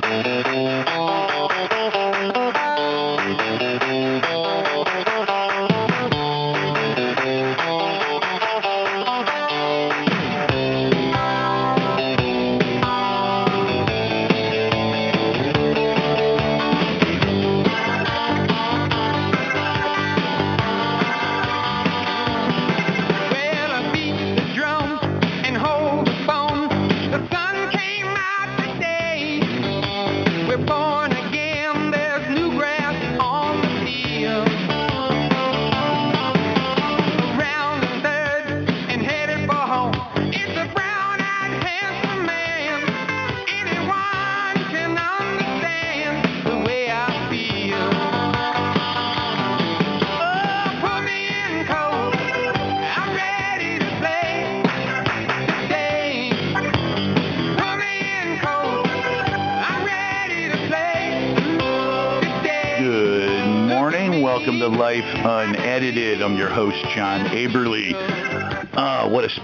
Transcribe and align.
Thank 0.00 0.88
you. 0.88 0.93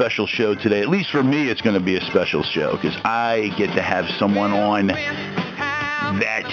Special 0.00 0.26
show 0.26 0.54
today. 0.54 0.80
At 0.80 0.88
least 0.88 1.10
for 1.10 1.22
me, 1.22 1.50
it's 1.50 1.60
going 1.60 1.78
to 1.78 1.84
be 1.84 1.94
a 1.98 2.00
special 2.00 2.42
show 2.42 2.74
because 2.74 2.96
I 3.04 3.52
get 3.58 3.74
to 3.74 3.82
have 3.82 4.06
someone 4.18 4.50
on 4.50 4.86
that 4.86 6.44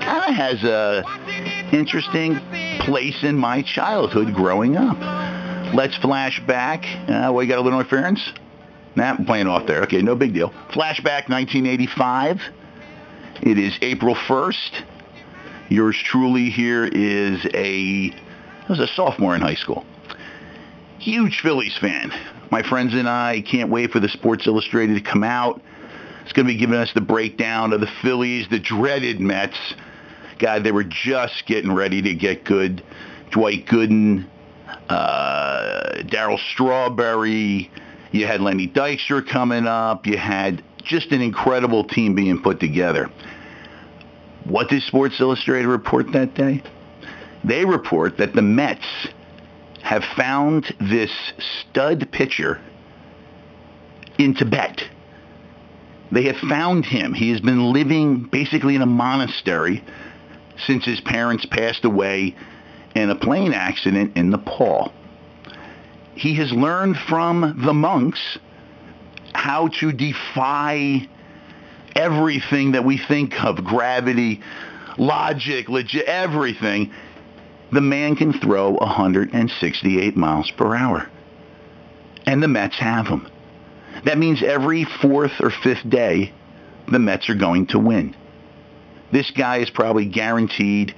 kind 0.00 0.30
of 0.30 0.34
has 0.34 0.64
a 0.64 1.04
interesting 1.70 2.40
place 2.80 3.24
in 3.24 3.36
my 3.36 3.60
childhood 3.60 4.32
growing 4.32 4.78
up. 4.78 4.96
Let's 5.74 5.98
flash 5.98 6.40
back. 6.46 6.86
Uh, 7.10 7.30
got 7.46 7.58
a 7.58 7.60
little 7.60 7.78
interference? 7.78 8.32
Nah, 8.96 9.16
I'm 9.18 9.26
playing 9.26 9.48
off 9.48 9.66
there. 9.66 9.82
Okay, 9.82 10.00
no 10.00 10.16
big 10.16 10.32
deal. 10.32 10.48
Flashback 10.70 11.28
1985. 11.28 12.40
It 13.42 13.58
is 13.58 13.76
April 13.82 14.14
1st. 14.14 14.82
Yours 15.68 15.98
truly 16.02 16.48
here 16.48 16.86
is 16.86 17.44
a 17.52 18.14
I 18.14 18.66
was 18.70 18.80
a 18.80 18.86
sophomore 18.86 19.34
in 19.34 19.42
high 19.42 19.56
school. 19.56 19.84
Huge 20.98 21.40
Phillies 21.40 21.76
fan. 21.76 22.10
My 22.52 22.62
friends 22.62 22.92
and 22.92 23.08
I 23.08 23.40
can't 23.40 23.70
wait 23.70 23.92
for 23.92 23.98
the 23.98 24.10
Sports 24.10 24.46
Illustrated 24.46 25.02
to 25.02 25.10
come 25.10 25.24
out. 25.24 25.62
It's 26.22 26.34
going 26.34 26.46
to 26.46 26.52
be 26.52 26.58
giving 26.58 26.76
us 26.76 26.92
the 26.94 27.00
breakdown 27.00 27.72
of 27.72 27.80
the 27.80 27.88
Phillies, 28.02 28.46
the 28.50 28.58
dreaded 28.58 29.20
Mets. 29.20 29.56
God, 30.38 30.62
they 30.62 30.70
were 30.70 30.84
just 30.84 31.44
getting 31.46 31.72
ready 31.72 32.02
to 32.02 32.12
get 32.12 32.44
good. 32.44 32.84
Dwight 33.30 33.64
Gooden, 33.64 34.26
uh, 34.90 36.02
Darryl 36.02 36.38
Strawberry. 36.52 37.70
You 38.10 38.26
had 38.26 38.42
Lenny 38.42 38.68
Dykstra 38.68 39.26
coming 39.26 39.66
up. 39.66 40.06
You 40.06 40.18
had 40.18 40.62
just 40.84 41.10
an 41.10 41.22
incredible 41.22 41.84
team 41.84 42.14
being 42.14 42.42
put 42.42 42.60
together. 42.60 43.08
What 44.44 44.68
did 44.68 44.82
Sports 44.82 45.18
Illustrated 45.18 45.68
report 45.68 46.12
that 46.12 46.34
day? 46.34 46.62
They 47.44 47.64
report 47.64 48.18
that 48.18 48.34
the 48.34 48.42
Mets 48.42 49.08
have 49.82 50.04
found 50.16 50.74
this 50.80 51.10
stud 51.38 52.10
pitcher 52.12 52.60
in 54.18 54.34
Tibet. 54.34 54.82
They 56.10 56.24
have 56.24 56.36
found 56.36 56.84
him. 56.84 57.14
He 57.14 57.30
has 57.30 57.40
been 57.40 57.72
living 57.72 58.24
basically 58.24 58.76
in 58.76 58.82
a 58.82 58.86
monastery 58.86 59.82
since 60.66 60.84
his 60.84 61.00
parents 61.00 61.46
passed 61.46 61.84
away 61.84 62.36
in 62.94 63.10
a 63.10 63.14
plane 63.14 63.54
accident 63.54 64.16
in 64.16 64.30
Nepal. 64.30 64.92
He 66.14 66.34
has 66.36 66.52
learned 66.52 66.96
from 67.08 67.62
the 67.64 67.72
monks 67.72 68.38
how 69.34 69.68
to 69.80 69.92
defy 69.92 71.08
everything 71.96 72.72
that 72.72 72.84
we 72.84 72.98
think 72.98 73.42
of 73.42 73.64
gravity, 73.64 74.42
logic, 74.98 75.68
legit, 75.68 76.04
everything. 76.06 76.92
The 77.72 77.80
man 77.80 78.16
can 78.16 78.32
throw 78.34 78.72
168 78.72 80.16
miles 80.16 80.50
per 80.50 80.76
hour. 80.76 81.08
And 82.26 82.42
the 82.42 82.48
Mets 82.48 82.78
have 82.78 83.06
him. 83.06 83.26
That 84.04 84.18
means 84.18 84.42
every 84.42 84.84
fourth 84.84 85.32
or 85.40 85.50
fifth 85.50 85.88
day, 85.88 86.32
the 86.86 86.98
Mets 86.98 87.30
are 87.30 87.34
going 87.34 87.66
to 87.68 87.78
win. 87.78 88.14
This 89.10 89.30
guy 89.30 89.58
is 89.58 89.70
probably 89.70 90.06
guaranteed 90.06 90.94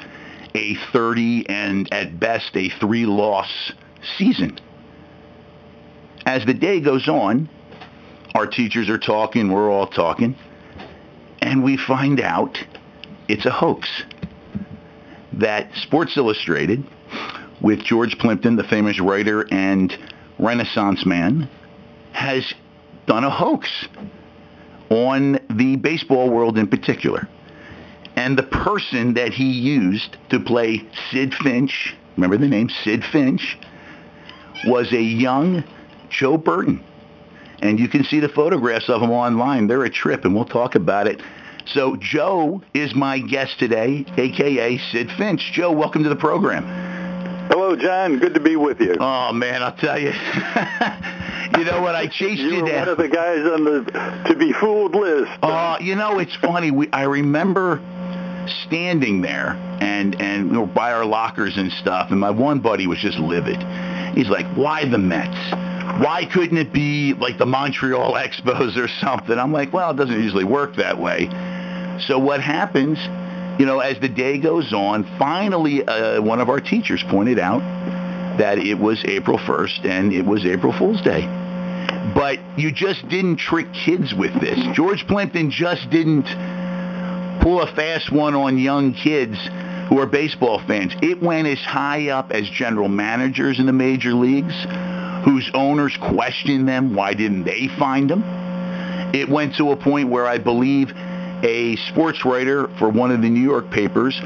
a 0.55 0.75
30 0.93 1.49
and 1.49 1.93
at 1.93 2.19
best 2.19 2.57
a 2.57 2.69
three 2.81 3.06
loss 3.06 3.73
season. 4.17 4.59
As 6.27 6.45
the 6.45 6.55
day 6.55 6.81
goes 6.81 7.09
on, 7.09 7.49
our 8.35 8.47
teachers 8.47 8.89
are 8.89 8.99
talking, 8.99 9.51
we're 9.51 9.71
all 9.71 9.87
talking, 9.87 10.37
and 11.41 11.62
we 11.62 11.77
find 11.77 12.21
out 12.21 12.59
it's 13.29 13.47
a 13.47 13.51
hoax. 13.51 13.89
That 15.39 15.75
Sports 15.75 16.17
Illustrated, 16.17 16.84
with 17.61 17.83
George 17.83 18.17
Plimpton, 18.19 18.56
the 18.56 18.65
famous 18.65 19.00
writer 19.00 19.47
and 19.50 19.97
Renaissance 20.39 21.05
man, 21.05 21.49
has 22.12 22.53
done 23.06 23.25
a 23.25 23.31
hoax 23.31 23.89
on 24.91 25.41
the 25.50 25.77
baseball 25.77 26.31
world 26.31 26.56
in 26.56 26.69
particular. 26.69 27.28
And 28.17 28.39
the 28.39 28.44
person 28.44 29.15
that 29.15 29.33
he 29.33 29.50
used 29.50 30.17
to 30.31 30.39
play 30.39 30.87
Sidd 31.11 31.34
Finch, 31.34 31.97
remember 32.17 32.37
the 32.37 32.47
name 32.47 32.69
Sidd 32.69 33.03
Finch, 33.11 33.59
was 34.67 34.93
a 34.93 35.03
young 35.03 35.65
Joe 36.11 36.37
Burton. 36.37 36.84
And 37.61 37.81
you 37.81 37.89
can 37.89 38.05
see 38.05 38.21
the 38.21 38.28
photographs 38.28 38.89
of 38.89 39.03
him 39.03 39.11
online. 39.11 39.67
They're 39.67 39.84
a 39.84 39.91
trip, 39.91 40.25
and 40.25 40.34
we'll 40.34 40.44
talk 40.44 40.77
about 40.77 41.09
it. 41.09 41.21
So 41.66 41.97
Joe 41.97 42.62
is 42.75 42.94
my 42.94 43.19
guest 43.19 43.58
today, 43.58 44.04
aka 44.16 44.78
Sidd 44.78 45.16
Finch. 45.16 45.50
Joe, 45.52 45.72
welcome 45.72 46.02
to 46.02 46.08
the 46.08 46.16
program. 46.16 46.64
Hello, 47.48 47.75
John. 47.75 48.19
Good 48.19 48.34
to 48.34 48.41
be 48.41 48.56
with 48.56 48.80
you. 48.80 48.97
Oh 49.00 49.32
man, 49.32 49.62
I'll 49.62 49.76
tell 49.76 49.98
you. 49.98 50.08
you 51.58 51.64
know 51.64 51.80
what? 51.80 51.94
I 51.94 52.06
chased 52.12 52.41
you, 52.41 52.48
you 52.48 52.62
were 52.62 52.69
down. 52.69 52.80
one 52.80 52.88
of 52.88 52.98
the 52.98 53.08
guys 53.08 53.38
on 53.47 53.64
the 53.64 54.25
to 54.28 54.36
be 54.36 54.52
fooled 54.52 54.94
list. 54.94 55.32
Uh, 55.42 55.78
you 55.80 55.94
know, 55.94 56.19
it's 56.19 56.36
funny. 56.36 56.70
We, 56.70 56.91
I 56.92 57.02
remember 57.04 57.81
standing 58.66 59.22
there 59.22 59.52
and 59.81 60.20
and 60.20 60.50
we 60.50 60.58
were 60.58 60.66
by 60.66 60.92
our 60.92 61.04
lockers 61.04 61.56
and 61.56 61.72
stuff, 61.72 62.10
and 62.10 62.20
my 62.20 62.31
one 62.31 62.60
buddy 62.60 62.86
was 62.86 62.98
just 62.98 63.19
livid. 63.19 63.62
He's 64.14 64.28
like, 64.28 64.46
"Why 64.54 64.88
the 64.88 64.98
Mets? 64.98 65.52
Why 66.02 66.26
couldn't 66.31 66.58
it 66.58 66.72
be 66.72 67.14
like 67.14 67.38
the 67.38 67.46
Montreal 67.46 68.12
Expos 68.14 68.76
or 68.76 68.88
something?" 69.00 69.38
I'm 69.38 69.52
like, 69.52 69.72
"Well, 69.72 69.91
it 69.91 69.96
doesn't 69.96 70.22
usually 70.22 70.44
work 70.44 70.76
that 70.76 70.98
way." 70.98 71.28
So 72.00 72.19
what 72.19 72.41
happens? 72.41 72.99
You 73.59 73.66
know, 73.66 73.78
as 73.81 74.00
the 74.00 74.09
day 74.09 74.38
goes 74.38 74.72
on, 74.72 75.05
finally, 75.19 75.87
uh, 75.87 76.21
one 76.21 76.41
of 76.41 76.49
our 76.49 76.60
teachers 76.60 77.03
pointed 77.09 77.38
out 77.38 77.60
that 78.38 78.59
it 78.59 78.75
was 78.75 79.05
April 79.05 79.38
1st 79.38 79.84
and 79.84 80.12
it 80.12 80.25
was 80.25 80.44
April 80.44 80.72
Fool's 80.72 81.00
Day. 81.03 81.22
But 82.14 82.38
you 82.58 82.73
just 82.73 83.08
didn't 83.08 83.37
trick 83.37 83.67
kids 83.73 84.12
with 84.12 84.38
this. 84.41 84.58
George 84.75 85.06
Plimpton 85.06 85.50
just 85.50 85.88
didn't 85.91 86.25
pull 87.41 87.62
a 87.62 87.75
fast 87.75 88.11
one 88.11 88.35
on 88.35 88.58
young 88.58 88.93
kids 88.93 89.37
who 89.88 89.99
are 89.99 90.06
baseball 90.06 90.61
fans. 90.67 90.94
It 91.02 91.23
went 91.23 91.46
as 91.46 91.58
high 91.61 92.08
up 92.08 92.32
as 92.32 92.49
general 92.49 92.88
managers 92.88 93.58
in 93.58 93.67
the 93.67 93.73
major 93.73 94.14
leagues 94.14 94.55
whose 95.25 95.50
owners 95.55 95.96
questioned 95.96 96.69
them. 96.69 96.94
Why 96.94 97.14
didn't 97.14 97.44
they 97.44 97.69
find 97.79 98.11
them? 98.11 98.23
It 99.14 99.29
went 99.29 99.55
to 99.56 99.70
a 99.70 99.76
point 99.76 100.08
where 100.08 100.26
I 100.26 100.38
believe 100.38 100.93
a 101.44 101.76
sports 101.76 102.25
writer 102.25 102.69
for 102.79 102.88
one 102.88 103.11
of 103.11 103.23
the 103.23 103.29
New 103.29 103.43
York 103.43 103.70
papers 103.70 104.19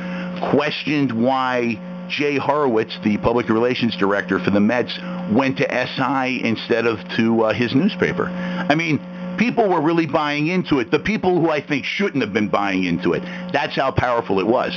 questioned 0.51 1.13
why 1.13 1.79
Jay 2.09 2.39
Horwitz, 2.39 3.03
the 3.03 3.19
public 3.19 3.49
relations 3.49 3.97
director 3.97 4.39
for 4.39 4.51
the 4.51 4.61
Mets, 4.61 4.99
went 5.31 5.59
to 5.59 5.65
SI 5.65 6.45
instead 6.45 6.87
of 6.87 6.99
to 7.17 7.45
uh, 7.45 7.53
his 7.53 7.75
newspaper. 7.75 8.27
I 8.29 8.75
mean, 8.75 9.01
people 9.37 9.69
were 9.69 9.81
really 9.81 10.07
buying 10.07 10.47
into 10.47 10.79
it. 10.81 10.91
The 10.91 10.99
people 10.99 11.41
who 11.41 11.51
I 11.51 11.61
think 11.61 11.85
shouldn't 11.85 12.23
have 12.23 12.33
been 12.33 12.49
buying 12.49 12.85
into 12.85 13.13
it. 13.13 13.23
That's 13.53 13.77
how 13.77 13.91
powerful 13.91 14.41
it 14.41 14.47
was. 14.47 14.73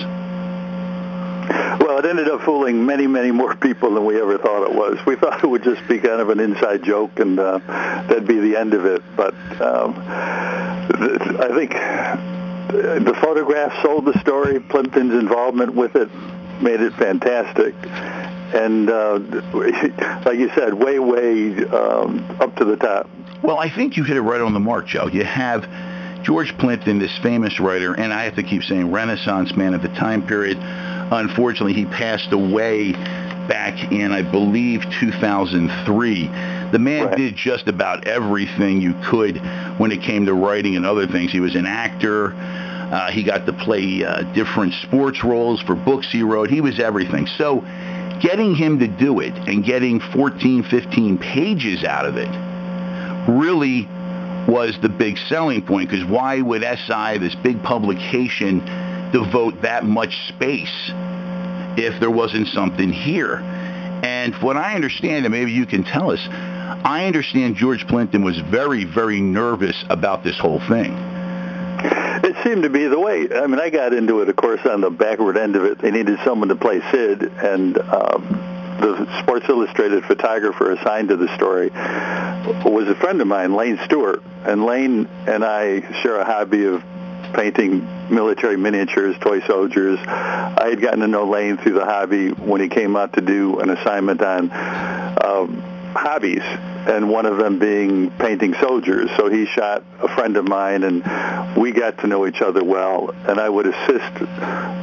Well, 1.80 1.98
it 1.98 2.06
ended 2.06 2.30
up 2.30 2.42
fooling 2.42 2.86
many, 2.86 3.08
many 3.08 3.32
more 3.32 3.56
people 3.56 3.94
than 3.94 4.06
we 4.06 4.22
ever 4.22 4.38
thought 4.38 4.64
it 4.70 4.76
was. 4.76 5.00
We 5.06 5.16
thought 5.16 5.44
it 5.44 5.48
would 5.48 5.64
just 5.64 5.88
be 5.88 6.00
kind 6.00 6.22
of 6.22 6.30
an 6.30 6.40
inside 6.40 6.84
joke, 6.84 7.20
and 7.20 7.40
uh, 7.40 7.60
that'd 8.08 8.28
be 8.28 8.40
the 8.40 8.58
end 8.58 8.74
of 8.74 8.86
it. 8.86 9.02
But 9.16 9.34
um, 9.62 9.96
I 9.98 11.50
think 11.56 11.74
the 12.68 13.18
photograph 13.22 13.82
sold 13.82 14.06
the 14.06 14.20
story. 14.20 14.60
Plimpton's 14.60 15.14
involvement 15.14 15.74
with 15.76 15.96
it 15.96 16.10
made 16.62 16.82
it 16.82 16.94
fantastic. 16.94 17.74
And 18.54 18.90
uh, 18.90 19.20
like 20.26 20.38
you 20.38 20.50
said, 20.56 20.74
way, 20.74 21.00
way 21.00 21.66
um, 21.66 22.26
up 22.40 22.56
to 22.58 22.66
the 22.66 22.78
top. 22.78 23.10
Well, 23.44 23.58
I 23.58 23.70
think 23.70 23.98
you 23.98 24.04
hit 24.04 24.18
it 24.18 24.22
right 24.22 24.42
on 24.42 24.54
the 24.54 24.60
mark, 24.60 24.88
Joe. 24.88 25.08
You 25.08 25.24
have 25.24 25.68
George 26.24 26.56
Plimpton, 26.58 27.00
this 27.00 27.18
famous 27.20 27.60
writer, 27.60 27.94
and 27.94 28.14
I 28.14 28.26
have 28.26 28.36
to 28.36 28.44
keep 28.44 28.64
saying 28.64 28.92
Renaissance 28.92 29.56
man 29.56 29.74
at 29.74 29.82
the 29.82 29.90
time 29.90 30.26
period. 30.26 30.58
Unfortunately, 30.60 31.74
he 31.74 31.86
passed 31.86 32.32
away 32.32 32.94
back 33.48 33.92
in, 33.92 34.12
I 34.12 34.22
believe, 34.22 34.84
2003. 35.00 36.30
The 36.72 36.80
man 36.80 37.08
Right. 37.08 37.18
did 37.18 37.36
just 37.36 37.68
about 37.68 38.08
everything 38.08 38.82
you 38.82 38.94
could 39.04 39.38
when 39.78 39.92
it 39.92 40.02
came 40.02 40.26
to 40.26 40.34
writing 40.34 40.76
and 40.76 40.86
other 40.86 41.08
things. 41.08 41.32
He 41.32 41.40
was 41.40 41.56
an 41.56 41.66
actor. 41.66 42.34
Uh, 42.34 43.10
he 43.12 43.24
got 43.24 43.46
to 43.46 43.54
play 43.54 44.04
uh, 44.04 44.22
different 44.34 44.74
sports 44.74 45.24
roles 45.24 45.62
for 45.62 45.76
books 45.76 46.12
he 46.12 46.24
wrote. 46.24 46.50
He 46.50 46.62
was 46.62 46.80
everything. 46.80 47.26
So 47.38 47.64
getting 48.22 48.54
him 48.56 48.80
to 48.80 48.88
do 48.88 49.20
it 49.20 49.34
and 49.48 49.64
getting 49.64 50.00
14, 50.00 50.64
15 50.64 51.18
pages 51.18 51.84
out 51.84 52.06
of 52.06 52.18
it 52.18 52.30
really 53.30 53.88
was 54.48 54.78
the 54.82 54.90
big 54.90 55.18
selling 55.30 55.62
point 55.62 55.90
because 55.90 56.06
why 56.06 56.42
would 56.42 56.62
SI, 56.64 57.18
this 57.20 57.36
big 57.36 57.62
publication, 57.64 58.60
devote 59.12 59.62
that 59.62 59.84
much 59.86 60.28
space 60.30 60.92
if 61.78 62.00
there 62.00 62.12
wasn't 62.12 62.48
something 62.50 62.92
here? 62.92 63.38
And 64.04 64.34
what 64.36 64.58
I 64.58 64.76
understand, 64.76 65.26
and 65.26 65.32
maybe 65.32 65.52
you 65.52 65.66
can 65.66 65.84
tell 65.84 66.12
us, 66.12 66.28
I 66.84 67.06
understand 67.06 67.56
George 67.56 67.88
Plimpton 67.88 68.24
was 68.24 68.40
very, 68.40 68.84
very 68.84 69.22
nervous 69.22 69.84
about 69.90 70.24
this 70.24 70.40
whole 70.40 70.60
thing. 70.68 70.94
It 72.24 72.36
seemed 72.44 72.64
to 72.64 72.70
be 72.70 72.88
the 72.88 73.00
way. 73.00 73.28
I 73.34 73.48
mean, 73.48 73.60
I 73.60 73.70
got 73.70 73.94
into 73.94 74.22
it, 74.22 74.30
of 74.30 74.36
course, 74.36 74.62
on 74.66 74.82
the 74.82 74.90
backward 74.90 75.38
end 75.38 75.56
of 75.56 75.64
it. 75.66 75.80
They 75.80 75.92
needed 75.92 76.20
someone 76.24 76.50
to 76.50 76.56
play 76.56 76.80
Sidd, 76.80 77.44
and 77.44 77.78
um, 77.78 78.78
the 78.80 79.22
Sports 79.22 79.48
Illustrated 79.50 80.04
photographer 80.06 80.72
assigned 80.72 81.10
to 81.10 81.18
the 81.18 81.34
story 81.36 81.70
was 81.70 82.88
a 82.88 82.96
friend 82.96 83.22
of 83.22 83.28
mine, 83.28 83.54
Lane 83.54 83.80
Stewart. 83.86 84.24
And 84.44 84.66
Lane 84.66 85.08
and 85.28 85.46
I 85.46 85.82
share 86.02 86.18
a 86.18 86.26
hobby 86.26 86.66
of 86.66 86.84
painting 87.34 87.88
military 88.14 88.58
miniatures, 88.58 89.16
toy 89.20 89.42
soldiers. 89.42 90.00
I 90.08 90.68
had 90.70 90.82
gotten 90.82 91.00
to 91.00 91.08
know 91.08 91.26
Lane 91.26 91.58
through 91.58 91.74
the 91.74 91.86
hobby 91.86 92.30
when 92.30 92.62
he 92.62 92.68
came 92.68 92.96
out 92.96 93.14
to 93.14 93.22
do 93.22 93.60
an 93.60 93.70
assignment 93.70 94.22
on 94.22 94.52
um, 95.24 95.64
hobbies, 95.94 96.44
and 96.44 97.10
one 97.10 97.26
of 97.26 97.38
them 97.38 97.60
being 97.60 98.12
painting 98.12 98.54
soldiers. 98.56 99.10
So 99.18 99.30
he 99.30 99.46
shot 99.46 99.84
a 100.00 100.08
friend 100.08 100.38
of 100.38 100.48
mine, 100.48 100.84
and 100.84 101.56
we 101.56 101.72
got 101.72 102.00
to 102.00 102.08
know 102.08 102.26
each 102.28 102.42
other 102.42 102.64
well. 102.64 103.14
And 103.28 103.40
I 103.40 103.50
would 103.50 103.68
assist 103.68 104.22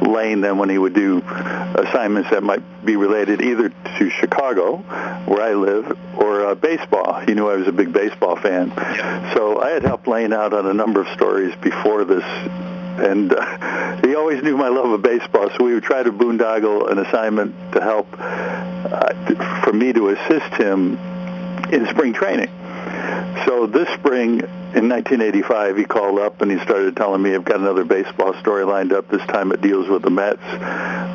Lane 0.01 0.41
then 0.41 0.57
when 0.57 0.69
he 0.69 0.77
would 0.77 0.93
do 0.93 1.17
assignments 1.19 2.29
that 2.31 2.43
might 2.43 2.63
be 2.85 2.95
related 2.95 3.41
either 3.41 3.69
to 3.69 4.09
Chicago, 4.09 4.77
where 5.25 5.41
I 5.41 5.53
live, 5.53 5.97
or 6.17 6.45
uh, 6.47 6.55
baseball. 6.55 7.19
He 7.21 7.33
knew 7.33 7.49
I 7.49 7.55
was 7.55 7.67
a 7.67 7.71
big 7.71 7.91
baseball 7.91 8.35
fan. 8.37 8.71
So 9.33 9.61
I 9.61 9.71
had 9.71 9.83
helped 9.83 10.07
Lane 10.07 10.33
out 10.33 10.53
on 10.53 10.65
a 10.65 10.73
number 10.73 11.01
of 11.01 11.07
stories 11.09 11.53
before 11.61 12.05
this 12.05 12.23
and 12.99 13.33
uh, 13.33 14.07
he 14.07 14.15
always 14.15 14.43
knew 14.43 14.57
my 14.57 14.69
love 14.69 14.91
of 14.91 15.01
baseball, 15.01 15.49
so 15.57 15.63
we 15.63 15.73
would 15.73 15.83
try 15.83 16.03
to 16.03 16.11
boondoggle 16.11 16.91
an 16.91 16.99
assignment 16.99 17.55
to 17.73 17.81
help 17.81 18.07
uh, 18.19 19.61
for 19.63 19.73
me 19.73 19.93
to 19.93 20.09
assist 20.09 20.53
him 20.55 20.97
in 21.71 21.87
spring 21.87 22.13
training. 22.13 22.49
So 23.45 23.67
this 23.67 23.87
spring 23.89 24.41
in 24.75 24.87
1985, 24.87 25.77
he 25.77 25.85
called 25.85 26.19
up 26.19 26.41
and 26.41 26.51
he 26.51 26.59
started 26.59 26.95
telling 26.95 27.21
me 27.21 27.33
I've 27.33 27.45
got 27.45 27.59
another 27.59 27.83
baseball 27.83 28.33
story 28.39 28.63
lined 28.65 28.93
up. 28.93 29.07
This 29.07 29.25
time 29.27 29.51
it 29.51 29.61
deals 29.61 29.87
with 29.87 30.03
the 30.03 30.09
Mets. 30.09 30.43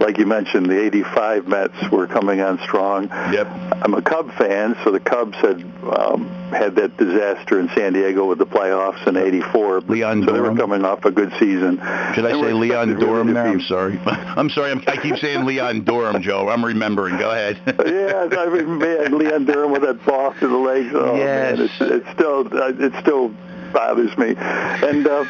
Like 0.01 0.19
you 0.19 0.27
mentioned, 0.27 0.67
the 0.67 0.81
85 0.81 1.47
Mets 1.47 1.91
were 1.91 2.07
coming 2.07 2.41
on 2.41 2.59
strong. 2.61 3.09
Yep. 3.09 3.47
I'm 3.83 3.95
a 3.95 4.03
Cub 4.03 4.33
fan, 4.35 4.77
so 4.83 4.91
the 4.91 5.01
Cubs 5.01 5.37
had 5.37 5.63
um, 5.83 6.29
had 6.55 6.77
that 6.77 6.97
disaster 6.97 7.61
in 7.61 7.69
San 7.75 7.93
Diego 7.93 8.27
with 8.27 8.39
the 8.39 8.47
playoffs 8.47 9.07
in 9.07 9.17
'84. 9.17 9.81
Leon 9.83 10.25
so 10.25 10.33
they 10.33 10.41
were 10.41 10.55
coming 10.57 10.85
off 10.85 11.05
a 11.05 11.11
good 11.11 11.33
season. 11.39 11.77
Should 12.15 12.27
I 12.27 12.33
say 12.33 12.53
Leon 12.53 12.89
really 12.91 13.01
Durham 13.05 13.35
there? 13.35 13.45
be- 13.45 13.51
I'm 13.51 13.61
sorry. 13.63 14.01
I'm 14.07 14.49
sorry. 14.51 14.71
I'm, 14.71 14.83
I 14.87 14.97
keep 14.97 15.17
saying 15.19 15.45
Leon 15.45 15.85
Durham, 15.85 16.23
Joe. 16.23 16.49
I'm 16.49 16.65
remembering. 16.65 17.19
Go 17.19 17.31
ahead. 17.31 17.61
yeah, 17.67 18.29
I 18.41 18.47
mean, 18.49 18.79
man, 18.79 19.19
Leon 19.19 19.45
Durham 19.45 19.73
with 19.73 19.83
that 19.83 20.05
ball 20.07 20.33
to 20.35 20.49
the 20.49 20.57
legs. 20.57 20.91
Oh 20.95 21.17
Yes. 21.17 21.59
man, 21.59 21.67
it's, 21.69 21.81
it's 22.07 22.11
still 22.15 22.41
uh, 22.53 22.73
it 22.79 22.93
still 23.03 23.35
bothers 23.73 24.17
me. 24.17 24.35
And 24.39 25.07
uh, 25.07 25.25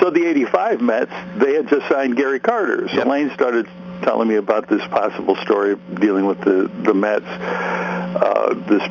so 0.00 0.10
the 0.10 0.24
'85 0.26 0.80
Mets, 0.80 1.12
they 1.38 1.54
had 1.54 1.68
just 1.68 1.88
signed 1.88 2.16
Gary 2.16 2.40
Carter. 2.40 2.88
So 2.88 2.96
Yep. 2.96 3.06
Lane 3.06 3.30
started 3.34 3.68
telling 4.02 4.28
me 4.28 4.36
about 4.36 4.68
this 4.68 4.80
possible 4.88 5.34
story 5.36 5.74
dealing 6.00 6.24
with 6.26 6.40
the 6.40 6.70
the 6.84 6.94
Mets. 6.94 7.24
Uh, 7.26 8.54
this 8.68 8.82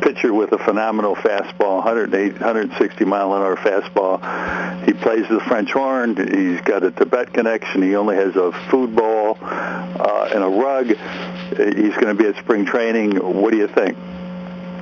pitcher 0.00 0.32
with 0.32 0.52
a 0.52 0.58
phenomenal 0.58 1.14
fastball, 1.16 1.76
108, 1.84 2.32
160 2.32 3.04
mile 3.04 3.34
an 3.34 3.42
hour 3.42 3.56
fastball. 3.56 4.84
He 4.84 4.92
plays 4.92 5.28
the 5.28 5.40
French 5.40 5.70
horn. 5.70 6.16
He's 6.16 6.60
got 6.62 6.82
a 6.84 6.90
Tibet 6.90 7.32
connection. 7.32 7.82
He 7.82 7.96
only 7.96 8.16
has 8.16 8.36
a 8.36 8.52
food 8.70 8.94
bowl 8.94 9.38
uh, 9.40 10.30
and 10.32 10.42
a 10.42 10.48
rug. 10.48 10.86
He's 10.86 11.94
going 11.94 12.08
to 12.08 12.14
be 12.14 12.26
at 12.26 12.36
spring 12.36 12.64
training. 12.64 13.16
What 13.16 13.50
do 13.50 13.58
you 13.58 13.68
think? 13.68 13.96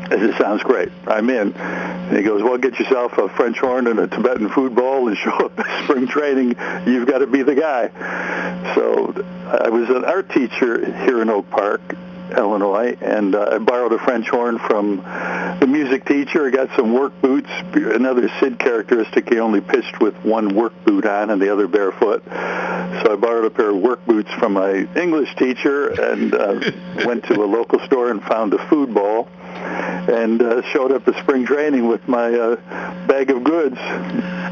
I 0.06 0.10
said, 0.10 0.36
sounds 0.38 0.62
great. 0.62 0.92
I'm 1.06 1.28
in. 1.30 1.52
And 1.52 2.16
he 2.16 2.22
goes, 2.22 2.42
well, 2.42 2.56
get 2.58 2.78
yourself 2.78 3.18
a 3.18 3.28
French 3.30 3.58
horn 3.58 3.88
and 3.88 3.98
a 3.98 4.06
Tibetan 4.06 4.48
food 4.50 4.74
bowl 4.76 5.08
and 5.08 5.16
show 5.24 5.32
up 5.32 5.58
at 5.58 5.84
spring 5.84 6.06
training. 6.06 6.54
You've 6.86 7.08
got 7.08 7.18
to 7.18 7.26
be 7.26 7.42
the 7.42 7.56
guy. 7.56 7.88
So 8.74 9.12
I 9.46 9.68
was 9.68 9.88
an 9.88 10.04
art 10.04 10.30
teacher 10.30 10.84
here 11.04 11.22
in 11.22 11.30
Oak 11.30 11.50
Park, 11.50 11.80
Illinois, 12.36 12.96
and 13.00 13.34
uh, 13.34 13.50
I 13.52 13.58
borrowed 13.58 13.92
a 13.92 13.98
French 13.98 14.28
horn 14.28 14.58
from 14.58 14.98
the 15.60 15.66
music 15.66 16.04
teacher. 16.04 16.46
I 16.46 16.50
got 16.50 16.74
some 16.76 16.92
work 16.92 17.20
boots. 17.20 17.50
Another 17.74 18.28
Sidd 18.28 18.58
characteristic, 18.58 19.28
he 19.28 19.38
only 19.38 19.60
pitched 19.60 20.00
with 20.00 20.14
one 20.24 20.54
work 20.54 20.72
boot 20.84 21.06
on 21.06 21.30
and 21.30 21.40
the 21.40 21.52
other 21.52 21.66
barefoot. 21.66 22.22
So 22.26 23.12
I 23.12 23.16
borrowed 23.16 23.44
a 23.44 23.50
pair 23.50 23.70
of 23.70 23.76
work 23.76 24.04
boots 24.06 24.30
from 24.34 24.54
my 24.54 24.86
English 24.96 25.34
teacher 25.36 25.88
and 25.88 26.34
uh, 26.34 26.60
went 27.06 27.24
to 27.24 27.42
a 27.42 27.46
local 27.46 27.80
store 27.86 28.10
and 28.10 28.22
found 28.22 28.54
a 28.54 28.68
food 28.68 28.94
bowl 28.94 29.28
and 29.44 30.40
uh, 30.42 30.62
showed 30.72 30.92
up 30.92 31.06
at 31.08 31.16
spring 31.22 31.46
training 31.46 31.88
with 31.88 32.06
my 32.08 32.32
uh, 32.32 32.56
bag 33.06 33.30
of 33.30 33.42
goods. 33.42 33.76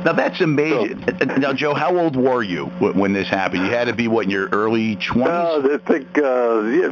Now 0.04 0.12
that's 0.12 0.40
amazing. 0.40 1.04
Now, 1.38 1.52
Joe, 1.52 1.75
how 1.75 1.96
old 1.96 2.14
were 2.16 2.42
you 2.42 2.66
when 2.66 3.12
this 3.12 3.28
happened? 3.28 3.64
You 3.64 3.70
had 3.70 3.87
to 3.87 3.94
be 3.94 4.06
what 4.08 4.25
in 4.26 4.30
your 4.30 4.49
early 4.49 4.96
20s? 4.96 5.26
Uh, 5.26 5.75
I 5.75 5.78
think 5.88 6.18
uh, 6.18 6.61
yeah, 6.62 6.88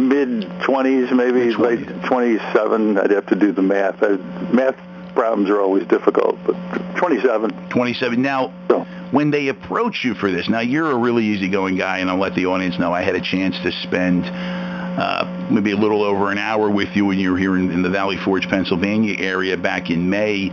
mid 0.00 0.42
20s, 0.62 1.12
maybe 1.14 1.46
Mid-twenties. 1.46 1.58
late 1.58 2.04
27. 2.04 2.98
I'd 2.98 3.10
have 3.10 3.26
to 3.26 3.36
do 3.36 3.52
the 3.52 3.62
math. 3.62 4.02
I, 4.02 4.16
math 4.52 4.76
problems 5.14 5.48
are 5.48 5.60
always 5.60 5.86
difficult, 5.86 6.36
but 6.44 6.54
27. 6.96 7.68
27. 7.70 8.20
Now, 8.20 8.52
So, 8.68 8.80
when 9.12 9.30
they 9.30 9.48
approach 9.48 10.04
you 10.04 10.14
for 10.14 10.30
this, 10.30 10.48
now 10.48 10.60
you're 10.60 10.90
a 10.90 10.96
really 10.96 11.24
easygoing 11.24 11.76
guy, 11.76 11.98
and 11.98 12.10
I'll 12.10 12.18
let 12.18 12.34
the 12.34 12.46
audience 12.46 12.78
know 12.78 12.92
I 12.92 13.02
had 13.02 13.14
a 13.14 13.20
chance 13.20 13.56
to 13.60 13.70
spend 13.72 14.24
uh, 14.26 15.48
maybe 15.50 15.70
a 15.72 15.76
little 15.76 16.02
over 16.02 16.30
an 16.30 16.38
hour 16.38 16.68
with 16.70 16.94
you 16.96 17.06
when 17.06 17.18
you 17.18 17.32
were 17.32 17.38
here 17.38 17.56
in, 17.56 17.70
in 17.70 17.82
the 17.82 17.90
Valley 17.90 18.16
Forge, 18.16 18.48
Pennsylvania 18.48 19.14
area 19.18 19.56
back 19.56 19.88
in 19.90 20.08
May 20.10 20.50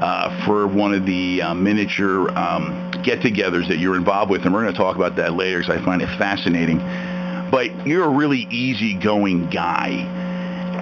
uh, 0.00 0.44
for 0.44 0.66
one 0.66 0.94
of 0.94 1.06
the 1.06 1.42
uh, 1.42 1.54
miniature 1.54 2.30
um, 2.36 2.90
get-togethers 3.02 3.68
that 3.68 3.78
you're 3.78 3.96
involved 3.96 4.30
with, 4.30 4.44
and 4.44 4.52
we're 4.52 4.62
going 4.62 4.72
to 4.72 4.78
talk 4.78 4.96
about 4.96 5.16
that 5.16 5.34
later 5.34 5.60
because 5.60 5.76
I 5.76 5.84
find 5.84 6.02
it 6.02 6.08
fascinating. 6.18 6.78
But 7.50 7.86
you're 7.86 8.04
a 8.04 8.10
really 8.10 8.46
easygoing 8.50 9.50
guy 9.50 10.22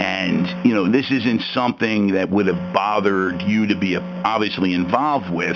and 0.01 0.67
you 0.67 0.73
know 0.73 0.91
this 0.91 1.11
isn't 1.11 1.43
something 1.53 2.13
that 2.13 2.31
would 2.31 2.47
have 2.47 2.73
bothered 2.73 3.43
you 3.43 3.67
to 3.67 3.75
be 3.75 3.95
obviously 3.97 4.73
involved 4.73 5.29
with 5.31 5.55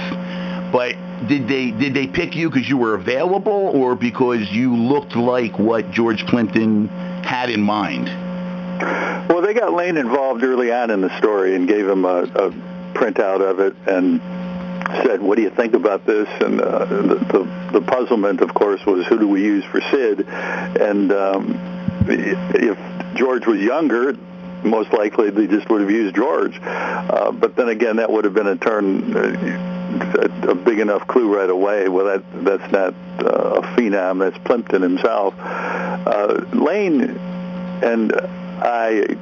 but 0.71 0.95
did 1.27 1.49
they 1.49 1.71
did 1.71 1.95
they 1.95 2.07
pick 2.07 2.37
you 2.37 2.51
because 2.51 2.69
you 2.69 2.77
were 2.77 2.95
available 2.95 3.71
or 3.75 3.97
because 3.97 4.47
you 4.51 4.77
looked 4.77 5.17
like 5.17 5.59
what 5.59 5.91
george 5.91 6.27
Plimpton 6.27 6.87
had 7.25 7.49
in 7.49 7.63
mind 7.63 8.09
well, 8.81 9.41
they 9.41 9.55
got 9.55 9.73
Lane 9.73 9.97
involved 9.97 10.43
early 10.43 10.71
on 10.71 10.91
in 10.91 11.01
the 11.01 11.17
story 11.19 11.55
and 11.55 11.67
gave 11.67 11.89
him 11.89 12.05
a, 12.05 12.25
a 12.25 12.51
printout 12.97 13.43
of 13.43 13.61
it 13.61 13.77
and 13.87 14.21
said, 15.05 15.21
"What 15.21 15.37
do 15.37 15.43
you 15.43 15.51
think 15.51 15.75
about 15.75 16.07
this?" 16.07 16.29
And 16.41 16.61
uh, 16.61 16.85
the, 16.87 17.15
the 17.15 17.81
the 17.81 17.81
puzzlement, 17.83 18.41
of 18.41 18.55
course, 18.55 18.85
was 18.87 19.07
who 19.07 19.19
do 19.19 19.29
we 19.29 19.43
use 19.43 19.65
for 19.65 19.81
Sidd? 19.81 20.27
And 20.81 21.13
um, 21.13 21.59
if 22.09 22.79
George 23.17 23.47
was 23.47 23.61
younger, 23.61 24.17
most 24.65 24.93
likely 24.93 25.31
they 25.31 25.47
just 25.47 25.69
would 25.69 25.83
have 25.83 25.91
used 25.91 26.17
George. 26.17 26.59
Uh, 26.63 27.33
but 27.33 27.57
then 27.57 27.69
again, 27.69 27.97
that 27.97 28.11
would 28.11 28.25
have 28.25 28.35
been 28.35 28.49
a 28.49 28.57
turn. 28.57 29.17
Uh, 29.17 29.73
a, 29.97 30.55
big 30.55 30.81
enough 30.81 31.07
clue 31.07 31.35
right 31.35 31.49
away. 31.49 31.89
Well, 31.89 32.07
that 32.07 32.45
that's 32.45 32.73
not 32.73 32.95
uh, 33.21 33.61
a 33.61 33.63
phenom. 33.63 34.19
That's 34.19 34.37
Plimpton 34.45 34.83
himself. 34.83 35.35
Uh, 35.39 36.45
Lane 36.53 37.03
and 37.83 38.13
I 38.13 39.17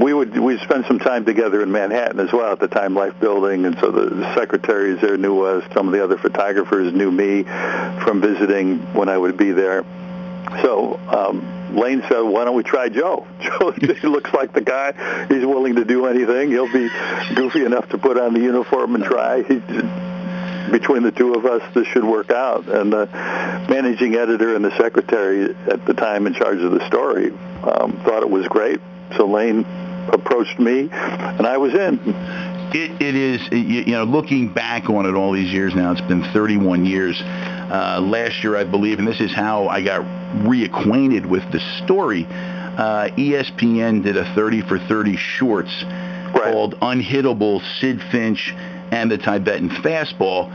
we 0.00 0.12
would 0.12 0.36
we 0.36 0.58
spend 0.58 0.86
some 0.86 0.98
time 0.98 1.24
together 1.24 1.62
in 1.62 1.70
Manhattan 1.70 2.20
as 2.20 2.32
well 2.32 2.52
at 2.52 2.60
the 2.60 2.68
Time 2.68 2.94
Life 2.94 3.18
building, 3.20 3.64
and 3.64 3.78
so 3.78 3.90
the, 3.90 4.06
the 4.06 4.34
secretaries 4.34 5.00
there 5.00 5.16
knew 5.16 5.42
us. 5.42 5.64
Some 5.72 5.86
of 5.86 5.92
the 5.92 6.02
other 6.02 6.18
photographers 6.18 6.92
knew 6.92 7.10
me 7.10 7.44
from 7.44 8.20
visiting 8.20 8.78
when 8.94 9.08
I 9.08 9.16
would 9.16 9.36
be 9.36 9.52
there. 9.52 9.84
So 10.62 10.98
um, 11.08 11.76
Lane 11.76 12.02
said, 12.08 12.20
"Why 12.20 12.44
don't 12.44 12.56
we 12.56 12.62
try 12.62 12.88
Joe? 12.88 13.26
Joe 13.40 13.74
looks 14.08 14.32
like 14.32 14.52
the 14.52 14.60
guy. 14.60 15.26
He's 15.28 15.44
willing 15.44 15.76
to 15.76 15.84
do 15.84 16.06
anything. 16.06 16.50
He'll 16.50 16.72
be 16.72 16.88
goofy 17.34 17.64
enough 17.64 17.88
to 17.90 17.98
put 17.98 18.18
on 18.18 18.34
the 18.34 18.40
uniform 18.40 18.94
and 18.94 19.04
try." 19.04 19.42
He, 19.42 19.62
between 20.70 21.02
the 21.02 21.12
two 21.12 21.34
of 21.34 21.44
us, 21.44 21.62
this 21.74 21.86
should 21.88 22.04
work 22.04 22.30
out. 22.30 22.68
And 22.68 22.92
the 22.92 23.06
managing 23.68 24.16
editor 24.16 24.56
and 24.56 24.64
the 24.64 24.76
secretary 24.76 25.54
at 25.70 25.84
the 25.84 25.94
time 25.94 26.26
in 26.26 26.34
charge 26.34 26.58
of 26.58 26.72
the 26.72 26.84
story 26.88 27.30
um, 27.62 28.00
thought 28.04 28.22
it 28.22 28.30
was 28.30 28.48
great. 28.48 28.80
So 29.16 29.26
Lane 29.26 29.64
approached 30.12 30.58
me, 30.58 30.88
and 30.90 31.46
I 31.46 31.56
was 31.56 31.74
in. 31.74 32.00
It, 32.74 33.00
it 33.00 33.14
is, 33.14 33.40
you 33.52 33.92
know, 33.92 34.04
looking 34.04 34.52
back 34.52 34.90
on 34.90 35.06
it 35.06 35.14
all 35.14 35.32
these 35.32 35.52
years 35.52 35.74
now, 35.74 35.92
it's 35.92 36.00
been 36.00 36.24
31 36.32 36.84
years. 36.84 37.20
Uh, 37.22 38.00
last 38.02 38.42
year, 38.42 38.56
I 38.56 38.64
believe, 38.64 38.98
and 38.98 39.06
this 39.06 39.20
is 39.20 39.32
how 39.32 39.68
I 39.68 39.82
got 39.82 40.02
reacquainted 40.44 41.26
with 41.26 41.50
the 41.52 41.60
story. 41.84 42.26
Uh, 42.28 43.08
ESPN 43.16 44.02
did 44.02 44.16
a 44.16 44.24
30 44.34 44.62
for 44.62 44.78
30 44.78 45.16
shorts 45.16 45.84
right. 45.84 46.52
called 46.52 46.74
Unhittable 46.80 47.60
Sidd 47.80 48.00
Finch 48.10 48.52
and 48.90 49.10
the 49.10 49.18
Tibetan 49.18 49.70
Fastball. 49.70 50.50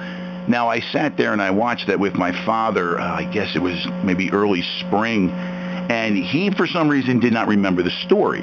Now, 0.47 0.67
I 0.67 0.79
sat 0.79 1.15
there 1.15 1.31
and 1.31 1.41
I 1.41 1.51
watched 1.51 1.87
that 1.87 1.99
with 1.99 2.15
my 2.15 2.31
father, 2.45 2.99
uh, 2.99 3.15
I 3.19 3.23
guess 3.23 3.55
it 3.55 3.61
was 3.61 3.87
maybe 4.03 4.31
early 4.31 4.63
spring, 4.79 5.29
and 5.29 6.17
he, 6.17 6.51
for 6.51 6.67
some 6.67 6.89
reason, 6.89 7.19
did 7.19 7.33
not 7.33 7.47
remember 7.47 7.83
the 7.83 7.91
story. 8.05 8.41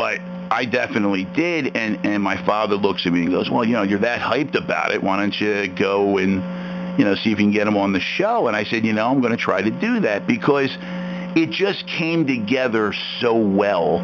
But 0.00 0.18
I 0.50 0.64
definitely 0.64 1.24
did, 1.24 1.76
and, 1.76 2.06
and 2.06 2.22
my 2.22 2.42
father 2.46 2.74
looks 2.74 3.04
at 3.04 3.12
me 3.12 3.20
and 3.20 3.30
goes, 3.30 3.50
well, 3.50 3.66
you 3.66 3.74
know, 3.74 3.82
you're 3.82 3.98
that 3.98 4.18
hyped 4.18 4.54
about 4.54 4.92
it. 4.92 5.02
Why 5.02 5.18
don't 5.18 5.38
you 5.38 5.68
go 5.68 6.16
and, 6.16 6.98
you 6.98 7.04
know, 7.04 7.14
see 7.16 7.32
if 7.32 7.38
you 7.38 7.44
can 7.44 7.50
get 7.50 7.66
him 7.66 7.76
on 7.76 7.92
the 7.92 8.00
show? 8.00 8.46
And 8.46 8.56
I 8.56 8.64
said, 8.64 8.86
you 8.86 8.94
know, 8.94 9.10
I'm 9.10 9.20
going 9.20 9.32
to 9.32 9.36
try 9.36 9.60
to 9.60 9.70
do 9.70 10.00
that 10.00 10.26
because 10.26 10.70
it 11.36 11.50
just 11.50 11.86
came 11.86 12.26
together 12.26 12.94
so 13.20 13.36
well 13.36 13.98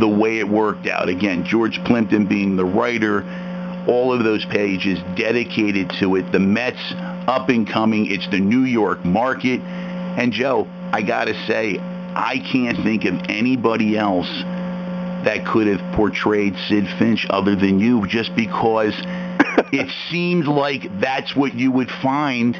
the 0.00 0.08
way 0.08 0.38
it 0.38 0.48
worked 0.48 0.86
out. 0.86 1.10
Again, 1.10 1.44
George 1.44 1.78
Plimpton 1.84 2.24
being 2.24 2.56
the 2.56 2.64
writer, 2.64 3.26
all 3.86 4.10
of 4.10 4.24
those 4.24 4.46
pages 4.46 4.98
dedicated 5.16 5.92
to 6.00 6.16
it. 6.16 6.32
The 6.32 6.40
Mets 6.40 6.94
up 7.28 7.50
and 7.50 7.68
coming. 7.68 8.06
It's 8.10 8.30
the 8.30 8.40
New 8.40 8.64
York 8.64 9.04
market. 9.04 9.60
And 9.60 10.32
Joe, 10.32 10.66
I 10.94 11.02
got 11.02 11.26
to 11.26 11.34
say, 11.46 11.78
I 11.78 12.42
can't 12.50 12.82
think 12.82 13.04
of 13.04 13.20
anybody 13.28 13.98
else 13.98 14.30
that 15.24 15.46
could 15.46 15.66
have 15.66 15.94
portrayed 15.94 16.54
Sidd 16.54 16.98
Finch 16.98 17.26
other 17.30 17.56
than 17.56 17.78
you 17.78 18.06
just 18.06 18.34
because 18.36 18.94
it 19.72 19.90
seemed 20.10 20.46
like 20.46 21.00
that's 21.00 21.34
what 21.34 21.54
you 21.54 21.70
would 21.70 21.90
find 21.90 22.56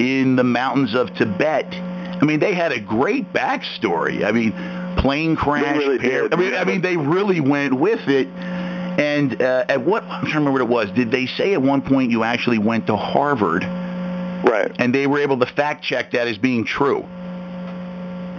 in 0.00 0.36
the 0.36 0.44
mountains 0.44 0.94
of 0.94 1.14
Tibet. 1.14 1.66
I 1.72 2.24
mean, 2.24 2.40
they 2.40 2.54
had 2.54 2.72
a 2.72 2.80
great 2.80 3.32
backstory. 3.32 4.24
I 4.24 4.32
mean, 4.32 4.52
plane 4.98 5.36
crash. 5.36 5.76
Really 5.76 5.98
pair, 5.98 6.32
I 6.32 6.36
mean. 6.36 6.54
I 6.54 6.64
mean, 6.64 6.80
they 6.80 6.96
really 6.96 7.40
went 7.40 7.74
with 7.74 8.08
it. 8.08 8.28
And 8.28 9.40
uh, 9.40 9.64
at 9.68 9.82
what 9.84 10.04
I'm 10.04 10.26
trying 10.26 10.32
to 10.32 10.38
remember 10.38 10.52
what 10.52 10.60
it 10.62 10.68
was. 10.68 10.90
Did 10.92 11.10
they 11.10 11.26
say 11.26 11.54
at 11.54 11.62
one 11.62 11.82
point 11.82 12.10
you 12.10 12.24
actually 12.24 12.58
went 12.58 12.86
to 12.88 12.96
Harvard? 12.96 13.64
Right. 13.64 14.70
And 14.78 14.94
they 14.94 15.06
were 15.06 15.18
able 15.18 15.38
to 15.38 15.46
fact 15.46 15.82
check 15.82 16.10
that 16.12 16.28
as 16.28 16.36
being 16.36 16.64
true 16.64 17.06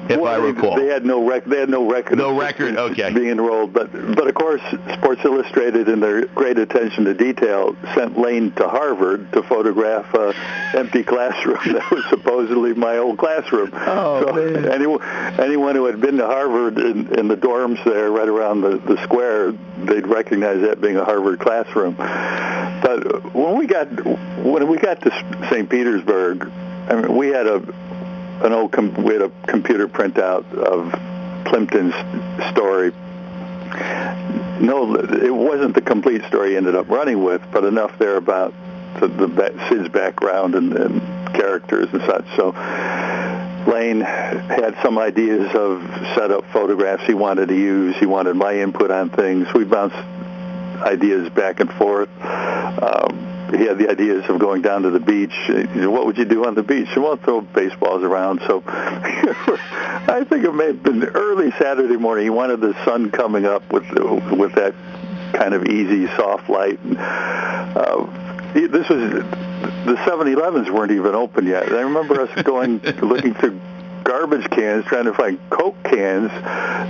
if 0.10 0.20
well, 0.20 0.42
I 0.42 0.46
recall. 0.46 0.76
They 0.76 0.88
had 0.88 1.06
no 1.06 1.28
rec- 1.28 1.46
They 1.46 1.60
had 1.60 1.70
no 1.70 1.90
record. 1.90 2.18
No 2.18 2.32
of 2.32 2.38
record, 2.38 2.78
okay. 2.78 3.12
Being 3.14 3.30
enrolled, 3.30 3.74
but 3.74 3.92
but 3.92 4.28
of 4.28 4.34
course, 4.36 4.62
Sports 4.94 5.22
Illustrated, 5.24 5.88
in 5.90 6.00
their 6.00 6.26
great 6.26 6.58
attention 6.60 7.06
to 7.06 7.14
detail, 7.14 7.76
sent 7.96 8.18
Lane 8.18 8.52
to 8.54 8.68
Harvard 8.68 9.32
to 9.34 9.44
photograph 9.44 10.14
a 10.14 10.34
empty 10.76 11.04
classroom 11.04 11.60
that 11.74 11.90
was 11.92 12.04
supposedly 12.10 12.74
my 12.74 12.98
old 12.98 13.18
classroom. 13.18 13.72
Oh, 13.74 14.26
so 14.26 14.34
man. 14.34 14.72
anyone 14.72 15.02
anyone 15.40 15.76
who 15.76 15.86
had 15.86 16.02
been 16.02 16.18
to 16.18 16.26
Harvard 16.26 16.78
in, 16.78 17.18
in 17.18 17.28
the 17.28 17.38
dorms 17.38 17.84
there, 17.86 18.12
right 18.12 18.28
around 18.28 18.62
the 18.62 18.78
the 18.78 19.02
square, 19.04 19.52
they'd 19.84 20.08
recognize 20.08 20.62
that 20.62 20.82
being 20.82 20.98
a 20.98 21.06
Harvard 21.06 21.40
classroom. 21.40 21.96
But 21.96 23.34
when 23.34 23.58
we 23.58 23.68
got 23.68 23.88
when 24.44 24.68
we 24.68 24.78
got 24.78 25.02
to 25.02 25.48
St. 25.50 25.70
Petersburg, 25.70 26.52
I 26.90 26.96
mean, 26.96 27.16
we 27.16 27.28
had 27.30 27.48
a 27.48 27.60
an 28.44 28.54
old 28.54 28.72
com- 28.72 28.94
we 29.04 29.14
had 29.14 29.24
a 29.24 29.32
computer 29.48 29.88
printout 29.88 30.46
of 30.54 30.92
Plimpton's 31.46 31.94
story. 32.52 32.92
No, 34.60 34.96
it 34.96 35.34
wasn't 35.34 35.76
the 35.76 35.82
complete 35.82 36.24
story 36.26 36.52
he 36.52 36.58
ended 36.58 36.76
up 36.76 36.90
running 36.90 37.24
with, 37.24 37.42
but 37.52 37.64
enough 37.64 37.98
there 37.98 38.18
about 38.18 38.54
the, 39.00 39.08
the 39.08 39.68
Sid's 39.70 39.90
background 39.90 40.56
and, 40.56 40.74
and 40.74 41.02
characters 41.34 41.88
and 41.92 42.02
such. 42.02 42.26
So 42.36 42.52
Lane 43.68 44.02
had 44.02 44.78
some 44.84 44.98
ideas 44.98 45.50
of 45.56 45.82
setup 46.16 46.46
photographs 46.52 47.06
he 47.06 47.14
wanted 47.14 47.48
to 47.48 47.56
use. 47.56 47.96
He 47.98 48.06
wanted 48.06 48.36
my 48.36 48.60
input 48.60 48.92
on 48.92 49.10
things. 49.10 49.48
We 49.54 49.64
bounced 49.64 49.96
ideas 50.82 51.30
back 51.30 51.60
and 51.60 51.72
forth. 51.74 52.10
Um, 52.22 53.33
he 53.56 53.66
had 53.66 53.78
the 53.78 53.90
ideas 53.90 54.26
of 54.30 54.40
going 54.40 54.62
down 54.62 54.84
to 54.84 54.90
the 54.90 55.00
beach. 55.00 55.34
You 55.48 55.66
know, 55.76 55.92
what 55.92 56.06
would 56.06 56.18
you 56.18 56.26
do 56.26 56.46
on 56.46 56.56
the 56.56 56.64
beach? 56.64 56.90
Well, 56.96 57.18
throw 57.18 57.42
baseballs 57.42 58.04
around. 58.04 58.42
So 58.48 58.64
I 58.68 60.26
think 60.28 60.46
it 60.46 60.54
may 60.54 60.68
have 60.68 60.84
been 60.84 61.04
early 61.04 61.52
Saturday 61.52 61.98
morning. 61.98 62.26
He 62.26 62.30
wanted 62.30 62.62
the 62.62 62.74
sun 62.86 63.12
coming 63.12 63.46
up 63.46 63.72
with 63.72 63.90
with 64.32 64.54
that 64.56 64.74
kind 65.34 65.54
of 65.54 65.66
easy, 65.66 66.08
soft 66.16 66.50
light. 66.50 66.80
And, 66.82 66.98
uh, 66.98 68.06
this 68.54 68.88
was 68.88 69.12
the 69.86 69.96
7-Elevens 70.06 70.70
weren't 70.70 70.92
even 70.92 71.16
open 71.16 71.48
yet. 71.48 71.68
And 71.68 71.76
I 71.76 71.82
remember 71.82 72.22
us 72.22 72.42
going 72.44 72.80
looking 73.02 73.34
through 73.34 73.60
garbage 74.04 74.50
cans 74.50 74.86
trying 74.86 75.06
to 75.06 75.14
find 75.14 75.40
Coke 75.50 75.82
cans 75.84 76.30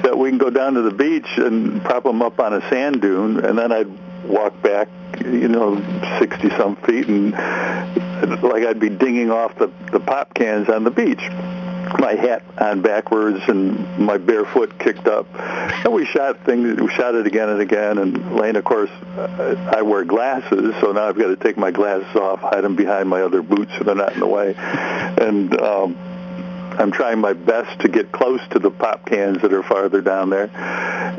that 0.04 0.18
we 0.18 0.30
can 0.30 0.38
go 0.38 0.50
down 0.50 0.74
to 0.74 0.82
the 0.82 0.92
beach 0.92 1.28
and 1.38 1.82
prop 1.84 2.04
them 2.04 2.22
up 2.22 2.40
on 2.40 2.54
a 2.54 2.62
sand 2.70 3.02
dune, 3.02 3.44
and 3.44 3.58
then 3.58 3.72
I'd 3.72 3.88
walk 4.26 4.62
back, 4.62 4.90
you 5.22 5.48
know, 5.48 5.76
60 6.20 6.50
some 6.52 6.76
feet, 6.78 7.08
and 7.08 7.34
like 8.44 8.66
I'd 8.66 8.80
be 8.80 8.90
dinging 8.90 9.32
off 9.32 9.56
the, 9.58 9.72
the 9.92 10.00
pop 10.00 10.34
cans 10.34 10.70
on 10.70 10.84
the 10.84 10.92
beach. 10.92 11.22
My 12.00 12.14
hat 12.16 12.44
on 12.58 12.82
backwards 12.82 13.42
and 13.48 14.00
my 14.00 14.18
bare 14.18 14.46
foot 14.46 14.80
kicked 14.80 15.08
up, 15.08 15.28
and 15.38 15.94
we 15.94 16.06
shot 16.06 16.46
things. 16.46 16.80
We 16.80 16.90
shot 16.90 17.16
it 17.16 17.28
again 17.28 17.50
and 17.50 17.62
again. 17.62 17.98
And 17.98 18.36
Lane, 18.36 18.56
of 18.56 18.64
course, 18.64 18.90
I 19.18 19.82
wear 19.82 20.06
glasses, 20.06 20.74
so 20.80 20.94
now 20.94 21.08
I've 21.10 21.18
got 21.18 21.28
to 21.28 21.36
take 21.36 21.58
my 21.58 21.72
glasses 21.72 22.16
off, 22.16 22.40
hide 22.40 22.64
them 22.64 22.76
behind 22.76 23.10
my 23.10 23.22
other 23.22 23.42
boots 23.42 23.72
so 23.78 23.84
they're 23.84 23.96
not 23.96 24.14
in 24.14 24.20
the 24.20 24.28
way, 24.28 24.56
and. 24.58 25.60
um 25.62 26.10
I'm 26.76 26.92
trying 26.92 27.20
my 27.20 27.34
best 27.34 27.82
to 27.82 27.88
get 27.88 28.12
close 28.12 28.42
to 28.50 28.60
the 28.60 28.72
pop 28.72 29.06
cans 29.06 29.42
that 29.44 29.54
are 29.54 29.62
farther 29.62 30.02
down 30.02 30.32
there. 30.32 30.50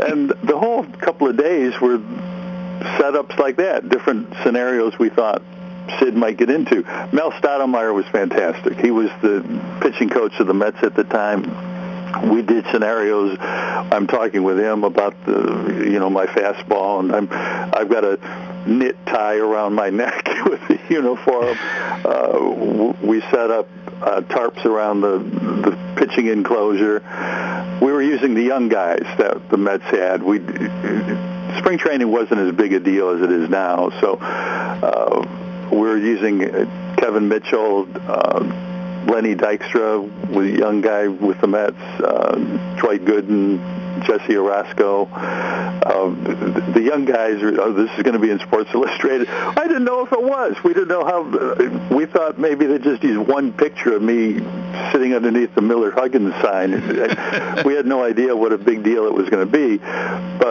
And 0.04 0.30
the 0.42 0.58
whole 0.58 0.84
couple 0.84 1.28
of 1.28 1.36
days 1.36 1.80
were 1.80 1.98
setups 2.98 3.38
like 3.38 3.56
that, 3.56 3.88
different 3.88 4.32
scenarios 4.42 4.98
we 4.98 5.10
thought 5.10 5.42
Sidd 5.98 6.14
might 6.14 6.36
get 6.36 6.50
into. 6.50 6.82
Mel 7.12 7.30
Stottlemyre 7.32 7.94
was 7.94 8.06
fantastic. 8.06 8.78
He 8.78 8.90
was 8.90 9.10
the 9.22 9.42
pitching 9.80 10.08
coach 10.08 10.32
of 10.40 10.46
the 10.46 10.54
Mets 10.54 10.82
at 10.82 10.94
the 10.94 11.04
time 11.04 11.42
we 12.22 12.42
did 12.42 12.64
scenarios. 12.70 13.36
I'm 13.40 14.06
talking 14.06 14.42
with 14.42 14.58
him 14.58 14.84
about 14.84 15.14
the, 15.26 15.84
you 15.84 15.98
know, 15.98 16.10
my 16.10 16.26
fastball, 16.26 17.00
and 17.00 17.14
I'm, 17.14 17.28
I've 17.30 17.88
got 17.88 18.04
a 18.04 18.18
knit 18.66 18.96
tie 19.06 19.36
around 19.36 19.74
my 19.74 19.90
neck 20.04 20.28
with 20.46 20.60
the 20.68 20.78
uniform. 20.88 21.56
Uh, 22.04 22.94
we 23.02 23.20
set 23.22 23.50
up 23.50 23.68
uh, 24.02 24.20
tarps 24.22 24.64
around 24.64 25.00
the 25.00 25.18
the 25.18 25.78
pitching 25.96 26.26
enclosure. 26.26 27.00
We 27.80 27.92
were 27.92 28.02
using 28.02 28.34
the 28.34 28.42
young 28.42 28.68
guys 28.68 29.04
that 29.18 29.48
the 29.50 29.56
Mets 29.56 29.84
had. 29.84 30.22
We 30.22 30.38
spring 31.58 31.78
training 31.78 32.10
wasn't 32.10 32.40
as 32.40 32.54
big 32.54 32.72
a 32.72 32.80
deal 32.80 33.10
as 33.10 33.22
it 33.22 33.30
is 33.30 33.48
now, 33.48 33.90
so 34.00 34.18
uh, 34.20 35.68
we're 35.72 35.98
using 35.98 36.40
Kevin 36.96 37.28
Mitchell. 37.28 37.88
Uh, 38.08 38.70
Lenny 39.06 39.34
Dykstra 39.34 40.34
a 40.34 40.58
young 40.58 40.80
guy 40.80 41.08
with 41.08 41.40
the 41.40 41.46
Mets, 41.46 41.76
uh, 42.00 42.36
Troy 42.78 42.98
Gooden, 42.98 43.58
Jesse 44.02 44.34
Orosco. 44.34 45.08
Uh, 45.12 46.08
the, 46.08 46.72
the 46.74 46.80
young 46.80 47.04
guys, 47.04 47.42
are, 47.42 47.60
oh, 47.60 47.72
this 47.72 47.90
is 47.96 48.02
going 48.02 48.14
to 48.14 48.18
be 48.18 48.30
in 48.30 48.38
Sports 48.40 48.70
Illustrated. 48.72 49.28
I 49.30 49.66
didn't 49.66 49.84
know 49.84 50.04
if 50.04 50.12
it 50.12 50.22
was. 50.22 50.56
We 50.64 50.72
didn't 50.72 50.88
know 50.88 51.04
how. 51.04 51.22
Uh, 51.22 51.94
we 51.94 52.06
thought 52.06 52.38
maybe 52.38 52.66
they'd 52.66 52.82
just 52.82 53.02
use 53.02 53.18
one 53.18 53.52
picture 53.52 53.94
of 53.94 54.02
me 54.02 54.38
sitting 54.92 55.14
underneath 55.14 55.54
the 55.54 55.62
Miller 55.62 55.90
Huggins 55.90 56.34
sign. 56.42 56.72
we 57.64 57.74
had 57.74 57.86
no 57.86 58.02
idea 58.02 58.34
what 58.34 58.52
a 58.52 58.58
big 58.58 58.82
deal 58.82 59.06
it 59.06 59.12
was 59.12 59.28
going 59.28 59.46
to 59.46 59.52
be, 59.52 59.78
but 59.78 60.43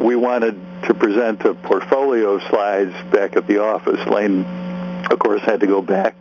we 0.00 0.16
wanted 0.16 0.58
to 0.84 0.94
present 0.94 1.42
a 1.42 1.54
portfolio 1.54 2.34
of 2.34 2.42
slides 2.44 2.94
back 3.12 3.36
at 3.36 3.46
the 3.46 3.62
office. 3.62 4.04
Lane, 4.06 4.44
of 5.10 5.18
course, 5.18 5.42
had 5.42 5.60
to 5.60 5.66
go 5.66 5.82
back 5.82 6.14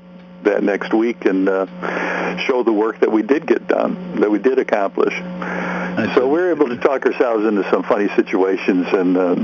that 0.43 0.63
next 0.63 0.93
week 0.93 1.25
and 1.25 1.47
uh, 1.47 1.65
show 2.45 2.63
the 2.63 2.73
work 2.73 2.99
that 2.99 3.11
we 3.11 3.21
did 3.21 3.47
get 3.47 3.67
done, 3.67 4.19
that 4.19 4.29
we 4.29 4.39
did 4.39 4.59
accomplish. 4.59 5.13
so 6.15 6.27
we 6.27 6.39
were 6.39 6.51
able 6.51 6.67
to 6.67 6.77
talk 6.77 7.05
ourselves 7.05 7.45
into 7.45 7.69
some 7.69 7.83
funny 7.83 8.09
situations, 8.15 8.87
and 8.91 9.17
uh, 9.17 9.35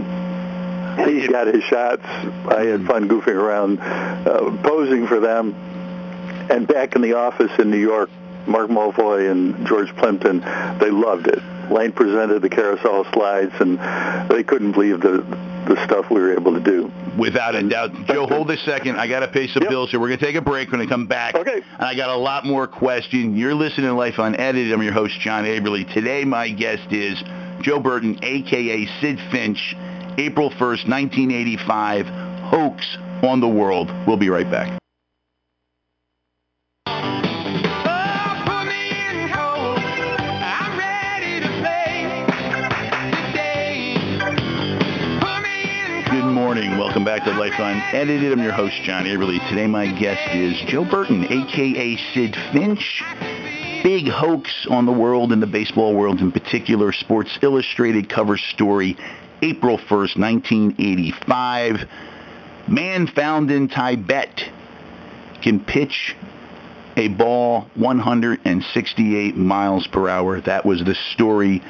he 1.05 1.27
got 1.27 1.47
his 1.47 1.63
shots. 1.63 2.05
I 2.05 2.65
had 2.65 2.85
fun 2.85 3.07
goofing 3.07 3.35
around, 3.35 3.79
uh, 3.79 4.51
posing 4.63 5.07
for 5.07 5.19
them. 5.19 5.53
And 6.49 6.67
back 6.67 6.95
in 6.95 7.01
the 7.01 7.13
office 7.13 7.51
in 7.57 7.71
New 7.71 7.79
York, 7.79 8.09
Mark 8.47 8.69
Mulvoy 8.69 9.31
and 9.31 9.65
George 9.65 9.95
Plimpton, 9.95 10.41
they 10.79 10.91
loved 10.91 11.27
it. 11.27 11.41
Lane 11.71 11.91
presented 11.91 12.41
the 12.41 12.49
carousel 12.49 13.05
slides, 13.13 13.53
and 13.59 13.79
they 14.29 14.43
couldn't 14.43 14.71
believe 14.73 15.01
the 15.01 15.25
the 15.65 15.83
stuff 15.83 16.11
we 16.11 16.21
were 16.21 16.31
able 16.31 16.53
to 16.53 16.59
do. 16.59 16.91
Without 17.17 17.55
a 17.55 17.67
doubt. 17.67 17.91
Joe, 18.05 18.27
hold 18.27 18.51
a 18.51 18.57
second. 18.57 18.97
I 18.97 19.07
got 19.07 19.21
to 19.21 19.27
pay 19.27 19.47
some 19.47 19.63
Yep. 19.63 19.69
bills 19.71 19.89
here. 19.89 19.99
We're 19.99 20.09
going 20.09 20.19
to 20.19 20.25
take 20.27 20.35
a 20.35 20.41
break. 20.41 20.67
We're 20.67 20.77
going 20.77 20.87
to 20.87 20.93
come 20.93 21.07
back. 21.07 21.33
Okay. 21.33 21.55
And 21.79 21.81
I 21.81 21.95
got 21.95 22.11
a 22.11 22.15
lot 22.15 22.45
more 22.45 22.67
questions. 22.67 23.35
You're 23.35 23.55
listening 23.55 23.87
to 23.87 23.93
Life 23.93 24.19
Unedited. 24.19 24.71
I'm 24.71 24.83
your 24.83 24.93
host, 24.93 25.19
John 25.21 25.43
Aberly. 25.43 25.91
Today, 25.91 26.23
my 26.23 26.49
guest 26.49 26.91
is 26.91 27.17
Joe 27.61 27.79
Burton, 27.79 28.19
a.k.a. 28.21 28.85
Sidd 29.01 29.31
Finch, 29.31 29.75
April 30.19 30.51
1st, 30.51 30.87
1985, 30.87 32.05
hoax 32.43 32.85
on 33.23 33.39
the 33.39 33.47
world. 33.47 33.91
We'll 34.05 34.17
be 34.17 34.29
right 34.29 34.49
back. 34.49 34.77
Morning. 46.55 46.77
Welcome 46.77 47.03
back 47.03 47.25
to 47.25 47.31
Life 47.31 47.59
Unedited. 47.59 48.31
I'm 48.31 48.41
your 48.41 48.53
host, 48.53 48.75
John 48.83 49.03
Aberly. 49.03 49.45
Today, 49.49 49.67
my 49.67 49.87
guest 49.99 50.33
is 50.33 50.57
Joe 50.69 50.85
Burton, 50.85 51.25
a.k.a. 51.25 51.97
Sidd 51.97 52.53
Finch. 52.53 53.03
Big 53.83 54.07
hoax 54.07 54.65
on 54.69 54.85
the 54.85 54.91
world 54.93 55.33
and 55.33 55.43
the 55.43 55.47
baseball 55.47 55.93
world 55.93 56.21
in 56.21 56.31
particular. 56.31 56.93
Sports 56.93 57.37
Illustrated 57.41 58.07
cover 58.07 58.37
story, 58.37 58.95
April 59.41 59.77
1st, 59.77 60.17
1985. 60.17 61.89
Man 62.69 63.07
found 63.07 63.51
in 63.51 63.67
Tibet 63.67 64.49
can 65.43 65.59
pitch 65.59 66.15
a 66.95 67.09
ball 67.09 67.67
168 67.75 69.35
miles 69.35 69.87
per 69.87 70.07
hour. 70.07 70.39
That 70.39 70.65
was 70.65 70.79
the 70.85 70.95
story 71.11 71.61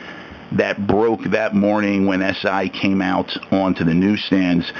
that 0.54 0.88
broke 0.88 1.24
that 1.32 1.56
morning 1.56 2.06
when 2.06 2.22
SI 2.36 2.70
came 2.70 3.02
out 3.02 3.32
onto 3.52 3.84
the 3.84 3.94
newsstands. 3.94 4.72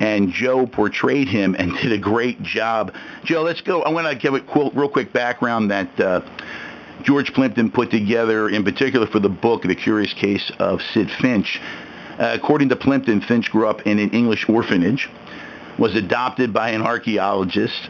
And 0.00 0.30
Joe 0.30 0.66
portrayed 0.66 1.28
him 1.28 1.56
and 1.58 1.74
did 1.82 1.92
a 1.92 1.98
great 1.98 2.42
job. 2.42 2.92
Joe, 3.24 3.42
let's 3.42 3.60
go. 3.60 3.82
I 3.82 3.90
want 3.90 4.06
to 4.08 4.16
give 4.16 4.34
a 4.34 4.40
qu- 4.40 4.70
real 4.74 4.88
quick 4.88 5.12
background 5.12 5.70
that 5.70 6.00
uh, 6.00 6.20
George 7.02 7.32
Plimpton 7.32 7.70
put 7.70 7.90
together, 7.90 8.48
in 8.48 8.64
particular 8.64 9.06
for 9.06 9.20
the 9.20 9.28
book, 9.28 9.62
The 9.62 9.74
Curious 9.74 10.12
Case 10.14 10.52
of 10.58 10.80
Sidd 10.80 11.10
Finch. 11.20 11.60
Uh, 12.18 12.34
according 12.34 12.68
to 12.68 12.76
Plimpton, 12.76 13.20
Finch 13.20 13.50
grew 13.50 13.68
up 13.68 13.86
in 13.86 13.98
an 13.98 14.10
English 14.10 14.48
orphanage, 14.48 15.08
was 15.78 15.94
adopted 15.94 16.52
by 16.52 16.70
an 16.70 16.82
archaeologist, 16.82 17.88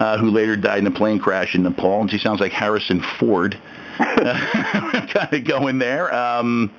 uh, 0.00 0.16
who 0.18 0.30
later 0.30 0.56
died 0.56 0.78
in 0.78 0.86
a 0.86 0.90
plane 0.90 1.18
crash 1.18 1.54
in 1.54 1.62
Nepal. 1.62 2.00
And 2.00 2.10
she 2.10 2.18
sounds 2.18 2.40
like 2.40 2.52
Harrison 2.52 3.02
Ford. 3.18 3.58
Kind 4.00 5.32
of 5.32 5.44
going 5.44 5.78
there. 5.78 6.12
Um, 6.14 6.72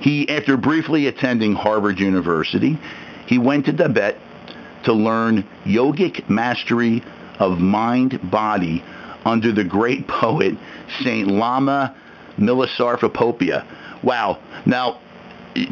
he, 0.00 0.28
after 0.28 0.56
briefly 0.56 1.06
attending 1.06 1.54
Harvard 1.54 2.00
University, 2.00 2.78
he 3.26 3.38
went 3.38 3.66
to 3.66 3.72
Tibet 3.72 4.18
to 4.84 4.92
learn 4.92 5.46
yogic 5.64 6.28
mastery 6.28 7.02
of 7.38 7.58
mind-body 7.58 8.82
under 9.24 9.52
the 9.52 9.64
great 9.64 10.08
poet 10.08 10.56
Saint 11.02 11.28
Lama 11.28 11.94
Milasarvapopia. 12.38 13.64
Wow. 14.02 14.38
Now, 14.66 15.00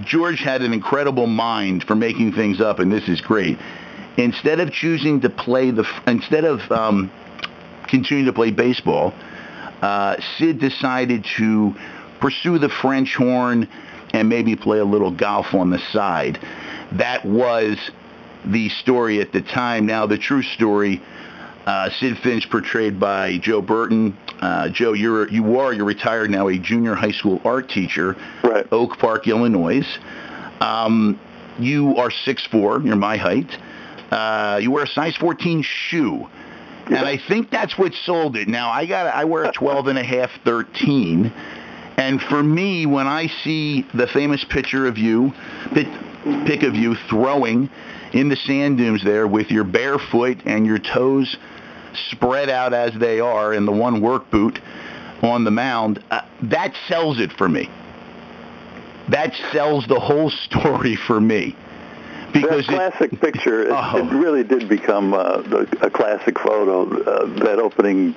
George 0.05 0.41
had 0.41 0.63
an 0.63 0.73
incredible 0.73 1.27
mind 1.27 1.85
for 1.85 1.95
making 1.97 2.33
things 2.35 2.61
up, 2.61 2.79
and 2.79 2.93
this 2.93 3.09
is 3.09 3.21
great. 3.21 3.59
Instead 4.17 4.61
of 4.61 4.71
choosing 4.71 5.21
to 5.23 5.31
play 5.31 5.71
the, 5.71 5.85
instead 6.07 6.45
of 6.45 6.61
um, 6.71 7.11
continuing 7.89 8.27
to 8.27 8.33
play 8.33 8.51
baseball, 8.51 9.13
uh, 9.83 10.17
Sidd 10.39 10.59
decided 10.61 11.25
to 11.37 11.75
pursue 12.21 12.59
the 12.59 12.69
French 12.69 13.15
horn 13.15 13.69
and 14.13 14.29
maybe 14.29 14.57
play 14.57 14.79
a 14.79 14.85
little 14.85 15.11
golf 15.11 15.55
on 15.55 15.71
the 15.71 15.79
side. 15.93 16.39
That 16.93 17.25
was 17.25 17.79
the 18.45 18.69
story 18.69 19.21
at 19.21 19.33
the 19.33 19.43
time. 19.43 19.87
Now, 19.87 20.07
the 20.07 20.19
true 20.19 20.43
story, 20.43 21.01
uh, 21.67 21.91
Sidd 22.01 22.21
Finch 22.23 22.51
portrayed 22.51 22.99
by 22.99 23.39
Joe 23.39 23.63
Burton. 23.63 24.17
Uh, 24.41 24.69
Joe, 24.71 24.93
you're 24.95 25.29
you 25.29 25.59
are 25.59 25.73
you're 25.73 25.85
retired 25.85 26.31
now, 26.31 26.49
a 26.49 26.59
junior 26.59 26.95
high 26.95 27.11
school 27.11 27.41
art 27.45 27.69
teacher, 27.69 28.17
Right. 28.43 28.67
Oak 28.73 28.99
Park, 28.99 29.29
Illinois. 29.29 29.87
Um, 30.61 31.19
you 31.59 31.97
are 31.97 32.11
6'4", 32.11 32.85
you're 32.85 32.97
my 32.97 33.17
height. 33.17 33.51
Uh, 34.11 34.59
you 34.61 34.71
wear 34.71 34.85
a 34.85 34.89
size 34.89 35.17
14 35.17 35.63
shoe. 35.63 36.27
And 36.91 37.07
I 37.07 37.19
think 37.29 37.51
that's 37.51 37.79
what 37.79 37.95
sold 37.95 38.37
it. 38.37 38.49
Now 38.49 38.71
I 38.71 38.85
got 38.85 39.07
I 39.15 39.25
wear 39.25 39.45
a 39.45 39.53
12 39.53 39.87
and 39.87 39.99
a 39.99 40.03
half, 40.03 40.31
13. 40.45 41.33
And 41.97 42.21
for 42.21 42.43
me, 42.43 42.87
when 42.87 43.07
I 43.07 43.29
see 43.45 43.87
the 43.95 44.09
famous 44.09 44.45
picture 44.45 44.87
of 44.87 44.99
you, 44.99 45.33
pic, 45.73 46.63
of 46.63 46.75
you 46.75 46.97
throwing 47.09 47.71
in 48.13 48.29
the 48.29 48.37
sand 48.37 48.79
dunes 48.79 49.05
there 49.05 49.29
with 49.29 49.51
your 49.51 49.65
bare 49.65 49.99
foot 49.99 50.39
and 50.47 50.67
your 50.67 50.79
toes 50.79 51.37
spread 52.11 52.49
out 52.49 52.73
as 52.73 52.93
they 52.99 53.21
are 53.21 53.53
in 53.53 53.67
the 53.67 53.73
one 53.73 54.01
work 54.01 54.29
boot 54.31 54.59
on 55.23 55.45
the 55.45 55.51
mound, 55.51 56.03
uh, 56.11 56.23
that 56.43 56.75
sells 56.89 57.21
it 57.21 57.33
for 57.33 57.49
me. 57.49 57.69
That 59.11 59.33
sells 59.53 59.87
the 59.87 60.01
whole 60.01 60.31
story 60.45 60.97
for 60.97 61.21
me. 61.21 61.55
Because 62.33 62.67
that 62.67 62.73
it- 62.73 62.77
classic 62.91 63.21
picture, 63.21 63.63
it, 63.63 63.71
Oh. 63.73 63.99
it 63.99 64.13
really 64.13 64.45
did 64.45 64.69
become 64.69 65.15
uh, 65.15 65.39
the, 65.43 65.79
a 65.83 65.91
classic 65.91 66.39
photo. 66.39 67.01
Uh, 67.03 67.27
that 67.45 67.59
opening 67.59 68.15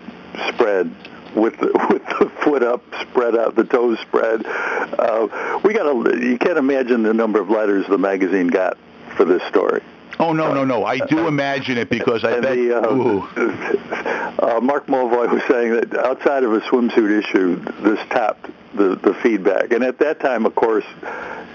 spread 0.50 0.94
with 1.36 1.58
the, 1.60 1.68
with 1.90 2.06
the 2.20 2.32
foot 2.44 2.64
up, 2.64 2.84
spread 3.10 3.36
out, 3.36 3.56
the 3.56 3.64
toes 3.64 3.98
spread. 4.00 4.46
Uh, 4.46 5.60
we 5.64 5.74
got 5.74 5.86
a. 5.88 6.20
You 6.20 6.38
can't 6.38 6.58
imagine 6.58 7.04
the 7.04 7.14
number 7.14 7.40
of 7.42 7.50
letters 7.50 7.86
the 7.88 7.98
magazine 7.98 8.48
got 8.48 8.78
for 9.18 9.26
this 9.26 9.42
story. 9.50 9.82
Oh 10.20 10.34
no 10.34 10.54
no 10.54 10.64
no! 10.64 10.86
I 10.86 11.00
do 11.00 11.28
imagine 11.28 11.78
it 11.78 11.90
because 11.90 12.24
I 12.24 12.40
bet. 12.40 12.56
the, 12.56 12.78
uh, 12.78 14.58
uh, 14.58 14.60
Mark 14.62 14.88
Mulvoy 14.88 15.32
was 15.32 15.44
saying 15.48 15.74
that 15.74 15.98
outside 15.98 16.44
of 16.44 16.54
a 16.54 16.60
swimsuit 16.62 17.24
issue, 17.24 17.56
this 17.82 18.00
topped 18.10 18.50
the, 18.76 18.96
the 18.96 19.14
feedback. 19.16 19.72
And 19.72 19.84
at 19.84 20.00
that 20.00 20.20
time, 20.20 20.46
of 20.46 20.56
course, 20.56 20.86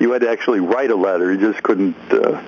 you 0.00 0.12
had 0.12 0.22
to 0.22 0.30
actually 0.30 0.60
write 0.60 0.90
a 0.90 0.96
letter. 0.96 1.32
You 1.32 1.52
just 1.52 1.62
couldn't 1.62 1.96
uh, 2.10 2.40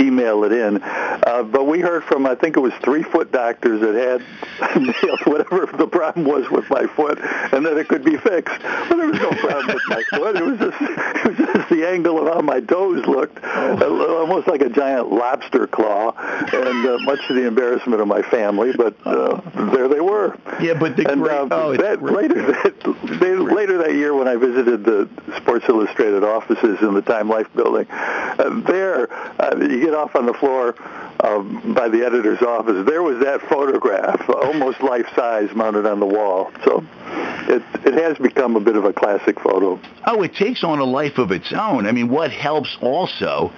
email 0.00 0.44
it 0.44 0.52
in. 0.52 0.82
Uh, 0.82 1.42
but 1.42 1.64
we 1.64 1.80
heard 1.80 2.04
from, 2.04 2.26
I 2.26 2.34
think 2.34 2.56
it 2.56 2.60
was 2.60 2.72
three 2.82 3.02
foot 3.02 3.32
doctors 3.32 3.80
that 3.80 3.94
had 3.94 4.76
nailed 4.80 5.20
whatever 5.24 5.66
the 5.76 5.86
problem 5.86 6.26
was 6.26 6.48
with 6.50 6.68
my 6.70 6.86
foot 6.86 7.18
and 7.52 7.64
that 7.66 7.76
it 7.76 7.88
could 7.88 8.04
be 8.04 8.16
fixed. 8.16 8.58
But 8.62 8.96
there 8.96 9.06
was 9.06 9.20
no 9.20 9.30
problem 9.30 9.66
with 9.74 9.82
my 9.88 10.02
foot. 10.10 10.36
It 10.36 10.44
was 10.44 10.58
just, 10.58 10.76
it 10.80 11.24
was 11.26 11.36
just 11.36 11.68
the 11.70 11.88
angle 11.88 12.26
of 12.26 12.34
how 12.34 12.40
my 12.40 12.60
toes 12.60 13.06
looked, 13.06 13.42
uh, 13.42 14.16
almost 14.18 14.48
like 14.48 14.60
a 14.60 14.68
giant 14.68 15.10
lobster 15.12 15.66
claw, 15.66 16.12
and 16.18 16.86
uh, 16.86 16.98
much 17.00 17.20
to 17.28 17.34
the 17.34 17.46
embarrassment 17.46 18.00
of 18.00 18.08
my 18.08 18.22
family. 18.22 18.72
But 18.76 18.94
uh, 19.06 19.40
there 19.72 19.88
they 19.88 20.00
were. 20.00 20.38
Yeah, 20.60 20.74
but 20.74 20.96
the 20.96 21.10
and 21.10 21.22
great- 21.22 21.34
uh, 21.34 21.48
oh, 21.50 21.76
that, 21.76 22.02
later 22.02 22.42
that 22.52 23.20
they, 23.20 23.34
later 23.36 23.78
that 23.78 23.94
year 23.94 24.14
when 24.14 24.28
I 24.28 24.36
visited 24.36 24.84
the 24.84 25.08
Sports 25.36 25.66
Illustrated 25.68 26.24
offices 26.24 26.80
in 26.80 26.94
the 26.94 27.02
Time 27.02 27.28
Life 27.28 27.48
building, 27.54 27.86
uh, 27.90 28.60
there 28.66 29.12
uh, 29.40 29.54
you 29.70 29.80
get 29.80 29.94
off 29.94 30.14
on 30.14 30.26
the 30.26 30.34
floor 30.34 30.74
um, 31.20 31.74
by 31.74 31.88
the 31.88 32.04
editor's 32.04 32.42
office. 32.42 32.86
There 32.86 33.02
was 33.02 33.18
that 33.24 33.40
photograph, 33.42 34.28
almost 34.28 34.80
life 34.80 35.06
size, 35.16 35.54
mounted 35.54 35.86
on 35.86 36.00
the 36.00 36.06
wall. 36.06 36.52
So 36.64 36.84
it 37.48 37.62
it 37.84 37.94
has 37.94 38.18
become 38.18 38.56
a 38.56 38.60
bit 38.60 38.76
of 38.76 38.84
a 38.84 38.92
classic 38.92 39.40
photo. 39.40 39.80
Oh, 40.06 40.22
it 40.22 40.34
takes 40.34 40.64
on 40.64 40.78
a 40.78 40.84
life 40.84 41.18
of 41.18 41.30
its 41.30 41.52
own. 41.52 41.86
I 41.86 41.92
mean, 41.92 42.08
what 42.08 42.30
helps 42.30 42.76
also 42.80 43.52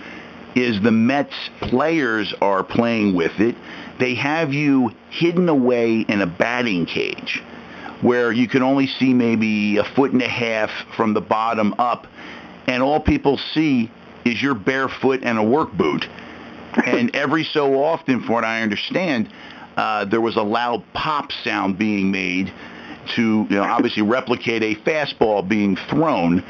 is 0.54 0.80
the 0.82 0.90
Mets 0.90 1.34
players 1.60 2.34
are 2.40 2.64
playing 2.64 3.14
with 3.14 3.38
it. 3.40 3.56
They 3.98 4.14
have 4.14 4.52
you 4.52 4.90
hidden 5.10 5.48
away 5.48 6.00
in 6.00 6.22
a 6.22 6.26
batting 6.26 6.86
cage 6.86 7.42
where 8.00 8.32
you 8.32 8.48
can 8.48 8.62
only 8.62 8.86
see 8.86 9.14
maybe 9.14 9.78
a 9.78 9.84
foot 9.84 10.12
and 10.12 10.22
a 10.22 10.28
half 10.28 10.70
from 10.96 11.14
the 11.14 11.20
bottom 11.20 11.74
up, 11.78 12.06
and 12.66 12.82
all 12.82 13.00
people 13.00 13.38
see 13.54 13.90
is 14.26 14.42
your 14.42 14.54
bare 14.54 14.88
foot 14.88 15.20
and 15.22 15.38
a 15.38 15.42
work 15.42 15.72
boot. 15.72 16.06
and 16.84 17.14
every 17.14 17.44
so 17.44 17.82
often, 17.82 18.20
from 18.20 18.34
what 18.34 18.44
I 18.44 18.62
understand, 18.62 19.30
uh, 19.76 20.04
there 20.04 20.20
was 20.20 20.36
a 20.36 20.42
loud 20.42 20.82
pop 20.92 21.30
sound 21.44 21.78
being 21.78 22.10
made 22.10 22.52
to, 23.14 23.46
you 23.48 23.56
know, 23.56 23.62
obviously 23.62 24.02
replicate 24.02 24.62
a 24.62 24.74
fastball 24.74 25.46
being 25.46 25.76
thrown, 25.88 26.42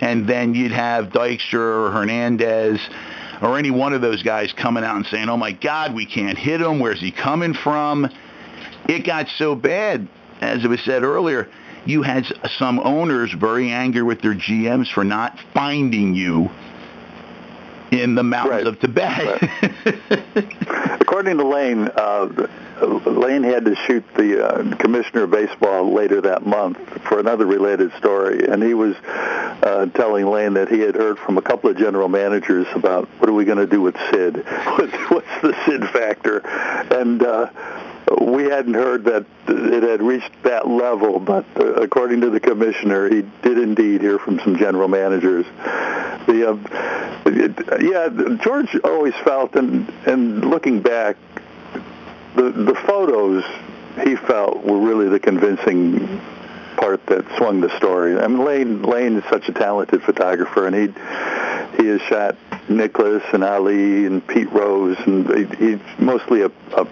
and 0.00 0.26
then 0.26 0.54
you'd 0.54 0.72
have 0.72 1.06
Dykstra 1.06 1.86
or 1.86 1.90
Hernandez 1.90 2.80
or 3.42 3.58
any 3.58 3.70
one 3.70 3.92
of 3.92 4.00
those 4.00 4.22
guys 4.22 4.52
coming 4.52 4.84
out 4.84 4.96
and 4.96 5.06
saying, 5.06 5.28
"Oh 5.28 5.36
my 5.36 5.52
God, 5.52 5.94
we 5.94 6.06
can't 6.06 6.38
hit 6.38 6.60
him. 6.60 6.78
Where's 6.78 7.00
he 7.00 7.10
coming 7.10 7.52
from?" 7.52 8.08
It 8.88 9.04
got 9.04 9.28
so 9.38 9.54
bad, 9.54 10.06
as 10.40 10.64
it 10.64 10.68
was 10.68 10.80
said 10.82 11.02
earlier, 11.02 11.48
you 11.84 12.02
had 12.02 12.26
some 12.58 12.78
owners 12.80 13.32
very 13.32 13.70
angry 13.70 14.02
with 14.02 14.20
their 14.22 14.34
GMs 14.34 14.88
for 14.88 15.04
not 15.04 15.38
finding 15.52 16.14
you 16.14 16.50
in 18.00 18.14
the 18.14 18.22
mountains 18.22 18.64
Right. 18.64 18.66
of 18.66 18.78
Tibet. 18.80 19.42
According 21.00 21.38
to 21.38 21.44
Lane, 21.46 21.88
uh, 21.94 22.46
Lane 23.06 23.42
had 23.42 23.64
to 23.66 23.74
shoot 23.86 24.04
the 24.16 24.44
uh, 24.46 24.76
commissioner 24.76 25.24
of 25.24 25.30
baseball 25.30 25.92
later 25.92 26.20
that 26.22 26.44
month 26.46 26.78
for 27.08 27.20
another 27.20 27.46
related 27.46 27.92
story, 27.98 28.46
and 28.48 28.62
he 28.62 28.74
was 28.74 28.96
uh, 29.04 29.86
telling 29.94 30.26
Lane 30.26 30.54
that 30.54 30.68
he 30.68 30.80
had 30.80 30.94
heard 30.94 31.18
from 31.18 31.38
a 31.38 31.42
couple 31.42 31.70
of 31.70 31.76
general 31.76 32.08
managers 32.08 32.66
about 32.74 33.08
what 33.18 33.28
are 33.28 33.32
we 33.34 33.44
going 33.44 33.58
to 33.58 33.66
do 33.66 33.80
with 33.80 33.94
Sidd? 33.94 34.44
What's, 34.78 35.10
what's 35.10 35.42
the 35.42 35.52
Sidd 35.64 35.90
factor? 35.92 36.38
And 36.38 37.22
uh, 37.22 37.50
we 38.20 38.44
hadn't 38.44 38.74
heard 38.74 39.04
that 39.04 39.24
it 39.48 39.82
had 39.82 40.02
reached 40.02 40.30
that 40.42 40.68
level, 40.68 41.18
but 41.18 41.44
uh, 41.56 41.74
according 41.74 42.20
to 42.22 42.30
the 42.30 42.40
commissioner, 42.40 43.08
he 43.08 43.22
did 43.42 43.58
indeed 43.58 44.00
hear 44.02 44.18
from 44.18 44.38
some 44.40 44.56
general 44.58 44.88
managers. 44.88 45.46
The 46.26 46.50
uh, 46.50 47.20
it, 47.26 47.82
yeah, 47.82 48.36
George 48.42 48.76
always 48.84 49.14
felt, 49.24 49.54
and 49.56 49.88
and 50.06 50.44
looking 50.44 50.80
back, 50.80 51.16
the 52.36 52.50
the 52.50 52.74
photos 52.86 53.44
he 54.02 54.16
felt 54.16 54.64
were 54.64 54.78
really 54.78 55.08
the 55.08 55.20
convincing 55.20 56.20
part 56.76 57.06
that 57.06 57.24
swung 57.36 57.60
the 57.60 57.74
story. 57.76 58.18
I 58.18 58.26
mean, 58.26 58.44
Lane 58.44 58.82
Lane 58.82 59.16
is 59.16 59.24
such 59.30 59.48
a 59.48 59.52
talented 59.52 60.02
photographer, 60.02 60.66
and 60.66 60.76
he 60.76 61.82
he 61.82 61.88
has 61.88 62.00
shot 62.02 62.36
Nicklaus 62.68 63.22
and 63.32 63.44
Ali 63.44 64.06
and 64.06 64.26
Pete 64.26 64.50
Rose, 64.52 64.98
and 65.06 65.28
he, 65.34 65.70
he's 65.70 65.80
mostly 65.98 66.42
a, 66.42 66.50
a 66.76 66.86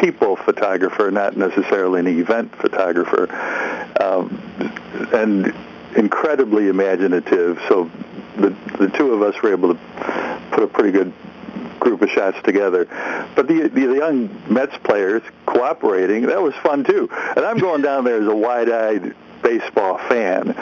people 0.00 0.36
photographer, 0.36 1.10
not 1.10 1.36
necessarily 1.36 2.00
an 2.00 2.06
event 2.06 2.54
photographer, 2.56 3.28
um, 4.00 4.40
and 5.12 5.54
incredibly 5.96 6.68
imaginative. 6.68 7.60
So 7.68 7.90
the 8.36 8.50
the 8.78 8.88
two 8.88 9.12
of 9.12 9.22
us 9.22 9.40
were 9.42 9.52
able 9.52 9.74
to 9.74 9.80
put 10.50 10.62
a 10.62 10.68
pretty 10.68 10.92
good 10.92 11.12
group 11.80 12.02
of 12.02 12.10
shots 12.10 12.38
together. 12.42 12.86
But 13.34 13.46
the, 13.48 13.68
the 13.68 13.80
young 13.80 14.28
Mets 14.52 14.76
players 14.78 15.22
cooperating, 15.46 16.26
that 16.26 16.42
was 16.42 16.54
fun 16.56 16.84
too. 16.84 17.08
And 17.10 17.44
I'm 17.44 17.58
going 17.58 17.82
down 17.82 18.04
there 18.04 18.20
as 18.20 18.26
a 18.26 18.34
wide-eyed 18.34 19.14
baseball 19.42 19.98
fan. 20.08 20.54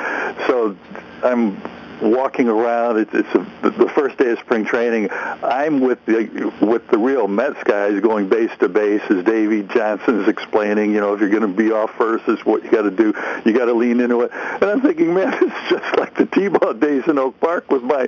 So 0.47 0.77
I'm 1.23 1.61
walking 2.01 2.49
around. 2.49 2.99
It's, 2.99 3.15
it's 3.15 3.35
a, 3.35 3.71
the 3.71 3.89
first 3.95 4.19
day 4.19 4.31
of 4.31 4.39
spring 4.39 4.65
training. 4.65 5.09
I'm 5.11 5.81
with 5.81 6.05
the 6.07 6.53
with 6.61 6.87
the 6.89 6.99
real 6.99 7.29
Mets 7.29 7.63
guys 7.65 8.01
going 8.01 8.29
base 8.29 8.51
to 8.61 8.69
base 8.69 9.03
as 9.11 9.25
Davey 9.25 9.63
Johnson 9.63 10.21
is 10.21 10.29
explaining. 10.29 10.93
You 10.93 11.01
know, 11.01 11.15
if 11.15 11.21
you're 11.21 11.31
going 11.31 11.43
to 11.43 11.49
be 11.49 11.73
off 11.73 11.91
first, 11.97 12.29
is 12.29 12.45
what 12.45 12.65
you 12.65 12.71
got 12.71 12.83
to 12.83 12.91
do. 12.91 13.15
You 13.45 13.53
got 13.53 13.67
to 13.67 13.75
lean 13.75 14.01
into 14.01 14.23
it. 14.23 14.33
And 14.33 14.65
I'm 14.65 14.81
thinking, 14.81 15.15
man, 15.15 15.35
it's 15.41 15.71
just 15.71 15.99
like 15.99 16.17
the 16.17 16.27
T-ball 16.27 16.75
days 16.75 17.05
in 17.07 17.19
Oak 17.19 17.39
Park 17.41 17.71
with 17.71 17.83
my 17.83 18.07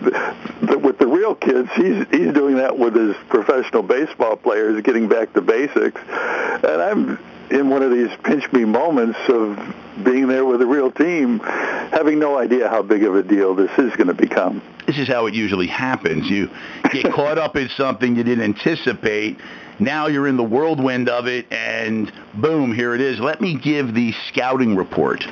with 0.00 0.98
the 0.98 1.06
real 1.06 1.34
kids. 1.34 1.68
He's 1.74 2.06
he's 2.10 2.32
doing 2.32 2.56
that 2.56 2.78
with 2.78 2.94
his 2.94 3.16
professional 3.28 3.82
baseball 3.82 4.36
players, 4.36 4.80
getting 4.82 5.08
back 5.08 5.32
to 5.34 5.40
basics. 5.40 6.00
And 6.00 6.82
I'm 6.82 7.18
in 7.52 7.68
one 7.68 7.82
of 7.82 7.90
these 7.90 8.10
pinch 8.24 8.50
me 8.52 8.64
moments 8.64 9.18
of 9.28 9.56
being 10.02 10.26
there 10.26 10.44
with 10.44 10.62
a 10.62 10.66
real 10.66 10.90
team, 10.90 11.38
having 11.40 12.18
no 12.18 12.38
idea 12.38 12.68
how 12.68 12.82
big 12.82 13.04
of 13.04 13.14
a 13.14 13.22
deal 13.22 13.54
this 13.54 13.70
is 13.78 13.94
going 13.96 14.08
to 14.08 14.14
become. 14.14 14.62
this 14.86 14.98
is 14.98 15.06
how 15.06 15.26
it 15.26 15.34
usually 15.34 15.66
happens. 15.66 16.28
You 16.28 16.50
get 16.90 17.12
caught 17.12 17.38
up 17.38 17.56
in 17.56 17.68
something 17.68 18.16
you 18.16 18.24
didn't 18.24 18.44
anticipate. 18.44 19.38
Now 19.78 20.06
you're 20.06 20.28
in 20.28 20.36
the 20.36 20.42
whirlwind 20.44 21.08
of 21.08 21.26
it, 21.26 21.46
and 21.52 22.10
boom, 22.34 22.74
here 22.74 22.94
it 22.94 23.00
is. 23.00 23.20
Let 23.20 23.40
me 23.40 23.58
give 23.58 23.94
the 23.94 24.12
scouting 24.28 24.74
report 24.76 25.24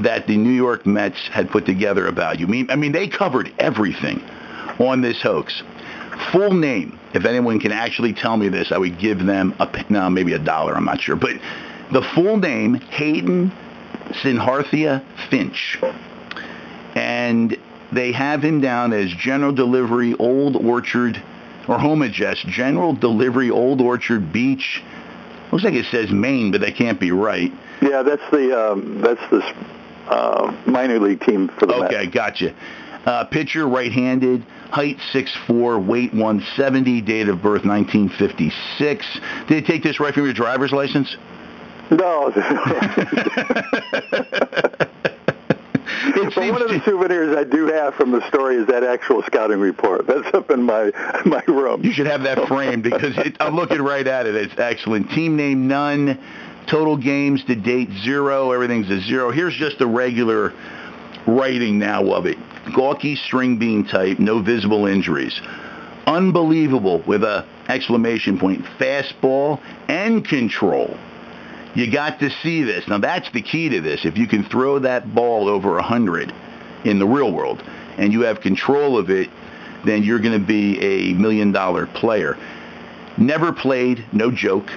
that 0.00 0.26
the 0.26 0.36
New 0.36 0.52
York 0.52 0.86
Mets 0.86 1.28
had 1.28 1.50
put 1.50 1.66
together 1.66 2.06
about 2.06 2.38
you. 2.38 2.46
I 2.46 2.50
mean, 2.50 2.70
I 2.70 2.76
mean 2.76 2.92
they 2.92 3.08
covered 3.08 3.52
everything 3.58 4.22
on 4.78 5.00
this 5.00 5.20
hoax. 5.22 5.62
Full 6.32 6.52
name, 6.52 6.98
if 7.14 7.24
anyone 7.24 7.58
can 7.60 7.72
actually 7.72 8.12
tell 8.12 8.36
me 8.36 8.48
this, 8.48 8.72
I 8.72 8.78
would 8.78 8.98
give 8.98 9.24
them 9.24 9.54
a 9.58 9.84
no, 9.88 10.10
maybe 10.10 10.32
a 10.34 10.38
dollar. 10.38 10.74
I'm 10.74 10.84
not 10.84 11.00
sure, 11.00 11.16
but 11.16 11.32
the 11.92 12.02
full 12.14 12.36
name 12.36 12.74
Hayden 12.74 13.52
Siddhartha 14.22 15.02
Finch, 15.28 15.78
and 16.94 17.56
they 17.92 18.12
have 18.12 18.42
him 18.44 18.60
down 18.60 18.92
as 18.92 19.10
General 19.12 19.52
Delivery 19.52 20.14
Old 20.14 20.56
Orchard 20.56 21.20
or 21.68 21.78
Home 21.78 22.02
Address 22.02 22.38
General 22.48 22.94
Delivery 22.94 23.50
Old 23.50 23.80
Orchard 23.80 24.32
Beach. 24.32 24.82
Looks 25.52 25.64
like 25.64 25.74
it 25.74 25.86
says 25.86 26.10
Maine, 26.10 26.52
but 26.52 26.60
that 26.60 26.76
can't 26.76 27.00
be 27.00 27.10
right. 27.12 27.52
Yeah, 27.82 28.02
that's 28.02 28.22
the 28.30 28.72
um, 28.72 29.00
that's 29.00 29.20
the 29.30 29.42
uh, 30.08 30.54
minor 30.66 30.98
league 31.00 31.20
team 31.22 31.48
for 31.58 31.66
the 31.66 31.74
Okay, 31.74 32.04
Mets. 32.04 32.14
gotcha. 32.14 32.54
Uh, 33.04 33.24
pitcher, 33.24 33.66
right-handed, 33.66 34.44
height 34.70 34.98
6'4", 35.12 35.84
weight 35.84 36.12
170, 36.12 37.00
date 37.02 37.28
of 37.28 37.42
birth 37.42 37.64
1956. 37.64 39.20
Did 39.46 39.48
they 39.48 39.66
take 39.66 39.82
this 39.82 40.00
right 40.00 40.14
from 40.14 40.24
your 40.24 40.34
driver's 40.34 40.72
license? 40.72 41.16
No. 41.90 42.30
But 46.34 46.52
one 46.52 46.62
of 46.62 46.68
the 46.68 46.80
souvenirs 46.84 47.36
I 47.36 47.44
do 47.44 47.66
have 47.66 47.94
from 47.94 48.12
the 48.12 48.26
story 48.28 48.56
is 48.56 48.66
that 48.68 48.84
actual 48.84 49.22
scouting 49.22 49.60
report. 49.60 50.06
That's 50.06 50.32
up 50.34 50.50
in 50.50 50.62
my 50.62 50.90
my 51.24 51.42
room. 51.46 51.84
You 51.84 51.92
should 51.92 52.06
have 52.06 52.22
that 52.22 52.48
framed 52.48 52.82
because 52.82 53.16
it, 53.18 53.36
I'm 53.40 53.56
looking 53.56 53.82
right 53.82 54.06
at 54.06 54.26
it. 54.26 54.34
It's 54.34 54.58
excellent. 54.58 55.10
Team 55.10 55.36
name 55.36 55.68
none. 55.68 56.18
Total 56.66 56.96
games 56.96 57.42
to 57.44 57.56
date 57.56 57.90
zero. 58.02 58.52
Everything's 58.52 58.90
a 58.90 59.00
zero. 59.00 59.32
Here's 59.32 59.54
just 59.54 59.78
the 59.78 59.86
regular 59.86 60.52
writing 61.26 61.78
now 61.78 62.12
of 62.12 62.26
it. 62.26 62.38
Gawky 62.72 63.16
string 63.16 63.58
bean 63.58 63.84
type. 63.84 64.18
No 64.18 64.40
visible 64.40 64.86
injuries. 64.86 65.40
Unbelievable 66.06 67.02
with 67.06 67.22
a 67.22 67.44
exclamation 67.68 68.38
point. 68.38 68.64
Fastball 68.78 69.60
and 69.88 70.26
control. 70.26 70.96
You 71.74 71.90
got 71.90 72.18
to 72.20 72.30
see 72.42 72.62
this. 72.62 72.88
Now 72.88 72.98
that's 72.98 73.30
the 73.30 73.42
key 73.42 73.68
to 73.68 73.80
this. 73.80 74.04
If 74.04 74.18
you 74.18 74.26
can 74.26 74.44
throw 74.44 74.80
that 74.80 75.14
ball 75.14 75.48
over 75.48 75.74
100 75.74 76.32
in 76.84 76.98
the 76.98 77.06
real 77.06 77.32
world 77.32 77.62
and 77.96 78.12
you 78.12 78.22
have 78.22 78.40
control 78.40 78.98
of 78.98 79.10
it, 79.10 79.30
then 79.84 80.02
you're 80.02 80.18
going 80.18 80.38
to 80.38 80.46
be 80.46 80.80
a 80.80 81.14
million 81.14 81.52
dollar 81.52 81.86
player. 81.86 82.36
Never 83.16 83.52
played, 83.52 84.04
no 84.12 84.30
joke. 84.30 84.70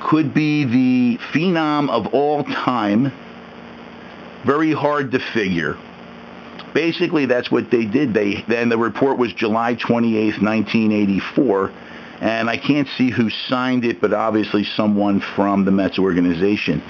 Could 0.00 0.34
be 0.34 0.64
the 0.64 1.18
phenom 1.32 1.90
of 1.90 2.14
all 2.14 2.44
time. 2.44 3.12
Very 4.44 4.72
hard 4.72 5.12
to 5.12 5.18
figure. 5.18 5.76
Basically, 6.74 7.26
that's 7.26 7.50
what 7.50 7.70
they 7.70 7.84
did. 7.84 8.12
They 8.12 8.44
then 8.48 8.68
the 8.68 8.76
report 8.76 9.16
was 9.16 9.32
July 9.32 9.76
28th, 9.76 10.42
1984, 10.42 11.70
and 12.20 12.50
I 12.50 12.56
can't 12.56 12.88
see 12.98 13.10
who 13.10 13.30
signed 13.30 13.84
it, 13.84 14.00
but 14.00 14.12
obviously 14.12 14.64
someone 14.64 15.20
from 15.20 15.64
the 15.64 15.70
Mets 15.70 15.98
organization. 15.98 16.82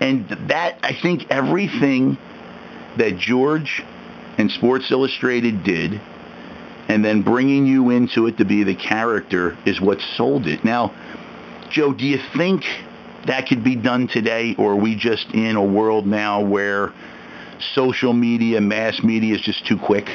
And 0.00 0.28
that 0.48 0.78
I 0.82 0.94
think 1.00 1.30
everything 1.30 2.16
that 2.96 3.18
George 3.18 3.82
and 4.38 4.50
Sports 4.50 4.90
Illustrated 4.90 5.62
did 5.64 6.00
and 6.88 7.04
then 7.04 7.22
bringing 7.22 7.66
you 7.66 7.90
into 7.90 8.26
it 8.26 8.38
to 8.38 8.44
be 8.44 8.64
the 8.64 8.74
character 8.74 9.56
is 9.66 9.80
what 9.80 10.00
sold 10.16 10.46
it. 10.46 10.64
Now, 10.64 10.94
Joe, 11.70 11.92
do 11.92 12.04
you 12.04 12.18
think 12.36 12.64
that 13.26 13.48
could 13.48 13.64
be 13.64 13.76
done 13.76 14.06
today, 14.08 14.54
or 14.58 14.72
are 14.72 14.76
we 14.76 14.94
just 14.96 15.26
in 15.32 15.56
a 15.56 15.64
world 15.64 16.06
now 16.06 16.42
where 16.42 16.92
social 17.74 18.12
media, 18.12 18.60
mass 18.60 19.02
media 19.02 19.34
is 19.34 19.40
just 19.40 19.66
too 19.66 19.78
quick? 19.78 20.08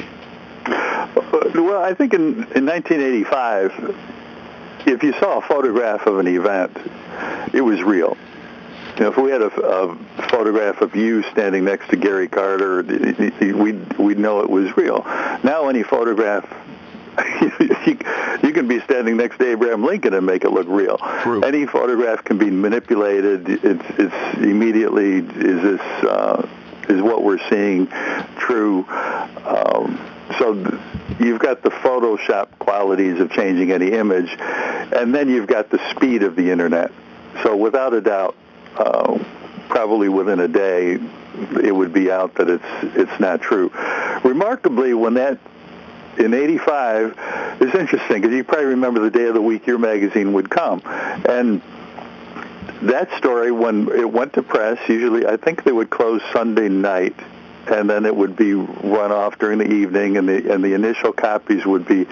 Well, 1.54 1.82
I 1.82 1.94
think 1.94 2.14
in, 2.14 2.44
in 2.54 2.66
1985, 2.66 3.96
if 4.86 5.02
you 5.02 5.12
saw 5.14 5.38
a 5.38 5.42
photograph 5.42 6.06
of 6.06 6.18
an 6.18 6.26
event, 6.26 6.76
it 7.52 7.60
was 7.60 7.82
real. 7.82 8.16
You 8.96 9.02
know, 9.04 9.12
if 9.12 9.16
we 9.16 9.30
had 9.30 9.42
a, 9.42 9.46
a 9.46 9.96
photograph 10.28 10.80
of 10.80 10.94
you 10.94 11.22
standing 11.30 11.64
next 11.64 11.88
to 11.90 11.96
Gary 11.96 12.28
Carter, 12.28 12.82
we'd, 12.82 13.98
we'd 13.98 14.18
know 14.18 14.40
it 14.40 14.50
was 14.50 14.76
real. 14.76 15.02
Now 15.42 15.68
any 15.68 15.82
photograph, 15.82 16.44
you, 17.60 17.98
you 18.42 18.52
can 18.52 18.68
be 18.68 18.80
standing 18.80 19.16
next 19.16 19.38
to 19.38 19.50
Abraham 19.50 19.84
Lincoln 19.84 20.14
and 20.14 20.26
make 20.26 20.44
it 20.44 20.50
look 20.50 20.66
real. 20.68 20.98
True. 21.22 21.42
Any 21.42 21.66
photograph 21.66 22.24
can 22.24 22.38
be 22.38 22.50
manipulated. 22.50 23.48
It's, 23.48 23.84
it's 23.98 24.38
immediately, 24.38 25.18
is 25.18 25.62
this, 25.62 25.80
uh, 26.04 26.48
is 26.90 27.02
what 27.02 27.22
we're 27.22 27.38
seeing 27.48 27.86
true? 28.38 28.84
Um, 28.88 29.98
so 30.38 30.54
th- 30.54 30.80
you've 31.18 31.40
got 31.40 31.62
the 31.62 31.70
Photoshop 31.70 32.48
qualities 32.58 33.20
of 33.20 33.30
changing 33.30 33.72
any 33.72 33.92
image, 33.92 34.30
and 34.38 35.14
then 35.14 35.28
you've 35.28 35.46
got 35.46 35.70
the 35.70 35.78
speed 35.90 36.22
of 36.22 36.36
the 36.36 36.50
internet. 36.50 36.92
So 37.42 37.56
without 37.56 37.94
a 37.94 38.00
doubt, 38.00 38.36
uh, 38.76 39.18
probably 39.68 40.08
within 40.08 40.40
a 40.40 40.48
day, 40.48 40.98
it 41.62 41.74
would 41.74 41.92
be 41.92 42.10
out 42.10 42.34
that 42.34 42.48
it's 42.50 42.64
it's 42.96 43.20
not 43.20 43.40
true. 43.40 43.70
Remarkably, 44.24 44.94
when 44.94 45.14
that 45.14 45.38
in 46.18 46.34
85 46.34 47.58
is 47.60 47.74
interesting 47.74 48.20
because 48.20 48.34
you 48.34 48.44
probably 48.44 48.66
remember 48.66 49.00
the 49.00 49.10
day 49.10 49.26
of 49.26 49.34
the 49.34 49.40
week 49.40 49.66
your 49.66 49.78
magazine 49.78 50.32
would 50.32 50.50
come 50.50 50.82
and 50.84 51.62
that 52.82 53.10
story, 53.18 53.52
when 53.52 53.88
it 53.88 54.10
went 54.10 54.34
to 54.34 54.42
press, 54.42 54.78
usually 54.88 55.26
I 55.26 55.36
think 55.36 55.64
they 55.64 55.72
would 55.72 55.90
close 55.90 56.22
Sunday 56.32 56.68
night, 56.68 57.14
and 57.66 57.88
then 57.88 58.06
it 58.06 58.14
would 58.14 58.36
be 58.36 58.54
run 58.54 59.12
off 59.12 59.38
during 59.38 59.58
the 59.58 59.70
evening, 59.70 60.16
and 60.16 60.28
the 60.28 60.52
and 60.52 60.64
the 60.64 60.74
initial 60.74 61.12
copies 61.12 61.64
would 61.66 61.86
be 61.86 62.06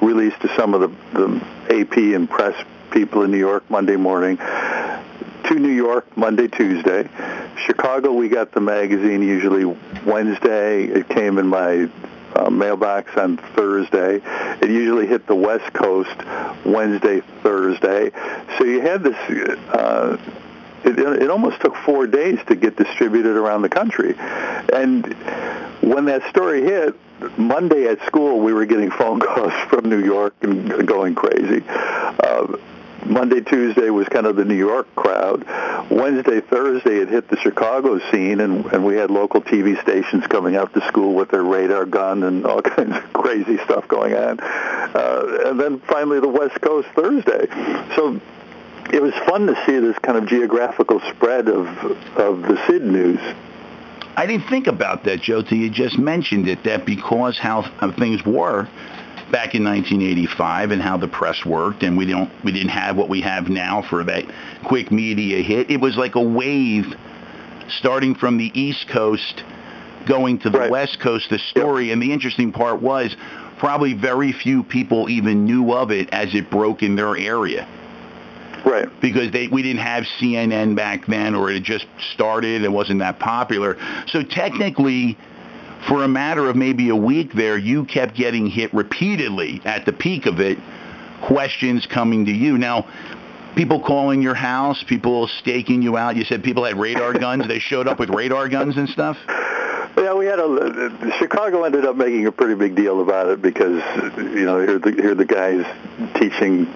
released 0.00 0.40
to 0.40 0.54
some 0.56 0.74
of 0.74 0.80
the, 0.80 0.88
the 1.18 1.80
AP 1.80 1.96
and 1.96 2.28
press 2.28 2.54
people 2.90 3.22
in 3.22 3.30
New 3.30 3.38
York 3.38 3.68
Monday 3.70 3.96
morning. 3.96 4.38
To 4.38 5.54
New 5.54 5.68
York 5.68 6.16
Monday, 6.16 6.48
Tuesday. 6.48 7.08
Chicago, 7.66 8.12
we 8.12 8.28
got 8.28 8.52
the 8.52 8.60
magazine 8.60 9.20
usually 9.20 9.64
Wednesday. 10.06 10.84
It 10.84 11.08
came 11.08 11.38
in 11.38 11.46
my 11.46 11.90
uh, 12.34 12.50
mailbox 12.50 13.16
on 13.16 13.36
Thursday. 13.36 14.20
It 14.60 14.70
usually 14.70 15.06
hit 15.06 15.26
the 15.26 15.34
West 15.34 15.72
Coast 15.72 16.16
Wednesday, 16.64 17.20
Thursday. 17.42 18.10
So 18.58 18.64
you 18.64 18.80
had 18.80 19.02
this. 19.02 19.16
Uh, 19.68 20.16
it, 20.84 20.98
it 20.98 21.30
almost 21.30 21.60
took 21.60 21.74
four 21.76 22.06
days 22.06 22.38
to 22.46 22.54
get 22.54 22.76
distributed 22.76 23.36
around 23.36 23.62
the 23.62 23.70
country, 23.70 24.14
and 24.18 25.06
when 25.80 26.04
that 26.06 26.28
story 26.28 26.62
hit, 26.62 26.94
Monday 27.38 27.86
at 27.86 28.04
school, 28.06 28.40
we 28.40 28.52
were 28.52 28.66
getting 28.66 28.90
phone 28.90 29.20
calls 29.20 29.52
from 29.68 29.88
New 29.88 30.04
York 30.04 30.34
and 30.42 30.86
going 30.86 31.14
crazy. 31.14 31.64
Uh, 31.68 32.56
Monday, 33.04 33.40
Tuesday 33.40 33.90
was 33.90 34.08
kind 34.08 34.26
of 34.26 34.36
the 34.36 34.44
New 34.44 34.56
York 34.56 34.86
crowd. 34.94 35.44
Wednesday, 35.90 36.40
Thursday, 36.40 36.98
it 36.98 37.08
hit 37.08 37.28
the 37.28 37.36
Chicago 37.36 37.98
scene, 38.10 38.40
and, 38.40 38.64
and 38.66 38.84
we 38.84 38.96
had 38.96 39.10
local 39.10 39.42
TV 39.42 39.80
stations 39.82 40.26
coming 40.26 40.56
out 40.56 40.72
to 40.74 40.86
school 40.88 41.14
with 41.14 41.30
their 41.30 41.44
radar 41.44 41.84
gun 41.84 42.22
and 42.22 42.46
all 42.46 42.62
kinds 42.62 42.96
of 42.96 43.12
crazy 43.12 43.58
stuff 43.58 43.86
going 43.88 44.14
on. 44.14 44.40
Uh, 44.40 45.42
and 45.46 45.60
then 45.60 45.80
finally, 45.80 46.20
the 46.20 46.28
West 46.28 46.60
Coast 46.60 46.88
Thursday. 46.94 47.46
So 47.94 48.20
it 48.92 49.02
was 49.02 49.14
fun 49.26 49.46
to 49.46 49.64
see 49.66 49.78
this 49.78 49.98
kind 49.98 50.16
of 50.16 50.26
geographical 50.26 51.00
spread 51.00 51.48
of 51.48 51.66
of 52.16 52.42
the 52.42 52.54
Sidd 52.66 52.82
news. 52.82 53.20
I 54.16 54.26
didn't 54.26 54.48
think 54.48 54.68
about 54.68 55.04
that, 55.04 55.20
Joe, 55.20 55.42
till 55.42 55.58
you 55.58 55.70
just 55.70 55.98
mentioned 55.98 56.48
it. 56.48 56.62
That 56.64 56.86
because 56.86 57.38
how 57.38 57.62
things 57.98 58.24
were 58.24 58.68
back 59.30 59.54
in 59.54 59.64
1985 59.64 60.70
and 60.70 60.82
how 60.82 60.96
the 60.96 61.08
press 61.08 61.44
worked, 61.44 61.82
and 61.82 61.96
we 61.96 62.06
don't 62.06 62.30
we 62.44 62.52
didn't 62.52 62.68
have 62.70 62.96
what 62.96 63.08
we 63.08 63.20
have 63.22 63.48
now 63.48 63.82
for 63.88 64.04
that 64.04 64.24
quick 64.64 64.90
media 64.90 65.42
hit. 65.42 65.70
It 65.70 65.80
was 65.80 65.96
like 65.96 66.14
a 66.14 66.22
wave 66.22 66.86
starting 67.78 68.14
from 68.14 68.36
the 68.36 68.50
East 68.58 68.86
Coast 68.88 69.42
going 70.06 70.38
to 70.40 70.50
the 70.50 70.58
Right. 70.58 70.70
West 70.70 71.00
Coast. 71.00 71.30
The 71.30 71.38
story, 71.38 71.90
and 71.90 72.02
the 72.02 72.12
interesting 72.12 72.52
part 72.52 72.82
was 72.82 73.16
probably 73.58 73.94
very 73.94 74.32
few 74.32 74.62
people 74.62 75.08
even 75.08 75.44
knew 75.44 75.72
of 75.72 75.90
it 75.90 76.10
as 76.12 76.34
it 76.34 76.50
broke 76.50 76.82
in 76.82 76.96
their 76.96 77.16
area 77.16 77.66
Right. 78.64 78.88
because 79.00 79.30
they 79.30 79.48
we 79.48 79.62
didn't 79.62 79.80
have 79.80 80.04
CNN 80.20 80.74
back 80.74 81.06
then, 81.06 81.34
or 81.34 81.50
it 81.50 81.62
just 81.62 81.86
started. 82.12 82.62
It 82.62 82.72
wasn't 82.72 83.00
that 83.00 83.18
popular. 83.18 83.76
So 84.08 84.22
technically, 84.22 85.16
for 85.88 86.04
a 86.04 86.08
matter 86.08 86.48
of 86.48 86.56
maybe 86.56 86.88
a 86.88 86.96
week 86.96 87.32
there, 87.32 87.58
you 87.58 87.84
kept 87.84 88.14
getting 88.14 88.46
hit 88.46 88.72
repeatedly 88.72 89.60
at 89.64 89.84
the 89.84 89.92
peak 89.92 90.26
of 90.26 90.40
it. 90.40 90.58
Questions 91.22 91.86
coming 91.86 92.26
to 92.26 92.32
you 92.32 92.58
now. 92.58 92.86
People 93.54 93.80
calling 93.80 94.20
your 94.20 94.34
house, 94.34 94.82
people 94.82 95.28
staking 95.28 95.80
you 95.82 95.96
out. 95.96 96.16
You 96.16 96.24
said 96.24 96.42
people 96.42 96.64
had 96.64 96.76
radar 96.76 97.12
guns. 97.18 97.46
They 97.46 97.58
showed 97.58 97.86
up 97.86 97.98
with 97.98 98.10
radar 98.10 98.48
guns 98.48 98.76
and 98.76 98.88
stuff. 98.88 99.16
Yeah, 99.96 100.14
we 100.14 100.26
had 100.26 100.40
a 100.40 101.12
Chicago 101.18 101.62
ended 101.62 101.84
up 101.84 101.96
making 101.96 102.26
a 102.26 102.32
pretty 102.32 102.56
big 102.56 102.74
deal 102.74 103.00
about 103.00 103.28
it 103.28 103.40
because 103.40 103.80
you 104.16 104.44
know 104.44 104.58
here 104.58 104.78
the 104.78 104.90
here 104.90 105.14
the 105.14 105.24
guys 105.24 105.64
teaching. 106.16 106.66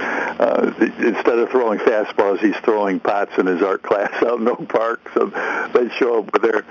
Uh, 0.00 0.72
instead 0.98 1.36
of 1.40 1.50
throwing 1.50 1.80
fastballs, 1.80 2.38
he's 2.38 2.56
throwing 2.58 3.00
pots 3.00 3.36
in 3.38 3.46
his 3.46 3.60
art 3.60 3.82
class 3.82 4.12
out 4.22 4.38
in 4.38 4.46
Oak 4.46 4.68
Park. 4.68 5.00
So 5.12 5.26
they'd 5.74 5.90
show 5.94 6.20
up 6.20 6.32
with 6.32 6.42
their. 6.42 6.64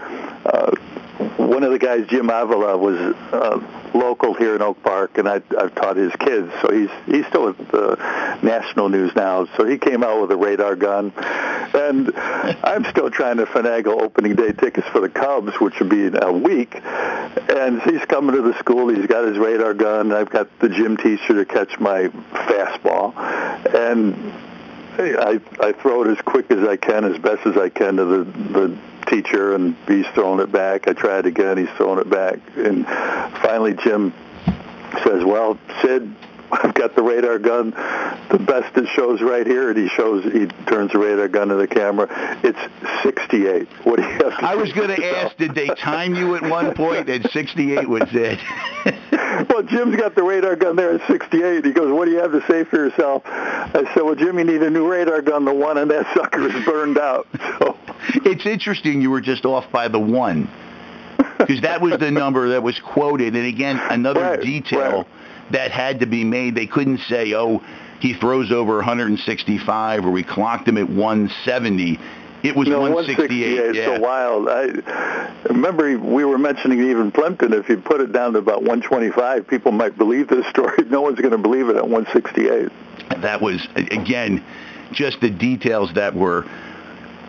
Uh, 0.45 0.71
one 1.17 1.63
of 1.63 1.71
the 1.71 1.80
guys, 1.80 2.06
Jim 2.08 2.30
Avila, 2.30 2.77
was 2.77 2.97
uh, 3.32 3.60
local 3.93 4.34
here 4.34 4.56
in 4.56 4.62
Oak 4.62 4.82
Park, 4.84 5.17
and 5.17 5.27
I, 5.27 5.41
I've 5.58 5.73
taught 5.73 5.95
his 5.97 6.15
kids. 6.15 6.51
So 6.62 6.71
he's 6.71 6.89
he's 7.06 7.25
still 7.27 7.49
at 7.49 7.58
the 7.58 7.95
national 8.43 8.89
news 8.89 9.15
now. 9.15 9.47
So 9.58 9.65
he 9.65 9.77
came 9.77 10.03
out 10.03 10.21
with 10.21 10.32
a 10.32 10.38
radar 10.38 10.75
gun, 10.75 11.12
and 11.17 12.12
I'm 12.15 12.86
still 12.86 13.10
trying 13.10 13.38
to 13.38 13.45
finagle 13.45 14.01
opening 14.01 14.36
day 14.36 14.51
tickets 14.51 14.88
for 14.89 15.01
the 15.01 15.10
Cubs, 15.10 15.53
which 15.60 15.80
would 15.80 15.89
be 15.89 16.06
in 16.06 16.21
a 16.21 16.32
week. 16.32 16.75
And 16.75 17.82
he's 17.82 18.06
coming 18.06 18.36
to 18.36 18.41
the 18.41 18.58
school. 18.60 18.89
He's 18.89 19.08
got 19.08 19.27
his 19.27 19.38
radar 19.38 19.73
gun. 19.73 20.12
I've 20.12 20.30
got 20.30 20.60
the 20.60 20.69
gym 20.69 20.97
teacher 20.97 21.34
to 21.34 21.45
catch 21.45 21.80
my 21.80 22.08
fastball, 22.08 23.15
and 23.73 24.34
I 24.99 25.39
I 25.60 25.71
throw 25.73 26.03
it 26.03 26.07
as 26.07 26.21
quick 26.21 26.51
as 26.51 26.67
I 26.67 26.77
can, 26.77 27.03
as 27.05 27.17
best 27.19 27.45
as 27.45 27.57
I 27.57 27.69
can 27.69 27.97
to 27.97 28.05
the 28.05 28.23
the 28.23 28.77
teacher, 29.07 29.55
and 29.55 29.75
he's 29.88 30.07
throwing 30.07 30.39
it 30.39 30.51
back. 30.51 30.88
I 30.88 30.93
try 30.93 31.19
it 31.19 31.25
again. 31.25 31.57
He's 31.57 31.69
throwing 31.77 31.99
it 31.99 32.10
back, 32.10 32.39
and 32.55 32.86
finally 32.86 33.73
Jim 33.73 34.13
says, 35.03 35.23
"Well, 35.23 35.57
Sidd." 35.81 36.13
I've 36.51 36.73
got 36.73 36.95
the 36.95 37.03
radar 37.03 37.39
gun, 37.39 37.71
the 38.31 38.39
best 38.39 38.75
it 38.77 38.88
shows 38.89 39.21
right 39.21 39.45
here, 39.45 39.69
and 39.69 39.77
he 39.77 39.88
shows 39.89 40.23
he 40.23 40.47
turns 40.65 40.91
the 40.93 40.99
radar 40.99 41.27
gun 41.27 41.49
to 41.49 41.55
the 41.55 41.67
camera. 41.67 42.07
It's 42.43 42.60
68. 43.03 43.67
What 43.83 43.97
do 43.97 44.03
you 44.03 44.10
have? 44.10 44.39
To 44.39 44.45
I 44.45 44.55
was 44.55 44.71
going 44.71 44.95
to 44.95 45.05
ask, 45.17 45.36
did 45.38 45.55
they 45.55 45.67
time 45.67 46.15
you 46.15 46.36
at 46.36 46.43
one 46.43 46.73
point? 46.73 47.10
And 47.10 47.29
68 47.31 47.88
was 47.89 48.03
it. 48.13 48.39
well, 49.49 49.63
Jim's 49.63 49.97
got 49.97 50.15
the 50.15 50.23
radar 50.23 50.55
gun 50.55 50.75
there 50.75 50.93
at 50.93 51.05
68. 51.07 51.65
He 51.65 51.71
goes, 51.71 51.91
what 51.91 52.05
do 52.05 52.12
you 52.12 52.19
have 52.19 52.31
to 52.31 52.41
say 52.47 52.63
for 52.63 52.77
yourself? 52.77 53.23
I 53.25 53.83
said, 53.93 54.03
well, 54.03 54.15
Jim, 54.15 54.38
you 54.39 54.45
need 54.45 54.63
a 54.63 54.69
new 54.69 54.88
radar 54.89 55.21
gun. 55.21 55.43
The 55.45 55.53
one 55.53 55.77
on 55.77 55.89
that 55.89 56.05
sucker 56.13 56.47
is 56.47 56.65
burned 56.65 56.97
out. 56.97 57.27
So, 57.60 57.75
It's 58.25 58.45
interesting 58.45 59.01
you 59.01 59.10
were 59.10 59.21
just 59.21 59.43
off 59.43 59.71
by 59.71 59.88
the 59.88 59.99
one. 59.99 60.47
Because 61.39 61.62
that 61.62 61.81
was 61.81 61.97
the 61.97 62.12
number 62.23 62.49
that 62.49 62.62
was 62.62 62.79
quoted. 62.79 63.36
And 63.36 63.45
again, 63.47 63.79
another 63.89 64.21
Right, 64.21 64.41
detail 64.41 64.97
right. 64.97 65.07
That 65.51 65.71
had 65.71 65.99
to 66.01 66.05
be 66.05 66.23
made. 66.23 66.55
They 66.55 66.67
couldn't 66.67 66.99
say, 66.99 67.33
oh, 67.33 67.62
he 67.99 68.13
throws 68.13 68.51
over 68.51 68.75
165 68.77 70.05
or 70.05 70.12
we 70.12 70.23
clocked 70.23 70.67
him 70.67 70.77
at 70.77 70.89
170. 70.89 71.99
It 72.43 72.55
was 72.55 72.67
no, 72.67 72.81
168. 72.81 73.57
168 73.57 73.75
yeah. 73.75 73.97
so 73.97 73.99
wild. 73.99 74.47
I 74.47 75.47
remember 75.49 75.97
we 75.97 76.23
were 76.23 76.38
mentioning 76.38 76.89
even 76.89 77.12
Plimpton. 77.12 77.53
If 77.53 77.67
you 77.67 77.77
put 77.77 77.99
it 77.99 78.12
down 78.12 78.33
to 78.33 78.39
about 78.39 78.62
125, 78.62 79.47
people 79.47 79.71
might 79.71 79.97
believe 79.97 80.27
this 80.27 80.45
story. 80.49 80.83
No 80.86 81.01
one's 81.01 81.19
going 81.19 81.31
to 81.31 81.38
believe 81.38 81.69
it 81.69 81.75
at 81.75 81.88
168. 81.88 83.21
that 83.21 83.41
was 83.41 83.67
again 83.75 84.43
just 84.91 85.19
the 85.21 85.29
details 85.29 85.93
that 85.95 86.13
were 86.13 86.45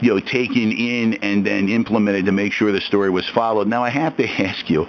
you 0.01 0.15
know 0.15 0.21
taken 0.21 0.71
in 0.71 1.15
and 1.23 1.45
then 1.45 1.69
implemented 1.69 2.27
to 2.27 2.33
make 2.33 2.53
sure 2.53 2.71
the 2.71 2.81
story 2.81 3.11
was 3.11 3.29
followed 3.29 3.67
now 3.67 3.83
i 3.83 3.91
have 3.91 4.17
to 4.17 4.29
ask 4.43 4.71
you 4.71 4.87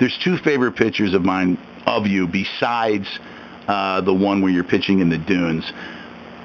there's 0.00 0.18
two 0.24 0.36
favorite 0.38 0.74
pictures 0.74 1.14
of 1.14 1.24
mine 1.24 1.56
of 1.86 2.06
you 2.06 2.26
besides 2.26 3.06
uh, 3.68 4.00
the 4.00 4.12
one 4.14 4.40
where 4.42 4.50
you're 4.52 4.64
pitching 4.64 5.00
in 5.00 5.08
the 5.08 5.18
dunes 5.18 5.72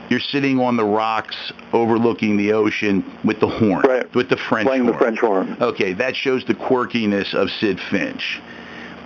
you're 0.09 0.19
sitting 0.19 0.59
on 0.59 0.75
the 0.75 0.83
rocks 0.83 1.53
overlooking 1.71 2.35
the 2.35 2.51
ocean 2.51 3.03
with 3.23 3.39
the 3.39 3.47
horn 3.47 3.83
Right. 3.87 4.15
with 4.15 4.27
the 4.29 4.37
french 4.37 4.67
Playing 4.67 4.87
the. 4.87 4.93
French 4.93 5.19
horn. 5.19 5.55
Okay, 5.61 5.93
that 5.93 6.15
shows 6.15 6.43
the 6.45 6.55
quirkiness 6.55 7.33
of 7.35 7.47
Sidd 7.49 7.79
Finch. 7.91 8.41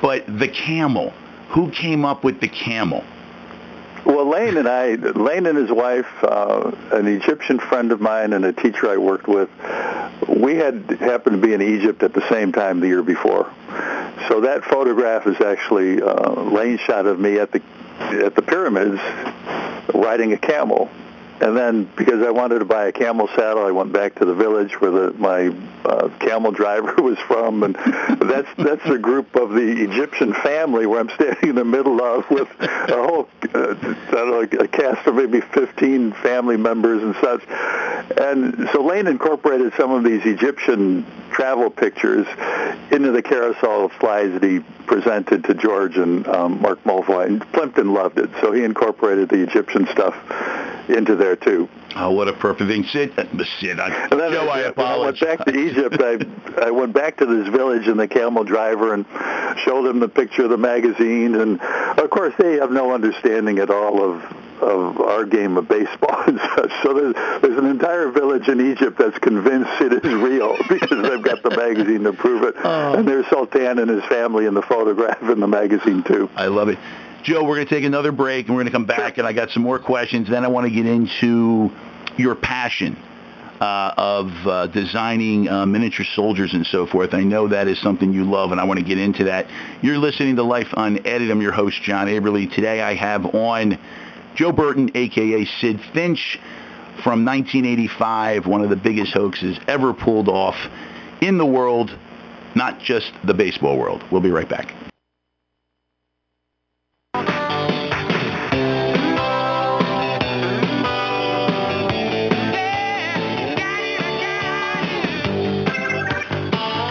But 0.02 0.26
the 0.40 0.48
camel, 0.48 1.10
who 1.50 1.70
came 1.72 2.06
up 2.06 2.24
with 2.24 2.40
the 2.40 2.48
camel? 2.48 3.04
Well, 4.06 4.26
Lane 4.30 4.58
and 4.58 4.68
I, 4.68 4.96
Lane 4.96 5.46
and 5.46 5.58
his 5.58 5.72
wife, 5.72 6.08
uh, 6.24 6.72
an 6.92 7.08
Egyptian 7.08 7.60
friend 7.60 7.92
of 7.92 8.02
mine 8.02 8.34
and 8.34 8.44
a 8.44 8.52
teacher 8.52 8.90
I 8.90 8.98
worked 8.98 9.28
with, 9.28 9.50
we 10.28 10.56
had 10.56 10.98
happened 11.00 11.42
to 11.42 11.48
be 11.48 11.54
in 11.54 11.62
Egypt 11.62 12.04
at 12.04 12.14
the 12.14 12.28
same 12.30 12.52
time 12.52 12.82
the 12.82 12.88
year 12.88 13.04
before. 13.04 13.50
So 14.28 14.42
that 14.42 14.64
photograph 14.66 15.26
is 15.26 15.40
actually 15.40 16.02
uh, 16.02 16.32
Lane 16.32 16.78
shot 16.78 17.06
of 17.06 17.20
me 17.20 17.40
at 17.40 17.52
the 17.52 17.62
at 18.26 18.36
the 18.36 18.42
pyramids 18.42 19.00
riding 19.94 20.34
a 20.34 20.38
camel. 20.38 20.90
And 21.44 21.58
then 21.58 21.90
because 21.98 22.26
I 22.26 22.32
wanted 22.32 22.60
to 22.60 22.66
buy 22.66 22.86
a 22.86 22.94
camel 22.94 23.28
saddle, 23.36 23.66
I 23.66 23.72
went 23.72 23.92
back 23.92 24.16
to 24.16 24.26
the 24.26 24.34
village 24.34 24.80
where 24.80 24.92
the, 24.92 25.14
my 25.18 25.54
uh, 25.84 26.08
camel 26.20 26.52
driver 26.64 26.96
was 27.04 27.18
from, 27.20 27.64
and 27.64 27.76
that's 27.76 28.48
that's 28.58 28.86
a 28.86 28.98
group 28.98 29.36
of 29.36 29.50
the 29.50 29.84
Egyptian 29.84 30.34
family 30.34 30.86
where 30.86 31.02
I'm 31.02 31.10
standing 31.10 31.50
in 31.50 31.56
the 31.56 31.66
middle 31.66 32.02
of 32.02 32.30
with 32.30 32.48
a 32.62 32.96
whole 32.96 33.28
uh, 33.54 33.76
know, 34.14 34.40
a 34.58 34.68
cast 34.70 35.06
of 35.06 35.16
maybe 35.16 35.42
15 35.42 36.14
family 36.14 36.56
members 36.56 37.04
and 37.04 37.14
such. 37.16 37.44
And 38.18 38.70
so 38.72 38.82
Lane 38.82 39.08
incorporated 39.08 39.74
some 39.76 39.92
of 39.92 40.06
these 40.06 40.26
Egyptian 40.26 41.06
travel 41.32 41.70
pictures 41.70 42.26
into 42.90 43.12
the 43.12 43.22
carousel 43.22 43.86
of 43.86 43.92
slides 44.00 44.34
that 44.34 44.44
he 44.44 44.60
presented 44.86 45.44
to 45.44 45.54
George 45.56 45.98
and 45.98 46.26
um, 46.26 46.62
Mark 46.62 46.82
Mulvoy. 46.86 47.26
And 47.26 47.52
Plimpton 47.52 47.94
loved 47.94 48.18
it, 48.18 48.30
so 48.40 48.54
he 48.54 48.64
incorporated 48.64 49.28
the 49.28 49.44
Egyptian 49.44 49.88
stuff 49.88 50.16
into 50.90 51.16
there 51.16 51.36
too. 51.36 51.70
Oh, 51.96 52.12
what 52.12 52.28
a 52.28 52.34
perfect 52.34 52.70
thing. 52.70 52.84
Sidd, 52.86 53.18
uh, 53.18 53.24
Sidd, 53.62 53.80
I, 53.80 54.08
And 54.12 54.20
then 54.20 54.32
Joe, 54.32 54.42
I 54.42 54.46
when 54.46 54.50
I 54.50 54.62
went 54.64 54.68
apologize. 54.72 55.38
back 55.38 55.46
to 55.46 55.56
Egypt. 55.58 55.98
I 56.00 56.66
I 56.68 56.72
went 56.72 56.94
back 56.94 57.18
to 57.18 57.26
this 57.26 57.48
village 57.50 57.88
and 57.88 58.00
the 58.00 58.08
camel 58.08 58.44
driver 58.44 58.94
and 58.94 59.06
showed 59.64 59.86
him 59.88 60.00
the 60.00 60.10
picture 60.10 60.44
of 60.44 60.50
the 60.50 60.58
magazine. 60.58 61.36
And 61.36 61.62
of 61.62 62.10
course, 62.10 62.34
they 62.40 62.54
have 62.56 62.72
no 62.72 62.92
understanding 62.94 63.60
at 63.60 63.70
all 63.70 64.04
of 64.04 64.24
of 64.62 65.02
our 65.02 65.26
game 65.26 65.58
of 65.58 65.68
baseball 65.68 66.24
and 66.26 66.40
such. 66.56 66.72
So 66.84 66.94
there's, 66.94 67.42
there's 67.42 67.58
an 67.58 67.66
entire 67.66 68.10
village 68.10 68.48
in 68.48 68.72
Egypt 68.72 68.98
that's 68.98 69.18
convinced 69.20 69.70
it 69.82 70.06
is 70.06 70.14
real 70.14 70.56
because 70.70 71.02
they've 71.02 71.22
got 71.22 71.44
the 71.44 71.50
magazine 71.50 72.04
to 72.04 72.14
prove 72.14 72.44
it. 72.44 72.56
Oh. 72.64 72.94
And 72.94 73.06
there's 73.06 73.28
Sultan 73.28 73.80
and 73.80 73.90
his 73.90 74.04
family 74.06 74.46
in 74.46 74.54
the 74.54 74.62
photograph 74.62 75.22
in 75.24 75.42
the 75.42 75.48
magazine 75.48 76.04
too. 76.04 76.30
I 76.36 76.48
love 76.48 76.70
it. 76.70 76.78
Joe, 77.24 77.42
we're 77.46 77.56
going 77.56 77.68
to 77.68 77.74
take 77.74 77.86
another 77.86 78.12
break 78.12 78.48
and 78.48 78.56
we're 78.56 78.64
going 78.64 78.72
to 78.72 78.78
come 78.78 78.86
back 78.86 79.18
and 79.18 79.26
I 79.26 79.32
got 79.32 79.50
some 79.50 79.64
more 79.64 79.80
questions. 79.80 80.30
Then 80.30 80.44
I 80.44 80.50
want 80.50 80.68
to 80.68 80.74
get 80.74 80.86
into 80.86 81.70
your 82.18 82.36
passion 82.36 82.98
uh, 83.62 83.94
of 83.96 84.28
uh, 84.46 84.68
designing 84.68 85.48
uh, 85.48 85.66
miniature 85.66 86.06
soldiers 86.16 86.54
and 86.54 86.66
so 86.66 86.86
forth. 86.86 87.14
I 87.14 87.22
know 87.22 87.48
that 87.48 87.70
is 87.70 87.82
something 87.82 88.12
you 88.12 88.26
love 88.26 88.52
and 88.52 88.60
I 88.60 88.66
want 88.66 88.82
to 88.82 88.86
get 88.86 88.98
into 88.98 89.24
that. 89.24 89.48
You're 89.82 90.00
listening 90.00 90.36
to 90.36 90.44
Life 90.44 90.68
Unedited. 90.76 91.32
I'm 91.32 91.42
your 91.42 91.54
host, 91.54 91.82
John 91.82 92.08
Aberly. 92.08 92.54
Today 92.54 92.82
I 92.82 92.94
have 92.96 93.34
on 93.34 93.80
Joe 94.36 94.52
Berton, 94.52 94.92
aka 94.94 95.46
Sidd 95.46 95.80
Finch, 95.94 96.40
from 97.04 97.24
1985, 97.24 98.48
one 98.48 98.62
of 98.62 98.70
the 98.70 98.76
biggest 98.76 99.14
hoaxes 99.14 99.58
ever 99.70 99.94
pulled 99.94 100.28
off 100.28 100.56
in 101.22 101.38
the 101.38 101.46
world, 101.46 101.98
not 102.54 102.82
just 102.82 103.14
the 103.24 103.34
baseball 103.34 103.80
world. 103.80 104.04
We'll 104.12 104.22
be 104.22 104.30
right 104.30 104.48
back. 104.48 104.93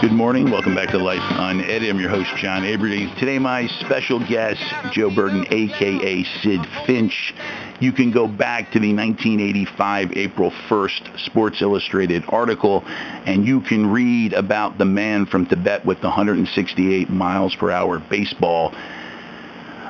Good 0.03 0.11
morning. 0.11 0.51
Welcome 0.51 0.75
back 0.75 0.89
to 0.89 0.97
Life 0.97 1.21
Unedited. 1.21 1.89
I'm 1.89 1.97
your 1.97 2.09
host, 2.09 2.29
John 2.35 2.63
Aberly. 2.63 3.17
Today, 3.19 3.39
my 3.39 3.67
special 3.67 4.19
guest, 4.19 4.61
Joe 4.91 5.09
Berton, 5.09 5.45
a.k.a. 5.49 6.25
Sidd 6.25 6.85
Finch. 6.85 7.33
You 7.79 7.93
can 7.93 8.11
go 8.11 8.27
back 8.27 8.69
to 8.73 8.81
the 8.81 8.93
1985 8.93 10.11
April 10.17 10.51
1st 10.67 11.19
Sports 11.21 11.61
Illustrated 11.61 12.25
article, 12.27 12.83
and 12.85 13.47
you 13.47 13.61
can 13.61 13.89
read 13.89 14.33
about 14.33 14.77
the 14.77 14.83
man 14.83 15.25
from 15.25 15.45
Tibet 15.45 15.85
with 15.85 16.01
the 16.01 16.07
168 16.07 17.09
miles 17.09 17.55
per 17.55 17.71
hour 17.71 17.97
baseball 18.09 18.75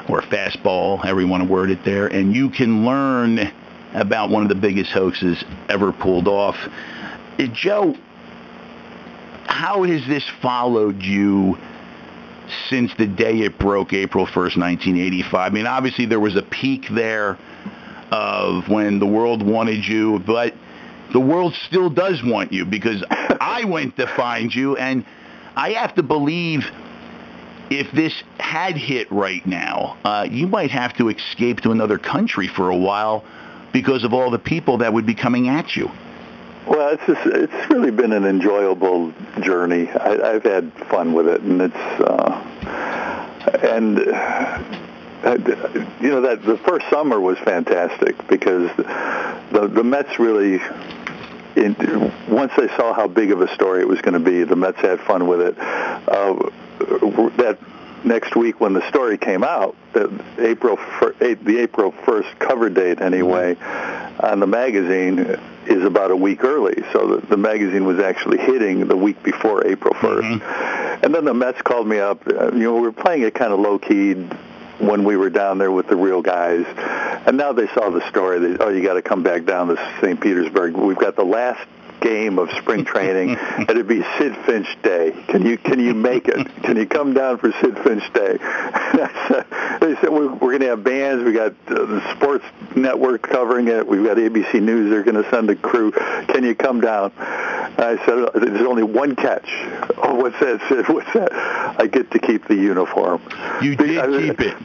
or 0.07 0.21
fastball, 0.21 0.99
however 1.01 1.21
you 1.21 1.27
want 1.27 1.41
to 1.41 1.49
word 1.51 1.71
it 1.71 1.83
there, 1.83 2.05
and 2.05 2.35
you 2.35 2.51
can 2.51 2.85
learn 2.85 3.51
about 3.95 4.29
one 4.29 4.43
of 4.43 4.49
the 4.49 4.53
biggest 4.53 4.91
hoaxes 4.91 5.43
ever 5.69 5.91
pulled 5.91 6.27
off. 6.27 6.57
Joe, 7.51 7.95
how 9.45 9.83
has 9.83 10.05
this 10.07 10.27
followed 10.41 11.01
you 11.01 11.57
since 12.69 12.91
the 12.97 13.07
day 13.07 13.39
it 13.39 13.57
broke, 13.57 13.93
April 13.93 14.25
1st, 14.25 14.57
1985? 14.57 15.33
I 15.33 15.49
mean, 15.53 15.65
obviously 15.65 16.05
there 16.05 16.19
was 16.19 16.35
a 16.35 16.41
peak 16.41 16.85
there 16.91 17.37
of 18.11 18.67
when 18.69 18.99
the 18.99 19.07
world 19.07 19.45
wanted 19.45 19.85
you, 19.85 20.19
but 20.19 20.53
the 21.11 21.19
world 21.19 21.53
still 21.67 21.89
does 21.89 22.21
want 22.23 22.51
you 22.51 22.65
because 22.65 23.03
I 23.09 23.65
went 23.65 23.97
to 23.97 24.07
find 24.15 24.53
you, 24.53 24.77
and 24.77 25.05
I 25.55 25.71
have 25.71 25.95
to 25.95 26.03
believe 26.03 26.63
if 27.69 27.91
this 27.91 28.23
had 28.39 28.75
hit 28.75 29.11
right 29.11 29.45
now, 29.45 29.97
uh, 30.03 30.27
you 30.29 30.47
might 30.47 30.71
have 30.71 30.95
to 30.97 31.09
escape 31.09 31.61
to 31.61 31.71
another 31.71 31.97
country 31.97 32.47
for 32.47 32.69
a 32.69 32.75
while 32.75 33.23
because 33.71 34.03
of 34.03 34.13
all 34.13 34.29
the 34.29 34.39
people 34.39 34.79
that 34.79 34.93
would 34.93 35.05
be 35.05 35.15
coming 35.15 35.49
at 35.49 35.75
you. 35.75 35.89
Well, 36.65 36.93
it's 36.93 37.05
just, 37.05 37.25
it's 37.25 37.69
really 37.69 37.91
been 37.91 38.13
an 38.13 38.25
enjoyable 38.25 39.13
journey. 39.41 39.89
I, 39.89 40.35
I've 40.35 40.43
had 40.43 40.71
fun 40.89 41.13
with 41.13 41.27
it, 41.27 41.41
and 41.41 41.61
it's 41.61 41.75
uh, 41.75 42.53
and 43.63 43.99
uh, 43.99 44.63
you 45.99 46.09
know 46.09 46.21
that 46.21 46.43
the 46.45 46.57
first 46.65 46.89
summer 46.89 47.19
was 47.19 47.37
fantastic 47.39 48.27
because 48.27 48.69
the 48.77 49.67
the 49.67 49.83
Mets 49.83 50.19
really. 50.19 50.61
It, 51.55 51.77
once 52.27 52.51
they 52.57 52.67
saw 52.69 52.93
how 52.93 53.07
big 53.07 53.31
of 53.31 53.41
a 53.41 53.53
story 53.53 53.81
it 53.81 53.87
was 53.87 54.01
going 54.01 54.15
to 54.15 54.19
be, 54.19 54.43
the 54.43 54.55
Mets 54.55 54.79
had 54.79 54.99
fun 55.01 55.27
with 55.27 55.39
it. 55.39 55.59
Uh, 55.59 56.49
that 57.37 57.59
next 58.03 58.35
week 58.35 58.59
when 58.59 58.73
the 58.73 58.87
story 58.89 59.19
came 59.19 59.43
out, 59.43 59.75
the 59.93 60.11
April 60.39 60.77
the 60.77 61.59
April 61.59 61.91
1st 61.91 62.39
cover 62.39 62.71
date 62.71 63.01
anyway, 63.01 63.55
on 64.19 64.39
the 64.39 64.47
magazine 64.47 65.37
is 65.67 65.83
about 65.83 66.11
a 66.11 66.15
week 66.15 66.43
early. 66.43 66.83
So 66.91 67.15
the, 67.15 67.27
the 67.27 67.37
magazine 67.37 67.85
was 67.85 67.99
actually 67.99 68.37
hitting 68.37 68.87
the 68.87 68.97
week 68.97 69.21
before 69.23 69.65
April 69.65 69.93
1st. 69.95 70.39
Mm-hmm. 70.39 71.05
And 71.05 71.13
then 71.13 71.25
the 71.25 71.33
Mets 71.33 71.61
called 71.61 71.87
me 71.87 71.99
up. 71.99 72.25
Uh, 72.27 72.51
you 72.51 72.59
know, 72.59 72.75
we 72.75 72.81
were 72.81 72.91
playing 72.91 73.23
it 73.23 73.33
kind 73.33 73.51
of 73.51 73.59
low 73.59 73.79
key 73.79 74.13
when 74.79 75.03
we 75.03 75.15
were 75.17 75.29
down 75.29 75.57
there 75.57 75.71
with 75.71 75.87
the 75.87 75.95
real 75.95 76.21
guys. 76.21 76.65
And 77.25 77.37
now 77.37 77.53
they 77.53 77.67
saw 77.67 77.89
the 77.89 78.07
story. 78.09 78.39
They, 78.39 78.63
oh, 78.63 78.69
you 78.69 78.83
got 78.83 78.93
to 78.93 79.01
come 79.01 79.23
back 79.23 79.45
down 79.45 79.67
to 79.67 79.97
St. 80.01 80.19
Petersburg. 80.19 80.75
We've 80.75 80.97
got 80.97 81.15
the 81.15 81.25
last 81.25 81.65
game 82.03 82.37
of 82.37 82.51
spring 82.51 82.85
training. 82.93 83.37
It'd 83.69 83.87
be 83.87 84.01
Sidd 84.01 84.45
Finch 84.45 84.67
Day. 84.83 85.11
Can 85.29 85.45
you 85.45 85.57
can 85.57 85.79
you 85.79 85.93
make 85.93 86.27
it? 86.27 86.47
Can 86.63 86.77
you 86.77 86.85
come 86.85 87.13
down 87.13 87.37
for 87.37 87.51
Sidd 87.51 87.81
Finch 87.83 88.03
Day? 88.13 88.37
they 89.79 89.95
said 90.01 90.09
we're, 90.09 90.31
we're 90.33 90.57
going 90.57 90.61
to 90.61 90.67
have 90.67 90.83
bands. 90.83 91.23
We 91.23 91.33
got 91.33 91.53
uh, 91.67 91.85
the 91.85 92.15
Sports 92.15 92.45
Network 92.75 93.23
covering 93.23 93.69
it. 93.69 93.87
We've 93.87 94.03
got 94.03 94.17
ABC 94.17 94.61
News. 94.61 94.89
They're 94.89 95.03
going 95.03 95.21
to 95.21 95.29
send 95.29 95.49
a 95.49 95.55
crew. 95.55 95.91
Can 95.91 96.43
you 96.43 96.55
come 96.55 96.81
down? 96.81 97.11
I 97.17 97.97
said 98.05 98.41
there's 98.41 98.67
only 98.67 98.83
one 98.83 99.15
catch. 99.15 99.47
Oh, 99.97 100.15
what's 100.21 100.39
that, 100.39 100.59
Sidd? 100.61 100.93
What's 100.93 101.11
that? 101.13 101.33
I 101.79 101.87
get 101.87 102.11
to 102.11 102.19
keep 102.19 102.47
the 102.47 102.55
uniform. 102.55 103.21
You 103.61 103.75
did 103.75 103.97
I, 103.97 104.07
keep 104.07 104.41
it 104.41 104.57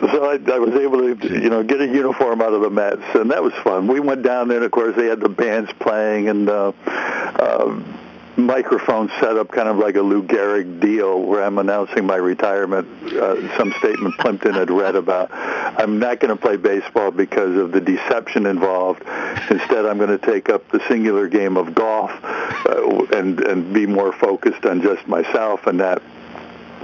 so 0.00 0.24
I, 0.24 0.38
I 0.52 0.58
was 0.58 0.74
able 0.74 0.98
to, 0.98 1.28
you 1.28 1.50
know, 1.50 1.62
get 1.62 1.80
a 1.80 1.86
uniform 1.86 2.40
out 2.40 2.52
of 2.52 2.60
the 2.60 2.70
Mets, 2.70 3.02
and 3.14 3.30
that 3.30 3.42
was 3.42 3.52
fun. 3.64 3.88
We 3.88 4.00
went 4.00 4.22
down 4.22 4.48
there, 4.48 4.58
and 4.58 4.66
of 4.66 4.70
course, 4.70 4.94
they 4.96 5.06
had 5.06 5.20
the 5.20 5.28
bands 5.28 5.70
playing 5.80 6.28
and 6.28 6.48
uh, 6.48 6.72
uh, 6.86 7.80
microphone 8.36 9.08
set 9.20 9.36
up, 9.36 9.50
kind 9.50 9.68
of 9.68 9.78
like 9.78 9.96
a 9.96 10.00
Lou 10.00 10.22
Gehrig 10.22 10.80
deal, 10.80 11.20
where 11.20 11.42
I'm 11.42 11.58
announcing 11.58 12.06
my 12.06 12.16
retirement. 12.16 12.86
Uh, 13.12 13.58
some 13.58 13.74
statement 13.80 14.16
Plimpton 14.18 14.54
had 14.54 14.70
read 14.70 14.94
about. 14.94 15.30
I'm 15.32 15.98
not 15.98 16.20
going 16.20 16.34
to 16.34 16.40
play 16.40 16.56
baseball 16.56 17.10
because 17.10 17.56
of 17.56 17.72
the 17.72 17.80
deception 17.80 18.46
involved. 18.46 19.02
Instead, 19.50 19.84
I'm 19.84 19.98
going 19.98 20.16
to 20.16 20.24
take 20.24 20.48
up 20.48 20.68
the 20.70 20.80
singular 20.88 21.28
game 21.28 21.56
of 21.56 21.74
golf 21.74 22.12
uh, 22.22 23.06
and 23.12 23.40
and 23.40 23.74
be 23.74 23.86
more 23.86 24.12
focused 24.12 24.64
on 24.64 24.80
just 24.82 25.08
myself 25.08 25.66
and 25.66 25.80
that 25.80 26.00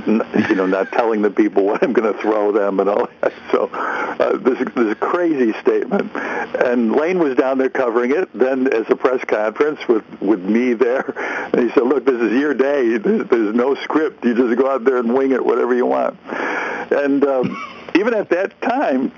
you 0.07 0.55
know, 0.55 0.67
not 0.67 0.93
telling 0.93 1.23
the 1.23 1.31
people 1.31 1.65
what 1.65 1.83
I'm 1.83 1.93
going 1.93 2.13
to 2.13 2.19
throw 2.21 2.53
them 2.53 2.81
and 2.81 2.89
all 2.89 3.09
that. 3.21 3.33
So 3.51 3.71
uh, 3.73 4.37
this, 4.37 4.59
this 4.75 4.97
crazy 5.01 5.53
statement. 5.61 6.15
And 6.15 6.93
Lane 6.93 7.19
was 7.19 7.37
down 7.37 7.59
there 7.59 7.71
covering 7.71 8.13
it. 8.13 8.29
Then 8.35 8.73
as 8.73 8.87
a 8.89 8.97
press 8.97 9.25
conference 9.25 9.81
with 9.89 10.05
with 10.21 10.41
me 10.41 10.75
there, 10.75 11.13
and 11.53 11.63
he 11.63 11.71
said, 11.71 11.85
"Look, 11.85 12.05
this 12.05 12.21
is 12.21 12.33
your 12.33 12.55
day. 12.55 12.99
There's, 12.99 13.29
there's 13.29 13.55
no 13.55 13.75
script. 13.77 14.25
You 14.25 14.35
just 14.35 14.59
go 14.59 14.71
out 14.71 14.85
there 14.85 14.99
and 14.99 15.15
wing 15.15 15.33
it, 15.33 15.45
whatever 15.45 15.75
you 15.75 15.87
want." 15.87 16.19
And 16.29 17.25
um, 17.25 17.91
even 17.95 18.15
at 18.15 18.29
that 18.31 18.61
time, 18.61 19.13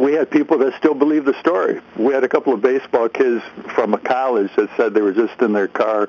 we 0.00 0.12
had 0.12 0.30
people 0.30 0.58
that 0.58 0.74
still 0.78 0.94
believe 0.94 1.24
the 1.24 1.38
story. 1.40 1.80
We 1.96 2.12
had 2.12 2.24
a 2.24 2.28
couple 2.28 2.52
of 2.52 2.60
baseball 2.60 3.08
kids 3.08 3.42
from 3.74 3.94
a 3.94 3.98
college 3.98 4.50
that 4.56 4.70
said 4.76 4.94
they 4.94 5.00
were 5.00 5.12
just 5.12 5.40
in 5.40 5.52
their 5.52 5.68
car 5.68 6.06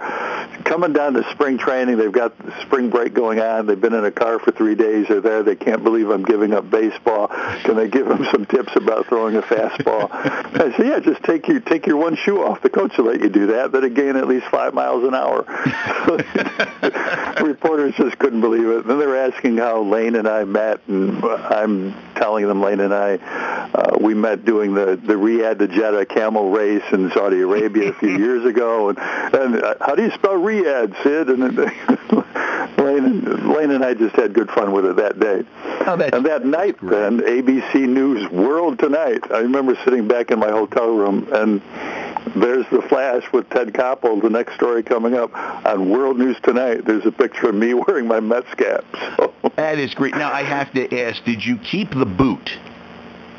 coming 0.64 0.94
down 0.94 1.14
to 1.14 1.30
spring 1.32 1.58
training. 1.58 1.98
They've 1.98 2.12
got 2.12 2.34
spring 2.62 2.90
break 2.90 3.14
going 3.14 3.40
on. 3.40 3.66
They've 3.66 3.80
been 3.80 3.94
in 3.94 4.06
a 4.06 4.12
car 4.12 4.40
for 4.40 4.52
three 4.52 4.76
days. 4.76 5.08
They're 5.08 5.22
there. 5.22 5.44
They 5.44 5.56
can't 5.56 5.84
believe 5.84 6.10
I'm 6.10 6.24
giving 6.24 6.54
up 6.54 6.70
baseball. 6.70 7.28
Can 7.28 7.80
I 7.80 7.88
give 7.88 8.08
them 8.08 8.26
some 8.32 8.46
tips 8.46 8.76
about 8.76 9.08
throwing 9.08 9.36
a 9.36 9.42
fastball? 9.42 10.10
I 10.14 10.76
said, 10.78 10.86
yeah, 10.86 11.00
just 11.00 11.24
take 11.24 11.48
your 11.48 11.60
take 11.60 11.88
your 11.88 11.98
one 11.98 12.16
shoe 12.16 12.44
off. 12.44 12.62
The 12.62 12.70
coach 12.70 12.98
will 12.98 13.06
let 13.06 13.22
you 13.22 13.30
do 13.30 13.48
that. 13.48 13.72
That'll 13.72 13.90
gain 13.90 14.16
at 14.16 14.28
least 14.28 14.46
five 14.48 14.74
miles 14.74 15.04
an 15.04 15.16
hour. 15.16 15.46
Reporters 17.42 17.96
just 17.96 18.20
couldn't 18.20 18.42
believe 18.42 18.68
it. 18.68 18.82
And 18.82 18.90
then 18.90 19.00
they 19.00 19.08
were 19.08 19.18
asking 19.18 19.58
how 19.58 19.82
Lane 19.82 20.16
and 20.16 20.28
I 20.28 20.44
met, 20.44 20.82
and 20.88 21.24
I'm 21.24 21.96
telling 22.16 22.48
them 22.48 22.62
Lane 22.62 22.80
and 22.80 22.94
I 22.94 23.18
uh, 23.80 23.98
we 24.00 24.14
met 24.14 24.46
doing 24.46 24.74
the 24.74 25.00
the 25.02 25.14
Riyadh 25.14 25.60
to 25.60 25.68
Jeddah 25.68 26.06
camel 26.06 26.52
race 26.52 26.84
in 26.92 27.10
Saudi 27.12 27.42
Arabia 27.42 27.90
a 27.90 27.94
few 27.94 28.18
years 28.18 28.46
ago, 28.46 28.90
and, 28.90 28.98
and 28.98 29.64
uh, 29.64 29.76
how 29.80 29.96
do 29.96 30.04
you 30.04 30.12
spell 30.12 30.34
Riyadh, 30.34 30.94
Sidd? 30.96 31.30
And 31.30 31.40
Lane 32.78 33.06
and 33.06 33.50
Lane 33.50 33.72
and 33.72 33.84
I 33.84 33.94
just 33.94 34.16
had 34.16 34.34
good 34.34 34.50
fun 34.52 34.72
with 34.72 34.86
it 34.86 34.96
that 34.98 35.20
day. 35.20 35.44
Oh, 35.88 35.94
and 35.94 36.26
that 36.26 36.46
night, 36.46 36.78
then 36.82 37.20
ABC 37.20 37.88
News 37.88 38.30
World 38.32 38.80
Tonight. 38.80 39.32
I 39.32 39.40
remember 39.40 39.78
sitting 39.84 40.08
back 40.08 40.32
in 40.32 40.40
my 40.40 40.50
hotel 40.50 40.90
room, 40.90 41.28
and 41.32 41.62
there's 42.36 42.66
the 42.70 42.82
flash 42.90 43.24
with 43.32 43.50
Ted 43.50 43.74
Koppel. 43.74 44.22
The 44.22 44.30
next 44.30 44.56
story 44.56 44.84
coming 44.84 45.16
up 45.16 45.34
on 45.66 45.90
World 45.90 46.18
News 46.18 46.38
Tonight. 46.44 46.86
There's 46.86 47.06
a 47.06 47.12
picture 47.12 47.50
of 47.50 47.56
me 47.56 47.74
wearing 47.88 48.08
my 48.08 48.20
Mets 48.20 48.54
cap. 48.56 48.84
So. 49.18 49.34
That 49.56 49.80
is 49.80 49.94
great. 49.94 50.16
Now 50.16 50.32
I 50.32 50.44
have 50.44 50.72
to 50.74 51.02
ask: 51.02 51.24
Did 51.24 51.46
you 51.46 51.58
keep 51.58 51.92
the 51.92 52.06
boot? 52.06 52.52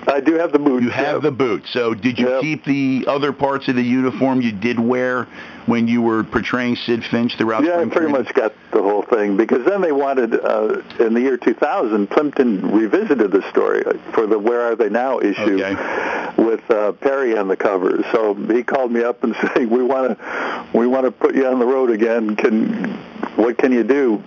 I 0.06 0.20
do 0.20 0.34
have 0.34 0.52
the 0.52 0.58
boot. 0.58 0.82
You 0.82 0.90
have 0.90 1.14
yep. 1.14 1.22
the 1.22 1.30
boot. 1.30 1.64
So 1.72 1.94
did 1.94 2.18
you 2.18 2.28
Yep. 2.28 2.40
keep 2.40 2.64
the 2.64 3.04
other 3.06 3.32
parts 3.32 3.68
of 3.68 3.76
the 3.76 3.82
uniform 3.82 4.40
you 4.40 4.50
did 4.52 4.78
wear 4.80 5.26
when 5.66 5.86
you 5.88 6.00
were 6.02 6.24
portraying 6.24 6.74
Sidd 6.76 7.04
Finch 7.10 7.36
throughout 7.36 7.64
Yeah, 7.64 7.74
I 7.74 7.76
pretty 7.84 7.90
training? 7.90 8.12
much 8.12 8.34
got 8.34 8.52
the 8.72 8.82
whole 8.82 9.02
thing 9.02 9.36
because 9.36 9.64
then 9.66 9.82
they 9.82 9.92
wanted 9.92 10.34
uh, 10.34 10.80
in 10.98 11.14
the 11.14 11.20
year 11.20 11.36
2000 11.36 12.08
Plimpton 12.08 12.72
revisited 12.72 13.30
the 13.30 13.48
story 13.50 13.82
for 14.12 14.26
the 14.26 14.38
Where 14.38 14.62
Are 14.62 14.74
They 14.74 14.88
Now 14.88 15.20
issue 15.20 15.62
Okay. 15.62 16.42
with 16.42 16.68
uh, 16.70 16.92
Perry 16.92 17.36
on 17.36 17.48
the 17.48 17.56
cover. 17.56 18.02
So 18.12 18.34
he 18.34 18.62
called 18.62 18.90
me 18.90 19.02
up 19.04 19.22
and 19.22 19.36
said, 19.40 19.70
"We 19.70 19.82
want 19.82 20.18
to 20.18 20.66
we 20.76 20.86
want 20.86 21.04
to 21.04 21.12
put 21.12 21.34
you 21.34 21.46
on 21.46 21.58
the 21.58 21.66
road 21.66 21.90
again. 21.90 22.36
Can 22.36 22.94
what 23.36 23.58
can 23.58 23.72
you 23.72 23.84
do?" 23.84 24.22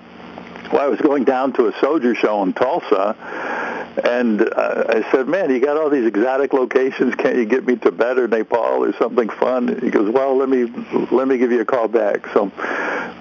Well, 0.72 0.82
I 0.82 0.88
was 0.88 1.00
going 1.02 1.24
down 1.24 1.54
to 1.54 1.68
a 1.68 1.80
soldier 1.80 2.16
show 2.16 2.42
in 2.42 2.54
Tulsa, 2.54 3.16
and 3.98 4.42
uh, 4.42 4.84
I 4.90 5.12
said, 5.12 5.28
"Man, 5.28 5.50
you 5.50 5.60
got 5.60 5.78
all 5.78 5.90
these 5.90 6.06
exotic 6.06 6.54
locations. 6.54 7.16
Can't 7.16 7.36
you 7.36 7.46
get 7.46 7.66
me 7.66 7.76
to 7.78 7.90
or 7.90 8.28
Nepal 8.28 8.84
or 8.84 8.94
something 8.94 9.30
fun?" 9.30 9.80
He 9.82 9.90
goes, 9.90 10.12
"Well, 10.12 10.38
let 10.38 10.50
me 10.50 10.66
let 11.12 11.28
me 11.28 11.38
give 11.38 11.52
you 11.52 11.62
a 11.62 11.66
call 11.66 11.88
back." 11.88 12.28
So 12.34 12.52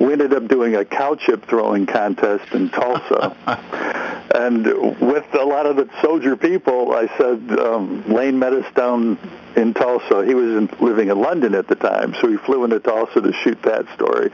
we 0.00 0.12
ended 0.12 0.32
up 0.34 0.48
doing 0.48 0.74
a 0.74 0.84
cow 0.84 1.14
chip 1.14 1.46
throwing 1.46 1.86
contest 1.86 2.52
in 2.52 2.70
Tulsa. 2.70 3.36
And 4.34 4.64
with 4.98 5.26
a 5.34 5.44
lot 5.44 5.66
of 5.66 5.76
the 5.76 5.90
soldier 6.00 6.36
people, 6.36 6.92
I 6.92 7.06
said, 7.18 7.58
um, 7.58 8.04
Lane 8.08 8.38
met 8.38 8.54
us 8.54 8.64
down 8.74 9.18
in 9.56 9.74
Tulsa. 9.74 10.24
He 10.24 10.34
was 10.34 10.56
in, 10.56 10.70
living 10.80 11.10
in 11.10 11.20
London 11.20 11.54
at 11.54 11.68
the 11.68 11.74
time, 11.74 12.14
so 12.20 12.28
he 12.28 12.38
flew 12.38 12.64
into 12.64 12.80
Tulsa 12.80 13.20
to 13.20 13.32
shoot 13.32 13.60
that 13.62 13.86
story 13.94 14.30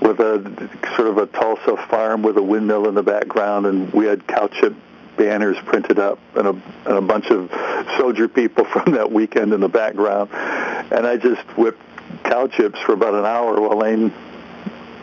with 0.00 0.20
a 0.20 0.70
sort 0.96 1.08
of 1.08 1.18
a 1.18 1.26
Tulsa 1.26 1.76
farm 1.88 2.22
with 2.22 2.36
a 2.36 2.42
windmill 2.42 2.88
in 2.88 2.94
the 2.94 3.02
background, 3.02 3.66
and 3.66 3.92
we 3.92 4.06
had 4.06 4.24
cow 4.26 4.46
chip 4.46 4.74
banners 5.16 5.56
printed 5.66 5.98
up 5.98 6.18
and 6.34 6.46
a, 6.46 6.50
and 6.50 6.98
a 6.98 7.00
bunch 7.00 7.26
of 7.26 7.50
soldier 7.98 8.28
people 8.28 8.64
from 8.72 8.94
that 8.94 9.10
weekend 9.10 9.52
in 9.52 9.60
the 9.60 9.68
background. 9.68 10.30
And 10.32 11.06
I 11.06 11.16
just 11.16 11.42
whipped 11.56 11.80
cow 12.24 12.46
chips 12.48 12.78
for 12.80 12.92
about 12.92 13.14
an 13.14 13.24
hour 13.24 13.60
while 13.60 13.78
Lane 13.78 14.12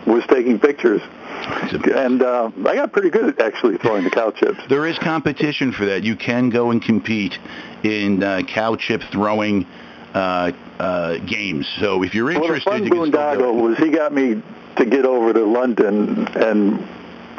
was 0.05 0.23
taking 0.27 0.59
pictures. 0.59 1.01
And 1.95 2.21
uh, 2.21 2.51
I 2.65 2.75
got 2.75 2.91
pretty 2.91 3.09
good 3.09 3.29
at 3.29 3.41
actually 3.41 3.77
throwing 3.77 4.03
the 4.03 4.09
cow 4.09 4.31
chips. 4.31 4.59
There 4.69 4.85
is 4.85 4.97
competition 4.99 5.71
for 5.71 5.85
that. 5.85 6.03
You 6.03 6.15
can 6.15 6.49
go 6.49 6.71
and 6.71 6.81
compete 6.81 7.37
in 7.83 8.21
uh, 8.21 8.41
cow 8.47 8.75
chip 8.75 9.01
throwing 9.11 9.65
uh, 10.13 10.51
uh, 10.79 11.17
games. 11.19 11.67
So 11.79 12.03
if 12.03 12.13
you're 12.13 12.25
Well, 12.25 12.35
the 12.35 12.45
interested, 12.45 12.69
fun 12.69 12.83
you 12.83 12.89
can 12.89 13.11
boondoggle 13.11 13.53
do 13.53 13.63
was 13.63 13.77
he 13.77 13.89
got 13.89 14.13
me 14.13 14.41
to 14.75 14.85
get 14.85 15.05
over 15.05 15.33
to 15.33 15.43
London 15.45 16.27
and 16.35 16.87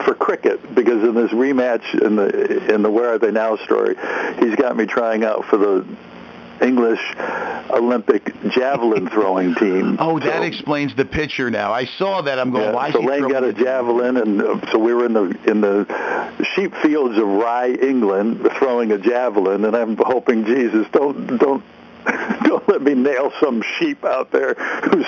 for 0.04 0.14
cricket 0.14 0.74
because 0.74 1.02
in 1.02 1.14
this 1.14 1.30
rematch 1.30 2.00
in 2.00 2.16
the 2.16 2.72
in 2.74 2.82
the 2.82 2.90
Where 2.90 3.14
Are 3.14 3.18
They 3.18 3.30
Now 3.30 3.56
story, 3.56 3.96
he's 4.38 4.54
got 4.56 4.76
me 4.76 4.86
trying 4.86 5.24
out 5.24 5.44
for 5.46 5.56
the 5.56 5.86
English 6.60 7.00
Olympic 7.70 8.32
javelin 8.50 9.08
throwing 9.08 9.54
team. 9.56 9.96
Oh, 10.00 10.18
that 10.18 10.38
So- 10.38 10.42
explains 10.42 10.94
the 10.94 11.04
picture 11.04 11.50
now. 11.50 11.72
I 11.72 11.86
saw 11.86 12.22
that. 12.22 12.38
I'm 12.38 12.50
going, 12.50 12.64
Yeah, 12.64 12.72
why 12.72 12.92
so 12.92 13.00
Lane 13.00 13.28
got 13.28 13.44
a 13.44 13.52
javelin, 13.52 14.16
and 14.16 14.40
uh, 14.42 14.70
so 14.70 14.78
we 14.78 14.94
were 14.94 15.06
in 15.06 15.12
the 15.12 15.36
in 15.46 15.60
the 15.60 15.86
sheep 16.54 16.74
fields 16.76 17.16
of 17.18 17.26
Rye, 17.26 17.70
England, 17.82 18.48
throwing 18.58 18.92
a 18.92 18.98
javelin, 18.98 19.64
and 19.64 19.74
I'm 19.76 19.96
hoping 19.96 20.44
Jesus 20.44 20.86
don't 20.92 21.36
don't 21.38 21.62
don't 22.44 22.68
let 22.68 22.82
me 22.82 22.94
nail 22.94 23.32
some 23.40 23.62
sheep 23.78 24.04
out 24.04 24.30
there 24.32 24.54
who's 24.54 25.06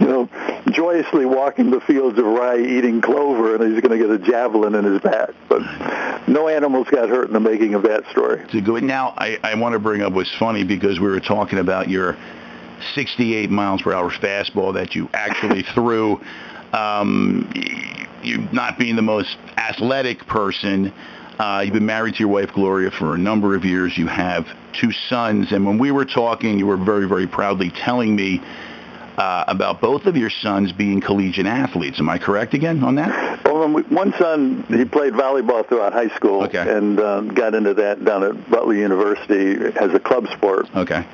you 0.00 0.06
know 0.06 0.28
joyously 0.74 1.24
walking 1.24 1.70
the 1.70 1.80
fields 1.80 2.18
of 2.18 2.24
Rye 2.24 2.58
eating 2.58 3.00
clover, 3.00 3.54
and 3.54 3.72
he's 3.72 3.80
going 3.80 3.98
to 3.98 4.06
get 4.06 4.10
a 4.10 4.18
javelin 4.18 4.74
in 4.74 4.84
his 4.84 5.00
back. 5.00 5.30
But 5.48 5.62
no 6.28 6.48
animals 6.48 6.88
got 6.90 7.08
hurt 7.08 7.28
in 7.28 7.32
the 7.32 7.40
making 7.40 7.74
of 7.74 7.82
that 7.84 8.04
story. 8.10 8.44
Now, 8.82 9.14
I, 9.16 9.38
I 9.42 9.54
want 9.54 9.74
to 9.74 9.78
bring 9.78 10.02
up 10.02 10.12
what's 10.12 10.34
funny 10.38 10.64
because 10.64 11.00
we 11.00 11.08
were 11.08 11.20
talking 11.20 11.58
about 11.58 11.88
your 11.88 12.16
68 12.94 13.50
miles 13.50 13.82
per 13.82 13.92
hour 13.92 14.10
fastball 14.10 14.74
that 14.74 14.94
you 14.94 15.08
actually 15.12 15.62
threw. 15.74 16.20
Um, 16.72 17.50
you 18.22 18.48
not 18.52 18.78
being 18.78 18.96
the 18.96 19.02
most 19.02 19.36
athletic 19.56 20.26
person. 20.26 20.92
Uh, 21.38 21.62
you've 21.64 21.74
been 21.74 21.86
married 21.86 22.14
to 22.14 22.20
your 22.20 22.28
wife 22.28 22.50
Gloria 22.54 22.90
for 22.90 23.14
a 23.14 23.18
number 23.18 23.54
of 23.54 23.64
years. 23.64 23.96
You 23.98 24.06
have 24.06 24.46
two 24.72 24.92
sons, 24.92 25.52
and 25.52 25.66
when 25.66 25.78
we 25.78 25.90
were 25.90 26.04
talking, 26.04 26.58
you 26.58 26.66
were 26.66 26.76
very, 26.76 27.06
very 27.06 27.26
proudly 27.26 27.70
telling 27.70 28.14
me 28.14 28.40
uh, 29.16 29.44
about 29.48 29.80
both 29.80 30.06
of 30.06 30.16
your 30.16 30.30
sons 30.30 30.72
being 30.72 31.00
collegiate 31.00 31.46
athletes. 31.46 32.00
Am 32.00 32.08
I 32.08 32.18
correct 32.18 32.54
again 32.54 32.82
on 32.82 32.96
that? 32.96 33.44
Well, 33.44 33.68
one 33.68 34.12
son, 34.18 34.64
he 34.68 34.84
played 34.84 35.12
volleyball 35.12 35.66
throughout 35.68 35.92
high 35.92 36.14
school 36.16 36.42
Okay. 36.44 36.58
and 36.76 36.98
um, 37.00 37.28
got 37.34 37.54
into 37.54 37.74
that 37.74 38.04
down 38.04 38.22
at 38.24 38.50
Butler 38.50 38.74
University 38.74 39.54
as 39.76 39.94
a 39.94 40.00
club 40.00 40.26
sport. 40.32 40.68
Okay. 40.74 41.04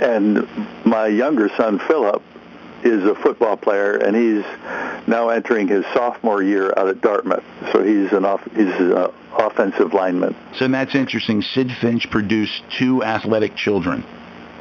And 0.00 0.48
my 0.86 1.06
younger 1.08 1.50
son, 1.56 1.78
Philip, 1.80 2.22
is 2.82 3.04
a 3.04 3.14
football 3.14 3.58
player, 3.58 3.96
and 3.96 4.16
he's 4.16 4.44
now 5.06 5.28
entering 5.28 5.68
his 5.68 5.84
sophomore 5.92 6.42
year 6.42 6.72
out 6.78 6.88
at 6.88 7.02
Dartmouth. 7.02 7.44
So 7.72 7.82
he's 7.84 8.10
an 8.12 8.24
off, 8.24 8.42
he's 8.54 8.68
an 8.68 9.08
offensive 9.36 9.92
lineman. 9.92 10.34
So 10.56 10.66
that's 10.68 10.94
interesting. 10.94 11.42
Sidd 11.42 11.78
Finch 11.80 12.08
produced 12.10 12.62
two 12.78 13.04
athletic 13.04 13.54
children. 13.54 14.02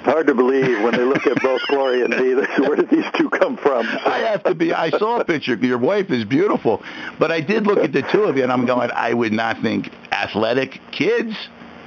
Hard 0.04 0.28
to 0.28 0.34
believe 0.34 0.82
when 0.82 0.94
they 0.94 1.04
look 1.04 1.28
at 1.28 1.42
both 1.42 1.62
Gloria 1.68 2.06
and 2.06 2.16
me. 2.18 2.36
Where 2.66 2.76
did 2.76 2.90
these 2.90 3.06
two 3.18 3.30
come 3.30 3.58
from? 3.58 3.86
I 4.06 4.20
have 4.20 4.44
to 4.44 4.56
be. 4.56 4.74
I 4.74 4.90
saw 4.92 5.20
a 5.20 5.26
picture. 5.26 5.56
Your 5.56 5.78
wife 5.78 6.10
is 6.10 6.24
beautiful, 6.26 6.82
but 7.20 7.32
I 7.32 7.42
did 7.42 7.68
look 7.68 7.80
at 7.80 7.92
the 7.92 8.02
two 8.04 8.24
of 8.24 8.38
you, 8.38 8.44
and 8.44 8.52
I'm 8.52 8.66
going. 8.66 8.90
I 8.92 9.14
would 9.14 9.34
not 9.34 9.62
think 9.62 9.90
athletic 10.12 10.80
kids, 10.92 11.36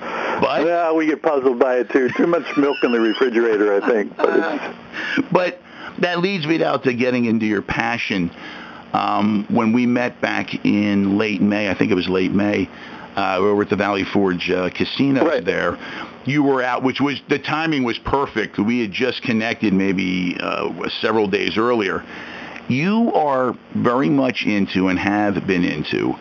but 0.01 0.67
Yeah, 0.67 0.93
we 0.93 1.07
get 1.07 1.23
puzzled 1.23 1.59
by 1.59 1.77
it 1.77 1.91
too. 1.91 2.11
Too 2.17 2.27
much 2.27 2.57
milk 2.57 2.79
in 2.83 2.93
the 2.93 3.01
refrigerator, 3.01 3.83
I 3.83 3.89
think. 3.89 4.17
But 4.17 4.75
but 5.33 5.61
that 5.99 6.21
leads 6.21 6.47
me 6.47 6.59
now 6.59 6.77
to 6.77 6.93
getting 6.93 7.25
into 7.25 7.47
your 7.47 7.63
passion. 7.63 8.31
Um, 8.93 9.47
when 9.49 9.73
we 9.73 9.87
met 9.87 10.21
back 10.21 10.67
in 10.67 11.17
late 11.17 11.41
May, 11.41 11.71
I 11.71 11.75
think 11.75 11.91
it 11.91 11.95
was 11.95 12.09
late 12.11 12.31
May, 12.33 12.69
uh, 13.17 13.39
we 13.41 13.51
were 13.51 13.63
at 13.63 13.71
the 13.71 13.77
Valley 13.77 14.05
Forge 14.05 14.51
uh, 14.51 14.69
Casino 14.69 15.25
Right. 15.27 15.43
there. 15.43 15.79
You 16.25 16.43
were 16.43 16.63
out, 16.63 16.83
which 16.83 17.01
was 17.01 17.21
the 17.29 17.39
timing 17.39 17.83
was 17.83 17.99
perfect. 17.99 18.59
We 18.59 18.81
had 18.81 18.93
just 18.93 19.23
connected 19.23 19.73
maybe 19.73 20.37
uh, 20.41 20.89
several 21.01 21.27
days 21.27 21.59
earlier. 21.59 22.05
You 22.69 23.13
are 23.13 23.57
very 23.75 24.09
much 24.09 24.45
into 24.47 24.89
and 24.89 24.99
have 24.99 25.47
been 25.47 25.65
into 25.65 26.15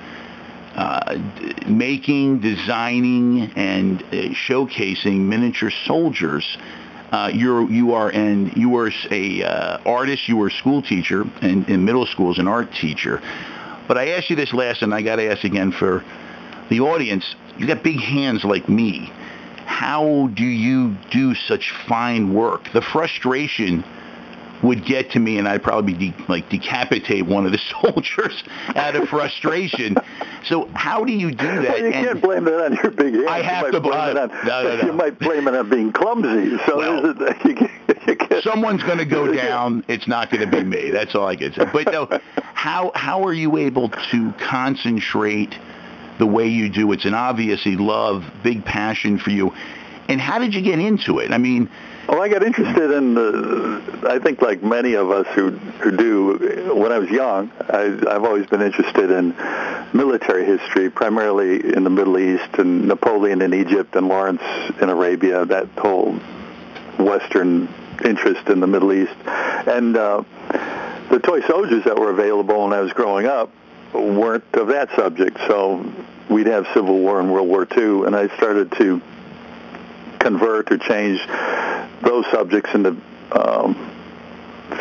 uh, 0.75 1.15
d- 1.15 1.53
making, 1.67 2.39
designing, 2.39 3.51
and 3.55 4.01
uh, 4.01 4.33
showcasing 4.47 5.19
miniature 5.19 5.71
soldiers. 5.85 6.57
Uh, 7.11 7.29
you're 7.33 7.69
you 7.69 7.93
are 7.93 8.09
and 8.09 8.55
you 8.55 8.69
were 8.69 8.91
a 9.11 9.43
uh, 9.43 9.77
artist. 9.85 10.27
You 10.27 10.37
were 10.37 10.47
a 10.47 10.51
school 10.51 10.81
teacher 10.81 11.25
and 11.41 11.67
in 11.69 11.85
middle 11.85 12.05
school 12.07 12.31
as 12.31 12.39
an 12.39 12.47
art 12.47 12.71
teacher. 12.73 13.21
But 13.87 13.97
I 13.97 14.11
asked 14.11 14.29
you 14.29 14.35
this 14.35 14.53
last, 14.53 14.81
and 14.81 14.93
I 14.93 15.01
got 15.01 15.17
to 15.17 15.29
ask 15.29 15.43
again 15.43 15.73
for 15.73 16.03
the 16.69 16.79
audience. 16.79 17.35
You 17.57 17.67
got 17.67 17.83
big 17.83 17.99
hands 17.99 18.43
like 18.43 18.69
me. 18.69 19.11
How 19.71 20.27
do 20.35 20.43
you 20.43 20.95
do 21.11 21.33
such 21.33 21.71
fine 21.87 22.33
work? 22.33 22.71
The 22.73 22.81
frustration 22.81 23.83
would 24.61 24.85
get 24.85 25.09
to 25.11 25.19
me 25.19 25.39
and 25.39 25.47
I'd 25.47 25.63
probably 25.63 25.93
de- 25.93 26.13
like 26.27 26.47
decapitate 26.49 27.25
one 27.25 27.47
of 27.47 27.51
the 27.51 27.57
soldiers 27.81 28.43
out 28.75 28.95
of 28.95 29.07
frustration. 29.09 29.95
so 30.45 30.67
how 30.75 31.03
do 31.03 31.13
you 31.13 31.31
do 31.31 31.35
that? 31.47 31.63
well, 31.69 31.77
you 31.79 31.85
And- 31.85 31.93
can't 31.93 32.21
blame 32.21 32.43
that 32.43 32.65
on 32.65 32.73
your 32.75 32.91
big 32.91 33.13
hands. 33.15 33.27
I 33.27 33.41
have 33.41 33.65
you 33.67 33.71
to 33.71 33.79
might 33.79 33.89
blame 33.89 34.13
bl- 34.13 34.17
it 34.17 34.17
on, 34.17 34.29
no, 34.45 34.63
no, 34.63 34.75
no. 34.75 34.85
You 34.85 34.93
might 34.93 35.17
blame 35.17 35.47
it 35.47 35.55
on 35.55 35.69
being 35.69 35.91
clumsy. 35.91 36.57
So 36.67 36.77
Well- 36.77 37.05
it, 37.21 37.45
you 37.45 37.55
can't, 37.55 37.71
you 38.07 38.15
can't, 38.17 38.43
someone's 38.43 38.83
going 38.83 38.99
to 38.99 39.05
go 39.05 39.33
down. 39.33 39.83
It's 39.87 40.07
not 40.07 40.29
going 40.29 40.47
to 40.47 40.55
be 40.55 40.63
me. 40.63 40.91
That's 40.91 41.15
all 41.15 41.25
I 41.27 41.37
can 41.37 41.53
say. 41.53 41.65
But 41.73 41.91
no, 41.91 42.07
how 42.53 42.91
how 42.93 43.23
are 43.25 43.33
you 43.33 43.57
able 43.57 43.89
to 44.11 44.31
concentrate 44.47 45.55
the 46.19 46.25
way 46.25 46.47
you 46.47 46.69
do? 46.69 46.91
It's 46.91 47.05
an 47.05 47.13
obviously 47.13 47.75
love, 47.75 48.23
big 48.43 48.63
passion 48.65 49.17
for 49.17 49.29
you. 49.29 49.53
And 50.07 50.19
how 50.19 50.39
did 50.39 50.53
you 50.53 50.61
get 50.61 50.79
into 50.79 51.19
it? 51.19 51.31
I 51.31 51.37
mean, 51.37 51.69
Well, 52.07 52.21
I 52.21 52.27
got 52.27 52.43
interested 52.43 52.91
in 52.91 53.13
the. 53.13 54.07
I 54.09 54.19
think, 54.19 54.41
like 54.41 54.61
many 54.61 54.95
of 54.95 55.09
us 55.09 55.27
who 55.35 55.51
who 55.51 55.95
do, 55.95 56.73
when 56.75 56.91
I 56.91 56.97
was 56.99 57.09
young, 57.09 57.51
I, 57.69 57.83
I've 58.09 58.25
always 58.25 58.45
been 58.47 58.61
interested 58.61 59.09
in 59.11 59.33
military 59.93 60.45
history, 60.45 60.89
primarily 60.89 61.73
in 61.73 61.83
the 61.83 61.89
Middle 61.89 62.17
East 62.17 62.57
and 62.57 62.87
Napoleon 62.87 63.41
in 63.41 63.53
Egypt 63.53 63.95
and 63.95 64.07
Lawrence 64.07 64.41
in 64.81 64.89
Arabia. 64.89 65.45
That 65.45 65.67
whole 65.77 66.19
Western 66.97 67.73
interest 68.03 68.49
in 68.49 68.59
the 68.59 68.67
Middle 68.67 68.91
East, 68.91 69.15
and 69.25 69.95
uh, 69.95 70.23
the 71.09 71.19
toy 71.19 71.41
soldiers 71.47 71.85
that 71.85 71.97
were 71.97 72.09
available 72.09 72.63
when 72.63 72.73
I 72.73 72.81
was 72.81 72.91
growing 72.91 73.27
up 73.27 73.51
weren't 73.93 74.43
of 74.53 74.67
that 74.67 74.89
subject. 74.95 75.37
So 75.47 75.85
we'd 76.29 76.47
have 76.47 76.67
Civil 76.73 76.99
War 76.99 77.19
and 77.19 77.31
World 77.31 77.47
War 77.47 77.67
II, 77.75 78.05
and 78.05 78.15
I 78.15 78.27
started 78.37 78.71
to 78.73 79.01
convert 80.19 80.71
or 80.71 80.77
change 80.77 81.19
those 82.01 82.25
subjects 82.31 82.73
into 82.73 82.95
um, 83.31 83.90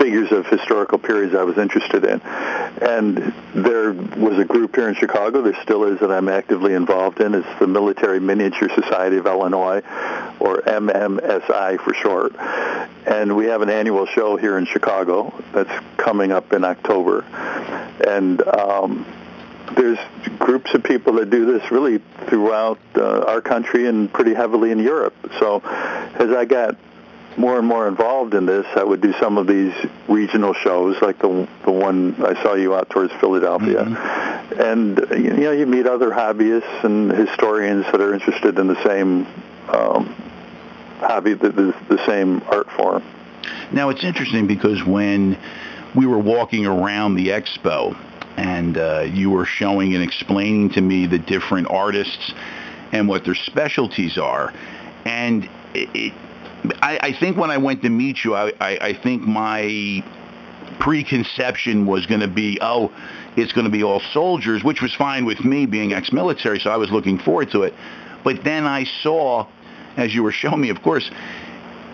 figures 0.00 0.32
of 0.32 0.46
historical 0.46 0.98
periods 0.98 1.34
I 1.34 1.42
was 1.42 1.58
interested 1.58 2.04
in. 2.04 2.20
And 2.22 3.34
there 3.54 3.92
was 3.92 4.38
a 4.38 4.46
group 4.46 4.74
here 4.74 4.88
in 4.88 4.94
Chicago, 4.94 5.42
there 5.42 5.60
still 5.62 5.84
is, 5.84 6.00
that 6.00 6.10
I'm 6.10 6.28
actively 6.28 6.72
involved 6.72 7.20
in. 7.20 7.34
It's 7.34 7.58
the 7.58 7.66
Military 7.66 8.18
Miniature 8.18 8.70
Society 8.70 9.18
of 9.18 9.26
Illinois, 9.26 9.82
or 10.40 10.62
MMSI 10.62 11.80
for 11.80 11.92
short. 11.92 12.34
And 13.06 13.36
we 13.36 13.46
have 13.46 13.60
an 13.60 13.68
annual 13.68 14.06
show 14.06 14.36
here 14.36 14.56
in 14.56 14.64
Chicago 14.64 15.34
that's 15.52 15.84
coming 15.98 16.32
up 16.32 16.54
in 16.54 16.64
October. 16.64 17.20
And 18.06 18.40
um, 18.48 19.04
there's 19.76 19.98
groups 20.38 20.72
of 20.72 20.82
people 20.82 21.14
that 21.14 21.28
do 21.28 21.44
this 21.44 21.70
really 21.70 21.98
throughout 22.26 22.78
uh, 22.96 23.20
our 23.26 23.42
country 23.42 23.86
and 23.86 24.10
pretty 24.10 24.32
heavily 24.32 24.70
in 24.70 24.78
Europe. 24.78 25.14
So 25.38 25.60
as 25.60 26.30
I 26.30 26.46
got 26.46 26.76
more 27.36 27.58
and 27.58 27.66
more 27.66 27.88
involved 27.88 28.34
in 28.34 28.46
this, 28.46 28.66
I 28.74 28.82
would 28.82 29.00
do 29.00 29.12
some 29.14 29.38
of 29.38 29.46
these 29.46 29.72
regional 30.08 30.52
shows, 30.52 31.00
like 31.00 31.18
the 31.18 31.48
the 31.64 31.72
one 31.72 32.14
I 32.24 32.40
saw 32.42 32.54
you 32.54 32.74
out 32.74 32.90
towards 32.90 33.12
Philadelphia, 33.14 33.84
mm-hmm. 33.84 34.60
and 34.60 34.98
you 35.24 35.32
know 35.44 35.52
you 35.52 35.66
meet 35.66 35.86
other 35.86 36.10
hobbyists 36.10 36.84
and 36.84 37.10
historians 37.10 37.86
that 37.86 38.00
are 38.00 38.14
interested 38.14 38.58
in 38.58 38.66
the 38.66 38.82
same 38.84 39.26
um, 39.68 40.14
hobby, 40.98 41.34
the, 41.34 41.50
the, 41.50 41.74
the 41.88 42.06
same 42.06 42.42
art 42.48 42.70
form. 42.72 43.02
Now 43.72 43.88
it's 43.88 44.04
interesting 44.04 44.46
because 44.46 44.84
when 44.84 45.38
we 45.94 46.06
were 46.06 46.18
walking 46.18 46.66
around 46.66 47.14
the 47.14 47.28
expo, 47.28 47.96
and 48.36 48.76
uh, 48.76 49.00
you 49.00 49.30
were 49.30 49.44
showing 49.44 49.94
and 49.94 50.02
explaining 50.02 50.70
to 50.70 50.80
me 50.80 51.06
the 51.06 51.18
different 51.18 51.68
artists 51.68 52.32
and 52.92 53.08
what 53.08 53.24
their 53.24 53.34
specialties 53.34 54.18
are, 54.18 54.52
and 55.04 55.44
it, 55.74 55.88
it 55.94 56.12
I, 56.82 56.98
I 57.02 57.12
think 57.18 57.36
when 57.36 57.50
I 57.50 57.58
went 57.58 57.82
to 57.82 57.88
meet 57.88 58.24
you, 58.24 58.34
I, 58.34 58.52
I, 58.60 58.78
I 58.80 58.92
think 59.02 59.22
my 59.22 60.04
preconception 60.78 61.86
was 61.86 62.06
going 62.06 62.20
to 62.20 62.28
be, 62.28 62.58
oh, 62.60 62.92
it's 63.36 63.52
going 63.52 63.64
to 63.64 63.70
be 63.70 63.82
all 63.82 64.00
soldiers, 64.12 64.64
which 64.64 64.82
was 64.82 64.94
fine 64.94 65.24
with 65.24 65.44
me 65.44 65.66
being 65.66 65.92
ex-military, 65.92 66.58
so 66.58 66.70
I 66.70 66.76
was 66.76 66.90
looking 66.90 67.18
forward 67.18 67.50
to 67.52 67.62
it. 67.62 67.74
But 68.24 68.44
then 68.44 68.66
I 68.66 68.84
saw, 69.02 69.46
as 69.96 70.14
you 70.14 70.22
were 70.22 70.32
showing 70.32 70.60
me, 70.60 70.70
of 70.70 70.82
course, 70.82 71.10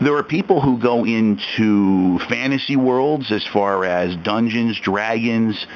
there 0.01 0.15
are 0.17 0.23
people 0.23 0.61
who 0.61 0.79
go 0.79 1.05
into 1.05 2.19
fantasy 2.29 2.77
worlds 2.77 3.33
as 3.33 3.47
far 3.47 3.85
as 3.85 4.17
Dungeons, 4.17 4.79
Dragons, 4.81 5.67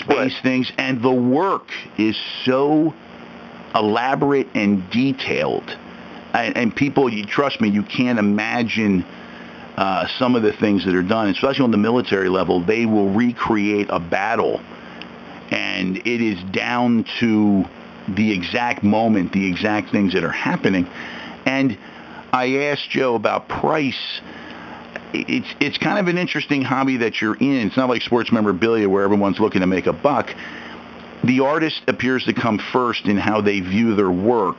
space 0.00 0.38
things, 0.42 0.70
and 0.76 1.02
the 1.02 1.12
work 1.12 1.70
is 1.98 2.16
so 2.44 2.94
elaborate 3.74 4.48
and 4.54 4.88
detailed 4.90 5.76
and, 6.34 6.56
and 6.56 6.76
people, 6.76 7.08
you 7.08 7.24
trust 7.24 7.60
me, 7.60 7.68
you 7.68 7.82
can't 7.82 8.18
imagine 8.18 9.04
uh, 9.76 10.06
some 10.18 10.34
of 10.34 10.42
the 10.42 10.52
things 10.52 10.84
that 10.84 10.94
are 10.94 11.02
done, 11.02 11.28
especially 11.28 11.64
on 11.64 11.70
the 11.70 11.78
military 11.78 12.28
level. 12.28 12.64
They 12.64 12.86
will 12.86 13.10
recreate 13.10 13.86
a 13.90 14.00
battle, 14.00 14.60
and 15.50 15.96
it 15.98 16.20
is 16.20 16.42
down 16.52 17.04
to 17.20 17.64
the 18.08 18.32
exact 18.32 18.82
moment, 18.82 19.32
the 19.32 19.46
exact 19.46 19.90
things 19.90 20.12
that 20.12 20.24
are 20.24 20.32
happening. 20.32 20.86
And 21.46 21.78
I 22.32 22.56
asked 22.66 22.90
Joe 22.90 23.14
about 23.14 23.48
price. 23.48 24.20
It's 25.12 25.54
it's 25.60 25.78
kind 25.78 25.98
of 25.98 26.08
an 26.08 26.18
interesting 26.18 26.62
hobby 26.62 26.98
that 26.98 27.20
you're 27.20 27.36
in. 27.36 27.66
It's 27.66 27.76
not 27.76 27.88
like 27.88 28.02
sports 28.02 28.32
memorabilia 28.32 28.88
where 28.88 29.04
everyone's 29.04 29.38
looking 29.38 29.60
to 29.60 29.66
make 29.66 29.86
a 29.86 29.92
buck. 29.92 30.34
The 31.22 31.40
artist 31.40 31.82
appears 31.86 32.24
to 32.24 32.34
come 32.34 32.60
first 32.72 33.06
in 33.06 33.16
how 33.16 33.40
they 33.40 33.60
view 33.60 33.94
their 33.94 34.10
work. 34.10 34.58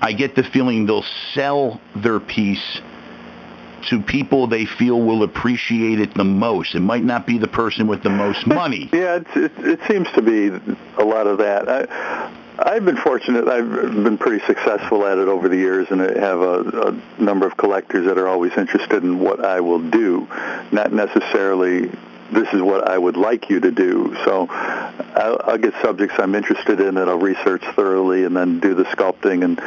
I 0.00 0.12
get 0.12 0.34
the 0.34 0.44
feeling 0.44 0.86
they'll 0.86 1.04
sell 1.34 1.80
their 1.96 2.20
piece 2.20 2.80
to 3.88 4.00
people 4.02 4.46
they 4.48 4.66
feel 4.66 5.00
will 5.00 5.22
appreciate 5.22 6.00
it 6.00 6.14
the 6.14 6.24
most. 6.24 6.74
It 6.74 6.80
might 6.80 7.04
not 7.04 7.26
be 7.26 7.38
the 7.38 7.48
person 7.48 7.86
with 7.86 8.02
the 8.02 8.10
most 8.10 8.46
money. 8.46 8.88
yeah, 8.92 9.16
it, 9.16 9.26
it, 9.36 9.52
it 9.58 9.80
seems 9.88 10.08
to 10.12 10.22
be 10.22 10.48
a 10.96 11.04
lot 11.04 11.26
of 11.26 11.38
that. 11.38 11.68
I, 11.68 12.30
I've 12.58 12.84
been 12.84 12.96
fortunate. 12.96 13.46
I've 13.46 13.70
been 13.70 14.18
pretty 14.18 14.44
successful 14.44 15.06
at 15.06 15.18
it 15.18 15.28
over 15.28 15.48
the 15.48 15.56
years, 15.56 15.86
and 15.90 16.02
I 16.02 16.18
have 16.18 16.40
a, 16.40 16.98
a 17.18 17.22
number 17.22 17.46
of 17.46 17.56
collectors 17.56 18.04
that 18.06 18.18
are 18.18 18.26
always 18.26 18.52
interested 18.56 19.04
in 19.04 19.20
what 19.20 19.44
I 19.44 19.60
will 19.60 19.78
do, 19.78 20.26
not 20.72 20.92
necessarily 20.92 21.88
this 22.32 22.52
is 22.52 22.60
what 22.60 22.88
I 22.88 22.98
would 22.98 23.16
like 23.16 23.48
you 23.50 23.60
to 23.60 23.70
do. 23.70 24.16
So 24.24 24.46
I'll, 24.48 25.40
I'll, 25.44 25.58
get 25.58 25.74
subjects 25.82 26.16
I'm 26.18 26.34
interested 26.34 26.80
in 26.80 26.94
that 26.96 27.08
I'll 27.08 27.18
research 27.18 27.62
thoroughly 27.74 28.24
and 28.24 28.36
then 28.36 28.60
do 28.60 28.74
the 28.74 28.84
sculpting 28.84 29.44
and 29.44 29.58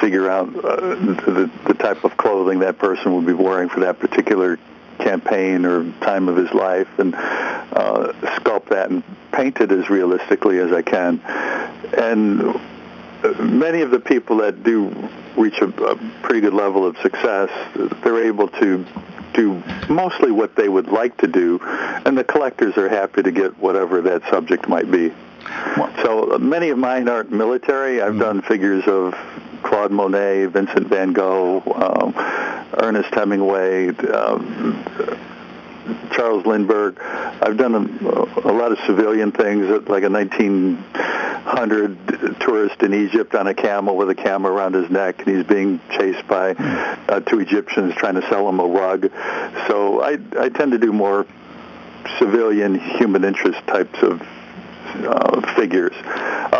figure 0.00 0.30
out 0.30 0.48
uh, 0.48 0.76
the, 0.76 1.50
the 1.66 1.74
type 1.74 2.04
of 2.04 2.16
clothing 2.16 2.60
that 2.60 2.78
person 2.78 3.14
would 3.14 3.26
be 3.26 3.32
wearing 3.32 3.68
for 3.68 3.80
that 3.80 3.98
particular 3.98 4.58
campaign 4.98 5.64
or 5.64 5.90
time 6.00 6.28
of 6.28 6.36
his 6.36 6.52
life 6.52 6.88
and 6.98 7.14
uh, 7.14 8.12
sculpt 8.36 8.68
that 8.68 8.90
and 8.90 9.02
paint 9.32 9.60
it 9.60 9.72
as 9.72 9.88
realistically 9.88 10.58
as 10.58 10.72
I 10.72 10.82
can. 10.82 11.20
And 11.96 12.60
many 13.38 13.82
of 13.82 13.90
the 13.90 14.00
people 14.00 14.38
that 14.38 14.62
do 14.62 15.08
reach 15.36 15.58
a, 15.60 15.66
a 15.66 15.96
pretty 16.22 16.40
good 16.40 16.54
level 16.54 16.86
of 16.86 16.96
success, 16.98 17.50
they're 18.02 18.26
able 18.26 18.48
to 18.48 18.84
do 19.32 19.62
mostly 19.88 20.30
what 20.30 20.56
they 20.56 20.68
would 20.68 20.88
like 20.88 21.16
to 21.18 21.26
do, 21.26 21.60
and 22.04 22.16
the 22.16 22.24
collectors 22.24 22.76
are 22.76 22.88
happy 22.88 23.22
to 23.22 23.30
get 23.30 23.58
whatever 23.58 24.00
that 24.02 24.22
subject 24.30 24.68
might 24.68 24.90
be. 24.90 25.12
So 26.02 26.34
uh, 26.34 26.38
many 26.38 26.70
of 26.70 26.78
mine 26.78 27.08
aren't 27.08 27.30
military. 27.30 28.00
I've 28.00 28.10
mm-hmm. 28.10 28.20
done 28.20 28.42
figures 28.42 28.84
of 28.86 29.14
Claude 29.62 29.90
Monet, 29.90 30.46
Vincent 30.46 30.88
van 30.88 31.12
Gogh, 31.12 31.62
um, 31.74 32.14
Ernest 32.78 33.12
Hemingway, 33.14 33.88
um, 33.88 34.84
Charles 36.12 36.46
Lindbergh. 36.46 37.00
I've 37.00 37.56
done 37.56 37.74
a, 37.74 37.80
a 38.48 38.52
lot 38.52 38.70
of 38.72 38.78
civilian 38.86 39.32
things, 39.32 39.66
like 39.88 40.04
a 40.04 40.10
1900 40.10 42.40
tourist 42.40 42.82
in 42.82 42.92
Egypt 42.94 43.34
on 43.34 43.46
a 43.46 43.54
camel 43.54 43.96
with 43.96 44.10
a 44.10 44.14
camera 44.14 44.52
around 44.52 44.74
his 44.74 44.90
neck, 44.90 45.26
and 45.26 45.36
he's 45.36 45.46
being 45.46 45.80
chased 45.90 46.26
by 46.26 46.50
uh, 46.50 47.20
two 47.20 47.40
Egyptians 47.40 47.94
trying 47.94 48.16
to 48.16 48.22
sell 48.28 48.46
him 48.48 48.60
a 48.60 48.66
rug. 48.66 49.10
So 49.68 50.02
I, 50.02 50.18
I 50.38 50.50
tend 50.50 50.72
to 50.72 50.78
do 50.78 50.92
more 50.92 51.26
civilian 52.18 52.78
human 52.78 53.24
interest 53.24 53.66
types 53.66 54.02
of 54.02 54.20
uh, 54.22 55.54
figures. 55.54 55.94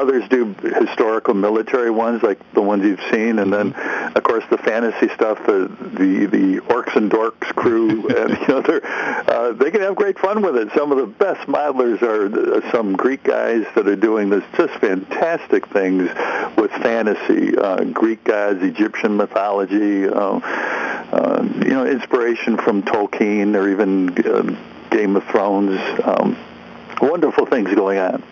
Others 0.00 0.28
do 0.30 0.54
historical 0.54 1.34
military 1.34 1.90
ones, 1.90 2.22
like 2.22 2.38
the 2.54 2.62
ones 2.62 2.84
you've 2.84 3.02
seen, 3.10 3.38
and 3.38 3.52
then, 3.52 3.74
mm-hmm. 3.74 4.16
of 4.16 4.22
course, 4.22 4.44
the 4.50 4.56
fantasy 4.56 5.08
stuff. 5.14 5.38
The 5.44 5.68
the, 5.68 6.26
the 6.26 6.60
orcs 6.72 6.96
and 6.96 7.10
dorks 7.10 7.54
crew, 7.54 8.08
and 8.16 8.30
you 8.30 8.48
know, 8.48 8.62
they're, 8.62 8.86
uh, 9.30 9.52
they 9.52 9.70
can 9.70 9.82
have 9.82 9.96
great 9.96 10.18
fun 10.18 10.40
with 10.40 10.56
it. 10.56 10.70
Some 10.74 10.90
of 10.90 10.96
the 10.96 11.06
best 11.06 11.46
modelers 11.46 12.00
are 12.00 12.70
some 12.70 12.94
Greek 12.94 13.22
guys 13.22 13.66
that 13.74 13.86
are 13.86 13.96
doing 13.96 14.30
this 14.30 14.44
just 14.56 14.72
fantastic 14.80 15.66
things 15.68 16.08
with 16.56 16.70
fantasy, 16.70 17.56
uh, 17.58 17.84
Greek 17.84 18.24
gods, 18.24 18.62
Egyptian 18.62 19.18
mythology. 19.18 20.08
Uh, 20.08 20.40
uh, 21.12 21.42
you 21.56 21.70
know, 21.70 21.84
inspiration 21.86 22.56
from 22.56 22.82
Tolkien 22.82 23.56
or 23.56 23.68
even 23.68 24.10
uh, 24.24 24.56
Game 24.90 25.16
of 25.16 25.24
Thrones. 25.24 25.80
Um, 26.04 26.36
wonderful 27.00 27.46
things 27.46 27.72
going 27.74 27.98
on. 27.98 28.22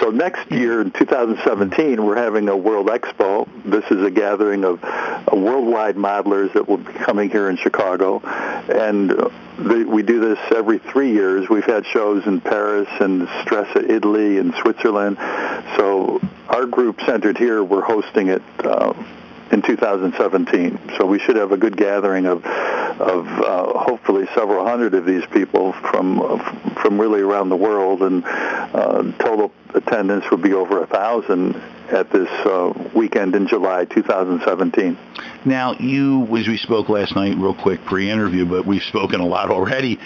so 0.00 0.10
next 0.10 0.50
year 0.50 0.80
in 0.80 0.90
2017, 0.90 2.04
we're 2.04 2.16
having 2.16 2.48
a 2.48 2.56
World 2.56 2.86
Expo. 2.86 3.48
This 3.64 3.84
is 3.90 4.02
a 4.04 4.10
gathering 4.10 4.64
of 4.64 4.82
uh, 4.82 5.20
worldwide 5.32 5.96
modelers 5.96 6.52
that 6.54 6.68
will 6.68 6.78
be 6.78 6.92
coming 6.92 7.30
here 7.30 7.48
in 7.48 7.56
Chicago, 7.56 8.20
and 8.20 9.12
we 9.58 10.02
do 10.02 10.20
this 10.20 10.38
every 10.54 10.78
three 10.78 11.12
years. 11.12 11.48
We've 11.48 11.64
had 11.64 11.86
shows 11.86 12.26
in 12.26 12.40
Paris 12.40 12.88
and 13.00 13.26
Stresa, 13.26 13.88
Italy, 13.88 14.38
and 14.38 14.54
Switzerland. 14.62 15.16
So 15.76 16.20
our 16.48 16.66
group 16.66 17.00
centered 17.02 17.36
here, 17.36 17.62
we're 17.62 17.82
hosting 17.82 18.28
it. 18.28 18.42
Uh, 18.58 18.94
in 19.52 19.62
2017. 19.62 20.78
So 20.96 21.06
we 21.06 21.18
should 21.18 21.36
have 21.36 21.52
a 21.52 21.56
good 21.56 21.76
gathering 21.76 22.26
of, 22.26 22.44
of 22.44 23.26
uh, 23.26 23.78
hopefully 23.78 24.26
several 24.34 24.64
hundred 24.64 24.94
of 24.94 25.06
these 25.06 25.24
people 25.26 25.72
from 25.72 26.18
from 26.82 27.00
really 27.00 27.20
around 27.20 27.48
the 27.48 27.56
world, 27.56 28.02
and 28.02 28.24
uh, 28.24 29.02
total 29.18 29.52
attendance 29.74 30.24
would 30.30 30.42
be 30.42 30.52
over 30.52 30.82
a 30.82 30.86
thousand 30.86 31.54
at 31.90 32.10
this 32.10 32.28
uh, 32.46 32.72
weekend 32.94 33.34
in 33.34 33.46
July 33.46 33.84
2017. 33.84 34.96
Now, 35.44 35.72
you, 35.74 36.24
as 36.36 36.46
we 36.46 36.56
spoke 36.58 36.88
last 36.88 37.14
night, 37.16 37.36
real 37.36 37.54
quick 37.54 37.84
pre-interview, 37.84 38.46
but 38.46 38.66
we've 38.66 38.82
spoken 38.82 39.20
a 39.20 39.26
lot 39.26 39.50
already. 39.50 39.98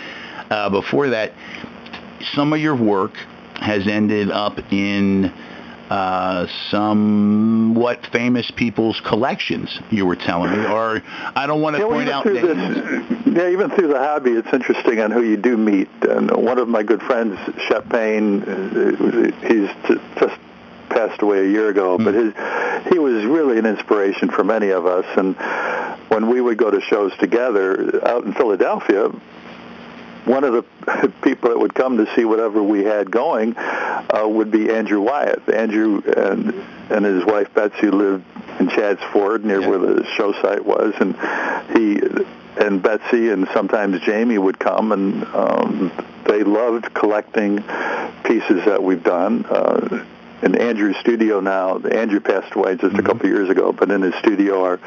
Uh, 0.51 0.71
before 0.71 1.11
that, 1.11 1.33
some 2.35 2.53
of 2.53 2.61
your 2.61 2.77
work 2.77 3.15
has 3.57 3.87
ended 3.87 4.31
up 4.31 4.59
in 4.73 5.33
uh, 5.93 6.47
somewhat 6.71 8.07
famous 8.07 8.51
people's 8.51 8.99
collections. 9.01 9.79
You 9.91 10.07
were 10.07 10.17
telling 10.17 10.51
me, 10.51 10.65
or 10.65 11.03
I 11.37 11.47
don't 11.47 11.61
want 11.61 11.77
to 11.77 11.83
yeah, 11.83 11.89
point 11.89 12.09
out 12.09 12.25
names. 12.25 12.41
This, 12.41 13.37
yeah, 13.37 13.51
even 13.51 13.69
through 13.71 13.89
the 13.89 13.99
hobby, 13.99 14.31
it's 14.31 14.51
interesting 14.55 15.01
on 15.01 15.11
who 15.11 15.23
you 15.23 15.37
do 15.37 15.59
meet. 15.59 15.91
And 16.01 16.31
one 16.31 16.59
of 16.59 16.67
my 16.67 16.83
good 16.83 17.03
friends, 17.03 17.39
Shep 17.69 17.91
Paine, 17.91 18.43
uh, 18.43 19.33
he's 19.47 19.69
just 20.19 20.41
passed 20.89 21.21
away 21.21 21.41
a 21.41 21.49
year 21.51 21.69
ago, 21.69 21.99
but 21.99 22.15
his 22.15 22.33
he 22.91 22.99
was 22.99 23.27
really 23.27 23.59
an 23.59 23.67
inspiration 23.67 24.31
for 24.31 24.45
many 24.45 24.71
of 24.71 24.87
us. 24.87 25.05
And 25.19 25.37
when 26.09 26.31
we 26.31 26.41
would 26.41 26.57
go 26.57 26.71
to 26.71 26.81
shows 26.81 27.13
together 27.19 28.01
out 28.09 28.25
in 28.25 28.33
Philadelphia, 28.33 29.11
one 30.25 30.45
of 30.45 30.53
the 30.53 31.13
people 31.23 31.51
that 31.51 31.59
would 31.59 31.75
come 31.75 31.97
to 31.99 32.15
see 32.15 32.25
whatever 32.25 32.63
we 32.63 32.85
had 32.85 33.11
going 33.11 33.55
uh, 33.57 34.27
would 34.27 34.51
be 34.51 34.71
Andrew 34.71 35.01
Wyeth. 35.01 35.49
Andrew 35.49 36.03
and 36.17 36.55
and 36.91 37.05
his 37.05 37.25
wife 37.25 37.53
Betsy 37.55 37.91
lived 37.91 38.25
in 38.61 38.69
Chadds 38.69 39.01
Ford 39.13 39.45
near 39.45 39.61
Yeah. 39.61 39.69
where 39.69 39.79
the 39.79 40.07
show 40.17 40.33
site 40.43 40.65
was, 40.65 40.95
and 41.01 41.15
he 41.77 42.01
and 42.57 42.83
Betsy 42.83 43.31
and 43.31 43.49
sometimes 43.55 44.01
Jamie 44.01 44.39
would 44.39 44.59
come, 44.59 44.93
and 44.93 45.25
um, 45.35 45.91
they 46.27 46.45
loved 46.45 46.93
collecting 46.95 47.65
pieces 48.25 48.65
that 48.67 48.83
we've 48.83 49.03
done. 49.03 49.45
Uh, 49.47 50.05
in 50.43 50.57
Andrew's 50.57 50.97
studio 50.99 51.41
now, 51.41 51.79
Andrew 51.79 52.21
passed 52.21 52.55
away 52.55 52.77
just 52.77 52.97
a 52.97 53.03
couple 53.03 53.27
of 53.27 53.33
years 53.33 53.49
ago, 53.49 53.73
but 53.73 53.91
in 53.91 54.03
his 54.03 54.15
studio 54.17 54.65
are 54.65 54.79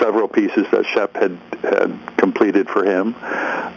several 0.00 0.28
pieces 0.28 0.66
that 0.72 0.86
Shep 0.86 1.14
had, 1.14 1.38
had 1.62 2.16
completed 2.16 2.68
for 2.68 2.84
him. 2.84 3.14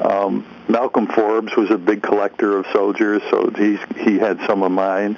Um, 0.01 0.45
Malcolm 0.69 1.07
Forbes 1.07 1.55
was 1.55 1.69
a 1.69 1.77
big 1.77 2.01
collector 2.01 2.57
of 2.57 2.65
soldiers, 2.73 3.21
so 3.29 3.49
he's, 3.55 3.79
he 3.97 4.17
had 4.17 4.39
some 4.47 4.63
of 4.63 4.71
mine. 4.71 5.17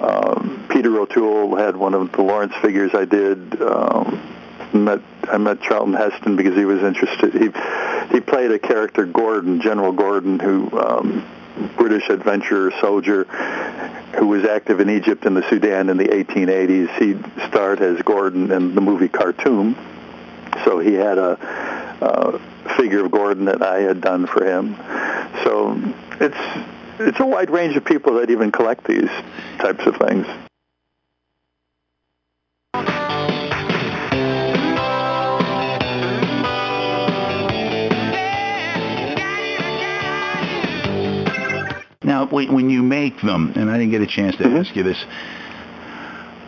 Um, 0.00 0.66
Peter 0.70 0.98
O'Toole 0.98 1.56
had 1.56 1.76
one 1.76 1.94
of 1.94 2.12
the 2.12 2.22
Lawrence 2.22 2.54
figures 2.62 2.94
I 2.94 3.04
did. 3.04 3.60
Um, 3.60 4.32
met 4.72 5.00
I 5.30 5.38
met 5.38 5.60
Charlton 5.62 5.94
Heston 5.94 6.36
because 6.36 6.54
he 6.54 6.64
was 6.64 6.82
interested. 6.82 7.32
He 7.32 7.50
he 8.14 8.20
played 8.20 8.50
a 8.50 8.58
character 8.58 9.06
Gordon, 9.06 9.60
General 9.60 9.92
Gordon, 9.92 10.38
who 10.38 10.70
um, 10.78 11.26
British 11.76 12.08
adventurer 12.08 12.72
soldier 12.80 13.24
who 14.18 14.26
was 14.26 14.44
active 14.44 14.80
in 14.80 14.88
Egypt 14.88 15.26
and 15.26 15.36
the 15.36 15.48
Sudan 15.48 15.88
in 15.88 15.96
the 15.96 16.08
1880s. 16.08 16.98
He 16.98 17.48
starred 17.48 17.80
as 17.80 18.00
Gordon 18.02 18.50
in 18.50 18.74
the 18.74 18.80
movie 18.80 19.08
Khartoum, 19.08 19.76
so 20.64 20.78
he 20.78 20.94
had 20.94 21.18
a, 21.18 21.38
a 22.00 22.74
figure 22.76 23.04
of 23.04 23.10
Gordon 23.10 23.46
that 23.46 23.62
I 23.62 23.80
had 23.80 24.00
done 24.00 24.26
for 24.26 24.44
him. 24.44 24.76
So 25.44 25.78
it's 26.20 26.36
it's 26.98 27.20
a 27.20 27.26
wide 27.26 27.50
range 27.50 27.76
of 27.76 27.84
people 27.84 28.14
that 28.14 28.30
even 28.30 28.50
collect 28.50 28.84
these 28.86 29.10
types 29.58 29.84
of 29.86 29.96
things. 29.96 30.26
Now, 42.32 42.46
when, 42.46 42.70
you 42.70 42.82
make 42.82 43.20
them, 43.22 43.52
and 43.56 43.70
I 43.70 43.78
didn't 43.78 43.90
get 43.90 44.02
a 44.02 44.06
chance 44.06 44.36
to 44.36 44.44
Mhm. 44.44 44.60
ask 44.60 44.76
you 44.76 44.82
this, 44.82 45.04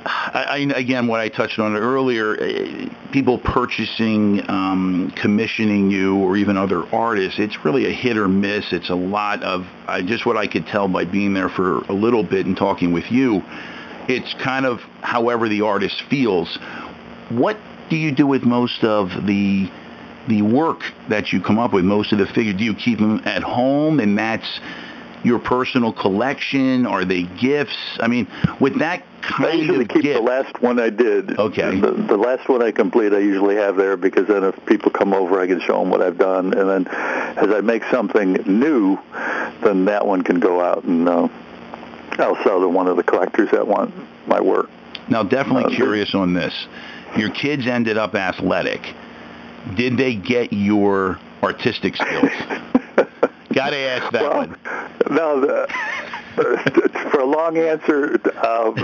I, 0.06 0.44
I, 0.50 0.56
again, 0.76 1.06
what 1.06 1.20
I 1.20 1.28
touched 1.28 1.58
on 1.58 1.76
earlier, 1.76 2.36
eh, 2.40 2.86
people 3.12 3.38
purchasing, 3.38 4.42
um, 4.48 5.12
commissioning 5.16 5.90
you, 5.90 6.16
or 6.16 6.36
even 6.36 6.56
other 6.56 6.84
artists, 6.92 7.38
it's 7.38 7.64
really 7.64 7.86
a 7.86 7.90
hit 7.90 8.16
or 8.16 8.28
miss. 8.28 8.72
It's 8.72 8.88
a 8.88 8.94
lot 8.94 9.42
of, 9.42 9.66
I, 9.86 10.02
just 10.02 10.24
what 10.24 10.36
I 10.36 10.46
could 10.46 10.66
tell 10.66 10.88
by 10.88 11.04
being 11.04 11.34
there 11.34 11.48
for 11.48 11.78
a 11.88 11.92
little 11.92 12.22
bit 12.22 12.46
and 12.46 12.56
talking 12.56 12.92
with 12.92 13.10
you. 13.10 13.42
It's 14.08 14.32
kind 14.34 14.64
of 14.64 14.80
however 15.02 15.48
the 15.48 15.60
artist 15.62 16.02
feels. 16.08 16.58
What 17.28 17.58
do 17.90 17.96
you 17.96 18.10
do 18.10 18.26
with 18.26 18.44
most 18.44 18.84
of 18.84 19.26
the 19.26 19.70
the 20.28 20.42
work 20.42 20.82
that 21.08 21.32
you 21.32 21.40
come 21.40 21.58
up 21.58 21.72
with? 21.72 21.84
Most 21.84 22.12
of 22.12 22.18
the 22.18 22.26
figures, 22.26 22.56
do 22.56 22.64
you 22.64 22.74
keep 22.74 22.98
them 22.98 23.22
at 23.24 23.42
home, 23.42 23.98
and 23.98 24.18
that's 24.18 24.60
your 25.24 25.38
personal 25.38 25.92
collection? 25.92 26.86
Are 26.86 27.04
they 27.04 27.22
gifts? 27.24 27.76
I 28.00 28.08
mean, 28.08 28.26
with 28.60 28.78
that 28.78 29.02
kind 29.22 29.50
I 29.50 29.52
usually 29.54 29.82
of 29.82 29.88
keep 29.88 30.02
gift, 30.02 30.18
the 30.18 30.22
last 30.24 30.62
one 30.62 30.78
I 30.80 30.90
did. 30.90 31.38
Okay. 31.38 31.80
The, 31.80 31.90
the 31.92 32.16
last 32.16 32.48
one 32.48 32.62
I 32.62 32.70
complete, 32.70 33.12
I 33.12 33.18
usually 33.18 33.56
have 33.56 33.76
there 33.76 33.96
because 33.96 34.26
then 34.28 34.44
if 34.44 34.54
people 34.66 34.90
come 34.90 35.12
over, 35.12 35.40
I 35.40 35.46
can 35.46 35.60
show 35.60 35.80
them 35.80 35.90
what 35.90 36.00
I've 36.02 36.18
done, 36.18 36.54
and 36.54 36.68
then 36.68 36.86
as 36.88 37.50
I 37.50 37.60
make 37.60 37.82
something 37.90 38.32
new, 38.46 38.98
then 39.64 39.84
that 39.86 40.06
one 40.06 40.22
can 40.22 40.38
go 40.40 40.60
out 40.60 40.84
and 40.84 41.08
uh, 41.08 41.28
I'll 42.18 42.42
sell 42.44 42.60
to 42.60 42.68
one 42.68 42.86
of 42.86 42.96
the 42.96 43.02
collectors 43.02 43.50
that 43.52 43.66
want 43.66 43.92
my 44.26 44.40
work. 44.40 44.70
now 45.08 45.22
definitely 45.22 45.72
Uh, 45.74 45.76
curious 45.76 46.14
on 46.14 46.32
this. 46.34 46.54
Your 47.16 47.30
kids 47.30 47.66
ended 47.66 47.96
up 47.96 48.14
athletic. 48.14 48.94
Did 49.76 49.96
they 49.96 50.14
get 50.14 50.52
your 50.52 51.18
artistic 51.42 51.96
skills? 51.96 52.30
Got 53.52 53.70
to 53.70 53.76
ask 53.76 54.12
that 54.12 54.22
well, 54.22 54.36
one. 54.36 54.58
no, 55.10 55.40
the, 55.40 55.66
for 57.10 57.20
a 57.20 57.26
long 57.26 57.56
answer, 57.56 58.20
um, 58.46 58.74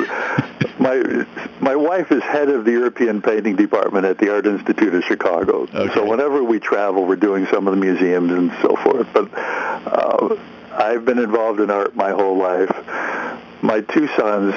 my 0.79 1.27
my 1.61 1.77
wife 1.77 2.11
is 2.11 2.23
head 2.23 2.49
of 2.49 2.65
the 2.65 2.73
European 2.73 3.23
painting 3.23 3.57
department 3.57 4.07
at 4.07 4.19
the 4.19 4.33
Art 4.33 4.47
Institute 4.47 4.95
of 4.95 5.05
Chicago. 5.05 5.63
Okay. 5.63 5.95
So 5.95 6.05
whenever 6.05 6.43
we 6.43 6.59
travel, 6.59 7.07
we're 7.07 7.17
doing 7.17 7.47
some 7.47 7.67
of 7.67 7.75
the 7.75 7.81
museums 7.81 8.33
and 8.33 8.51
so 8.63 8.77
forth. 8.77 9.07
But 9.13 9.31
uh, 9.35 10.37
I've 10.73 11.05
been 11.05 11.19
involved 11.19 11.61
in 11.61 11.71
art 11.71 11.95
my 11.95 12.11
whole 12.11 12.37
life. 12.37 12.71
My 13.63 13.81
two 13.81 14.09
sons, 14.09 14.55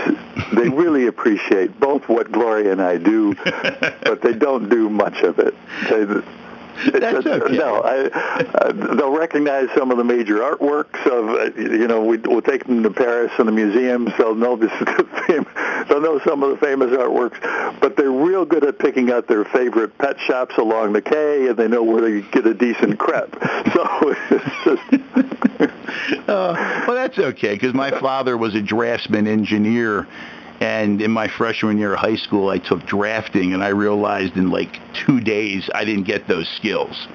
they 0.54 0.68
really 0.68 1.08
appreciate 1.14 1.80
both 1.80 2.10
what 2.10 2.32
Gloria 2.32 2.72
and 2.72 2.82
I 2.82 2.98
do, 2.98 3.36
but 3.46 4.22
they 4.22 4.34
don't 4.34 4.70
do 4.70 4.90
much 4.90 5.22
of 5.22 5.40
it. 5.40 5.54
They, 5.90 6.06
That's 6.86 7.26
okay. 7.26 7.58
No, 7.58 7.82
I, 7.82 8.06
uh, 8.08 8.72
they'll 8.96 9.16
recognize 9.16 9.70
some 9.76 9.92
of 9.92 9.98
the 9.98 10.04
major 10.04 10.40
artworks 10.40 11.06
of, 11.06 11.30
uh, 11.30 11.60
you 11.60 11.88
know, 11.88 12.04
we, 12.04 12.18
we'll 12.18 12.42
take 12.42 12.66
them 12.66 12.84
to 12.84 12.90
Paris 12.90 13.32
and 13.38 13.48
the 13.48 13.52
museums. 13.52 14.12
They'll 14.18 14.36
know 14.36 14.56
this 14.56 14.72
is 14.74 14.80
the 14.80 15.08
fam- 15.28 15.86
they'll 15.90 16.02
know 16.02 16.20
some 16.20 16.44
of 16.44 16.52
the 16.52 16.58
famous 16.58 16.92
artworks, 16.92 17.40
but 17.80 17.96
they're 17.96 18.12
real 18.12 18.46
good 18.46 18.64
at 18.64 18.80
picking 18.80 19.12
out 19.12 19.28
their 19.28 19.46
favorite 19.46 19.98
pet 19.98 20.20
shops 20.20 20.58
along 20.58 20.94
the 20.94 21.02
quay, 21.02 21.48
and 21.48 21.58
they 21.58 21.68
know 21.68 21.84
where 21.84 22.02
to 22.02 22.22
get 22.32 22.46
a 22.46 22.54
decent 22.54 23.00
crepe. 23.00 23.36
So 23.74 24.16
it's 24.32 24.64
just. 24.64 25.68
Uh, 26.28 26.84
well, 26.88 26.96
that's 26.96 27.18
okay 27.18 27.54
because 27.54 27.74
my 27.74 27.92
father 28.00 28.38
was 28.38 28.56
a 28.56 28.62
draftsman 28.62 29.28
engineer, 29.28 30.08
and 30.60 31.02
in 31.02 31.12
my 31.12 31.28
freshman 31.28 31.78
year 31.78 31.94
of 31.94 32.00
high 32.00 32.16
school, 32.16 32.50
I 32.50 32.58
took 32.58 32.86
drafting, 32.86 33.54
and 33.54 33.64
I 33.64 33.70
realized 33.70 34.38
in 34.38 34.50
like 34.50 34.80
two 34.94 35.20
days 35.20 35.70
I 35.74 35.86
didn't 35.86 36.06
get 36.06 36.28
those 36.28 36.50
skills. 36.58 37.08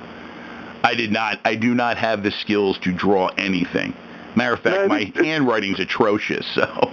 I 0.84 0.95
did 0.95 1.11
not. 1.12 1.40
I 1.45 1.57
do 1.57 1.74
not 1.74 1.97
have 1.97 2.22
the 2.22 2.30
skills 2.30 2.78
to 2.80 2.93
draw 2.93 3.28
anything. 3.38 3.95
Matter 4.36 4.55
of 4.55 4.61
fact, 4.61 4.88
my 4.88 5.12
handwriting's 5.14 5.80
atrocious. 5.80 6.47
So. 6.55 6.90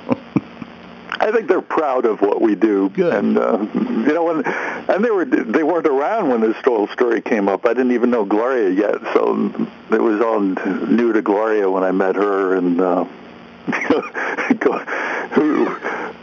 I 1.21 1.31
think 1.31 1.47
they're 1.47 1.61
proud 1.61 2.05
of 2.05 2.21
what 2.21 2.41
we 2.41 2.55
do. 2.55 2.89
Good. 2.89 3.13
And 3.13 3.37
uh, 3.37 3.59
you 3.73 4.13
know, 4.13 4.23
when 4.23 4.45
and 4.45 5.03
they 5.03 5.11
were 5.11 5.25
they 5.25 5.63
weren't 5.63 5.85
around 5.85 6.29
when 6.29 6.41
this 6.41 6.55
whole 6.63 6.87
story 6.87 7.21
came 7.21 7.47
up. 7.49 7.65
I 7.65 7.69
didn't 7.69 7.91
even 7.91 8.09
know 8.09 8.25
Gloria 8.25 8.69
yet, 8.69 9.01
so 9.13 9.67
it 9.91 10.01
was 10.01 10.21
all 10.21 10.39
new 10.39 11.11
to 11.13 11.21
Gloria 11.21 11.69
when 11.69 11.83
I 11.83 11.91
met 11.91 12.15
her. 12.15 12.55
And 12.55 12.79
uh, 12.79 13.03
who, 15.31 15.65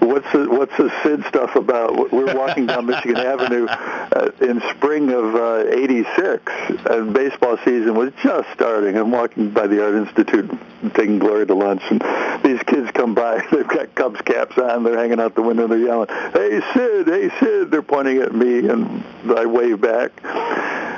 what's 0.06 0.30
the, 0.32 0.48
what's 0.48 0.76
the 0.76 0.88
Sidd 1.02 1.26
stuff 1.28 1.56
about? 1.56 2.12
We're 2.12 2.34
walking 2.36 2.66
down 2.66 2.86
Michigan 2.86 3.16
Avenue 3.16 3.66
uh, 3.66 4.30
in 4.40 4.60
spring 4.76 5.10
of 5.10 5.34
uh, 5.34 5.64
'86, 5.68 6.52
and 6.90 7.12
baseball 7.12 7.58
season 7.64 7.94
was 7.94 8.12
just 8.22 8.48
starting. 8.52 8.96
I'm 8.96 9.10
walking 9.10 9.50
by 9.50 9.66
the 9.66 9.84
Art 9.84 9.94
Institute, 9.94 10.50
taking 10.94 11.18
Gloria 11.18 11.46
to 11.46 11.54
lunch, 11.54 11.82
and 11.90 12.00
these 12.44 12.62
kids 12.64 12.90
come 12.92 13.14
by. 13.14 13.44
They've 13.52 13.66
got 13.66 13.94
Cubs 13.94 14.20
caps 14.22 14.56
on. 14.58 14.84
They're 14.84 14.98
hanging 14.98 15.20
out 15.20 15.34
the 15.34 15.42
window. 15.42 15.66
They're 15.66 15.78
yelling, 15.78 16.08
"Hey 16.08 16.60
Sidd! 16.72 17.06
Hey 17.06 17.28
Sidd!" 17.38 17.70
They're 17.70 17.82
pointing 17.82 18.18
at 18.18 18.34
me, 18.34 18.68
and 18.68 19.04
I 19.36 19.46
wave 19.46 19.80
back. 19.80 20.12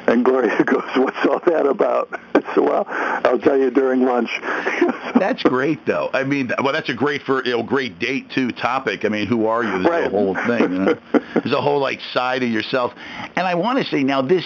And 0.08 0.24
Gloria 0.24 0.64
goes, 0.64 0.82
"What's 0.96 1.24
all 1.26 1.40
that 1.46 1.66
about?" 1.66 2.08
So 2.54 2.62
"Well, 2.62 2.84
I'll 2.88 3.38
tell 3.38 3.58
you 3.58 3.70
during 3.70 4.04
lunch." 4.04 4.30
That's 5.16 5.42
great, 5.42 5.84
though. 5.84 6.08
I 6.14 6.24
mean, 6.24 6.50
well, 6.62 6.72
that's 6.72 6.88
a 6.88 6.94
great 6.94 7.22
for 7.22 7.44
you 7.44 7.50
know, 7.58 7.62
great 7.62 7.98
date 7.98 8.30
too 8.30 8.50
topic. 8.52 9.04
I 9.04 9.08
mean, 9.08 9.26
who 9.26 9.46
are 9.46 9.62
you? 9.62 9.70
There's 9.70 9.84
Right. 9.86 10.06
a 10.06 10.10
whole 10.10 10.34
thing. 10.34 10.60
You 10.60 10.68
know? 10.78 10.98
There's 11.34 11.52
a 11.52 11.60
whole 11.60 11.78
like 11.80 12.00
side 12.14 12.42
of 12.42 12.48
yourself. 12.48 12.94
And 13.36 13.46
I 13.46 13.54
want 13.56 13.78
to 13.80 13.84
say 13.84 14.02
now, 14.02 14.22
this 14.22 14.44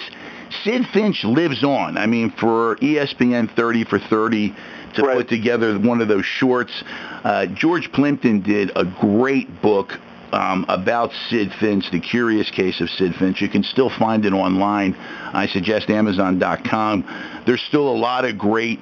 Sidd 0.65 0.85
Finch 0.91 1.23
lives 1.23 1.63
on. 1.63 1.97
I 1.97 2.07
mean, 2.07 2.31
for 2.31 2.75
ESPN 2.77 3.55
30 3.55 3.83
for 3.85 3.99
30 3.99 4.53
to 4.95 5.01
Right. 5.03 5.17
put 5.17 5.29
together 5.29 5.77
one 5.79 6.01
of 6.01 6.07
those 6.07 6.25
shorts, 6.25 6.83
uh, 7.23 7.45
George 7.47 7.91
Plimpton 7.91 8.41
did 8.41 8.71
a 8.75 8.83
great 8.85 9.61
book. 9.61 9.97
Um, 10.33 10.65
about 10.67 11.11
Sidd 11.29 11.53
Finch, 11.59 11.91
the 11.91 11.99
curious 11.99 12.49
case 12.49 12.81
of 12.81 12.87
Sidd 12.87 13.19
Finch. 13.19 13.39
You 13.39 13.49
can 13.49 13.61
still 13.61 13.91
find 13.91 14.25
it 14.25 14.33
online. 14.33 14.95
I 14.95 15.45
suggest 15.45 15.91
Amazon.com. 15.91 17.43
There's 17.45 17.61
still 17.61 17.87
a 17.87 17.95
lot 17.95 18.25
of 18.25 18.35
great 18.39 18.79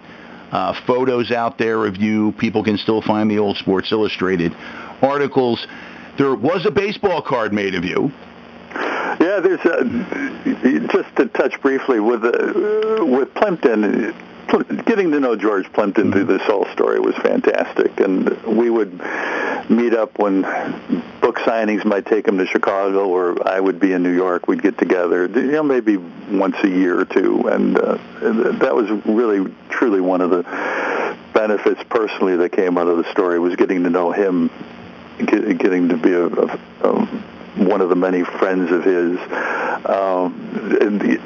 uh, 0.52 0.80
photos 0.88 1.30
out 1.32 1.58
there 1.58 1.86
of 1.86 1.98
you. 1.98 2.34
People 2.40 2.64
can 2.64 2.78
still 2.78 3.02
find 3.02 3.30
the 3.30 3.40
old 3.40 3.58
Sports 3.58 3.92
Illustrated 3.92 4.56
articles. 5.02 5.66
There 6.18 6.36
was 6.36 6.66
a 6.66 6.72
baseball 6.72 7.22
card 7.22 7.52
made 7.54 7.76
of 7.76 7.84
you. 7.84 8.12
Yeah, 9.20 9.40
there's 9.40 9.60
a, 9.66 10.88
just 10.92 11.16
to 11.18 11.26
touch 11.28 11.62
briefly 11.62 12.00
with 12.00 12.24
uh, 12.24 13.06
with 13.06 13.34
Plimpton. 13.34 14.16
Getting 14.86 15.12
to 15.12 15.20
know 15.20 15.36
George 15.36 15.72
Plimpton 15.72 16.12
through 16.12 16.26
this 16.26 16.42
whole 16.42 16.66
story 16.74 17.00
was 17.00 17.16
fantastic, 17.18 18.00
and 18.00 18.30
we 18.58 18.70
would 18.70 19.00
meet 19.72 19.94
up 19.94 20.20
when 20.20 20.42
book 21.22 21.38
signings 21.40 21.86
might 21.86 22.06
take 22.06 22.28
him 22.28 22.38
to 22.38 22.46
Chicago, 22.46 23.08
or 23.08 23.48
I 23.48 23.60
would 23.60 23.80
be 23.80 23.94
in 23.94 24.04
New 24.04 24.14
York. 24.14 24.48
We'd 24.48 24.62
get 24.62 24.78
together, 24.78 25.28
you 25.28 25.52
know, 25.52 25.64
maybe 25.64 25.98
once 25.98 26.58
a 26.64 26.68
year 26.68 27.00
or 27.00 27.06
two, 27.06 27.48
and 27.48 27.78
uh, 27.78 27.98
that 28.60 28.76
was 28.76 28.90
really, 29.06 29.52
truly 29.70 30.02
one 30.02 30.22
of 30.22 30.30
the 30.30 30.44
benefits 31.34 31.82
personally 31.90 32.36
that 32.38 32.52
came 32.52 32.78
out 32.78 32.88
of 32.88 32.98
the 32.98 33.10
story 33.12 33.40
was 33.40 33.56
getting 33.56 33.84
to 33.84 33.90
know 33.90 34.12
him, 34.12 34.50
get, 35.18 35.58
getting 35.58 35.90
to 35.90 35.98
be 35.98 36.12
a, 36.12 36.26
a, 36.26 36.60
a, 36.84 37.06
one 37.64 37.82
of 37.82 37.90
the 37.90 37.96
many 37.96 38.24
friends 38.24 38.72
of 38.72 38.84
his. 38.84 39.18
Um, 39.86 41.00
the, 41.00 41.22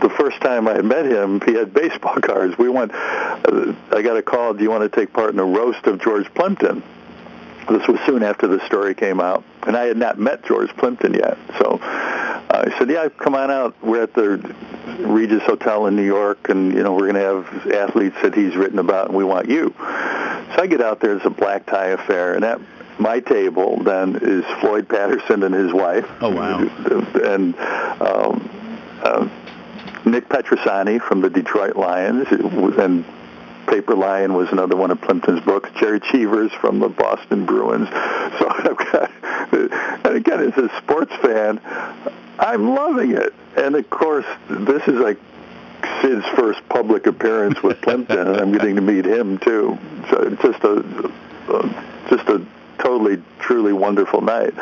the 0.00 0.10
first 0.10 0.40
time 0.40 0.68
I 0.68 0.80
met 0.82 1.06
him, 1.06 1.40
he 1.40 1.54
had 1.54 1.72
baseball 1.72 2.16
cards. 2.20 2.56
We 2.58 2.68
went. 2.68 2.92
Uh, 2.94 3.74
I 3.90 4.02
got 4.02 4.16
a 4.16 4.22
call. 4.22 4.54
Do 4.54 4.62
you 4.62 4.70
want 4.70 4.90
to 4.90 5.00
take 5.00 5.12
part 5.12 5.32
in 5.32 5.38
a 5.38 5.44
roast 5.44 5.86
of 5.86 6.00
George 6.00 6.32
Plimpton? 6.34 6.82
This 7.68 7.86
was 7.88 7.98
soon 8.06 8.22
after 8.22 8.46
the 8.46 8.64
story 8.66 8.94
came 8.94 9.20
out, 9.20 9.42
and 9.66 9.76
I 9.76 9.86
had 9.86 9.96
not 9.96 10.18
met 10.18 10.44
George 10.44 10.70
Plimpton 10.76 11.14
yet. 11.14 11.36
So 11.58 11.78
uh, 11.82 12.64
I 12.66 12.78
said, 12.78 12.88
"Yeah, 12.88 13.08
come 13.08 13.34
on 13.34 13.50
out. 13.50 13.74
We're 13.82 14.04
at 14.04 14.14
the 14.14 14.38
Regis 15.00 15.42
Hotel 15.42 15.86
in 15.86 15.96
New 15.96 16.04
York, 16.04 16.48
and 16.48 16.72
you 16.72 16.82
know 16.82 16.92
we're 16.92 17.12
going 17.12 17.14
to 17.14 17.20
have 17.20 17.72
athletes 17.72 18.16
that 18.22 18.34
he's 18.34 18.54
written 18.56 18.78
about, 18.78 19.08
and 19.08 19.16
we 19.16 19.24
want 19.24 19.48
you." 19.48 19.74
So 19.78 20.62
I 20.62 20.66
get 20.68 20.80
out 20.80 21.00
there. 21.00 21.16
It's 21.16 21.24
a 21.24 21.30
black 21.30 21.66
tie 21.66 21.88
affair, 21.88 22.34
and 22.34 22.44
at 22.44 22.60
my 22.98 23.20
table 23.20 23.82
then 23.82 24.16
is 24.22 24.44
Floyd 24.60 24.88
Patterson 24.88 25.42
and 25.42 25.54
his 25.54 25.72
wife. 25.72 26.06
Oh 26.20 26.30
wow! 26.30 26.60
And 26.60 27.56
um, 28.00 28.50
uh, 29.02 29.28
Nick 30.04 30.28
Pietrosante 30.28 31.00
from 31.00 31.20
the 31.20 31.30
Detroit 31.30 31.74
Lions, 31.74 32.28
and 32.30 33.04
Paper 33.66 33.94
Lion 33.94 34.34
was 34.34 34.50
another 34.52 34.76
one 34.76 34.90
of 34.90 35.00
Plimpton's 35.00 35.44
books. 35.44 35.68
Jerry 35.78 36.00
Cheevers 36.00 36.52
from 36.60 36.78
the 36.78 36.88
Boston 36.88 37.46
Bruins. 37.46 37.88
So 37.88 38.48
I've 38.48 38.76
got, 38.76 39.10
and 39.52 40.16
again, 40.16 40.40
as 40.40 40.56
a 40.56 40.68
sports 40.78 41.14
fan, 41.16 41.60
I'm 42.38 42.74
loving 42.74 43.12
it. 43.12 43.34
And 43.56 43.74
of 43.74 43.88
course, 43.90 44.26
this 44.48 44.82
is 44.86 44.94
like 44.94 45.18
Sidd's 46.00 46.26
first 46.36 46.60
public 46.68 47.06
appearance 47.06 47.62
with 47.62 47.80
Plimpton, 47.80 48.18
and 48.18 48.36
I'm 48.36 48.52
getting 48.52 48.76
to 48.76 48.82
meet 48.82 49.04
him 49.04 49.38
too. 49.38 49.78
So 50.10 50.30
just 50.30 50.62
a, 50.64 51.12
a 51.48 51.86
just 52.10 52.28
a 52.28 52.44
totally, 52.78 53.22
truly 53.40 53.72
wonderful 53.72 54.20
night. 54.20 54.52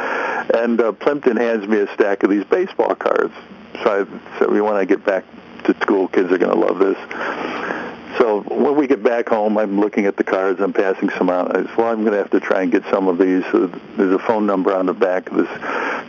And 0.55 0.81
uh, 0.81 0.93
Plimpton 0.93 1.37
hands 1.37 1.67
me 1.67 1.79
a 1.79 1.93
stack 1.95 2.23
of 2.23 2.31
these 2.31 2.45
baseball 2.45 2.95
cards. 2.95 3.35
So 3.83 4.07
I 4.07 4.39
said, 4.39 4.51
when 4.51 4.75
I 4.75 4.85
get 4.85 5.05
back 5.05 5.25
to 5.65 5.75
school, 5.81 6.09
kids 6.09 6.31
are 6.31 6.39
going 6.39 6.53
to 6.53 6.59
love 6.59 6.79
this. 6.79 6.97
So 8.19 8.43
when 8.43 8.77
we 8.77 8.87
get 8.87 9.03
back 9.03 9.29
home, 9.29 9.59
I'm 9.59 9.81
looking 9.81 10.07
at 10.07 10.17
the 10.17 10.25
cards. 10.25 10.61
I'm 10.61 10.73
passing 10.73 11.11
some 11.11 11.31
out. 11.31 11.57
I 11.57 11.65
said, 11.65 11.77
well, 11.77 11.89
I'm 11.89 12.01
going 12.01 12.13
to 12.13 12.19
have 12.19 12.31
to 12.31 12.41
try 12.41 12.63
and 12.63 12.71
get 12.71 12.85
some 12.91 13.09
of 13.09 13.19
these. 13.19 13.43
So 13.51 13.67
there's 13.97 14.13
a 14.15 14.19
phone 14.19 14.47
number 14.47 14.75
on 14.75 14.87
the 14.87 14.95
back 14.95 15.31
of 15.31 15.37
this 15.37 15.49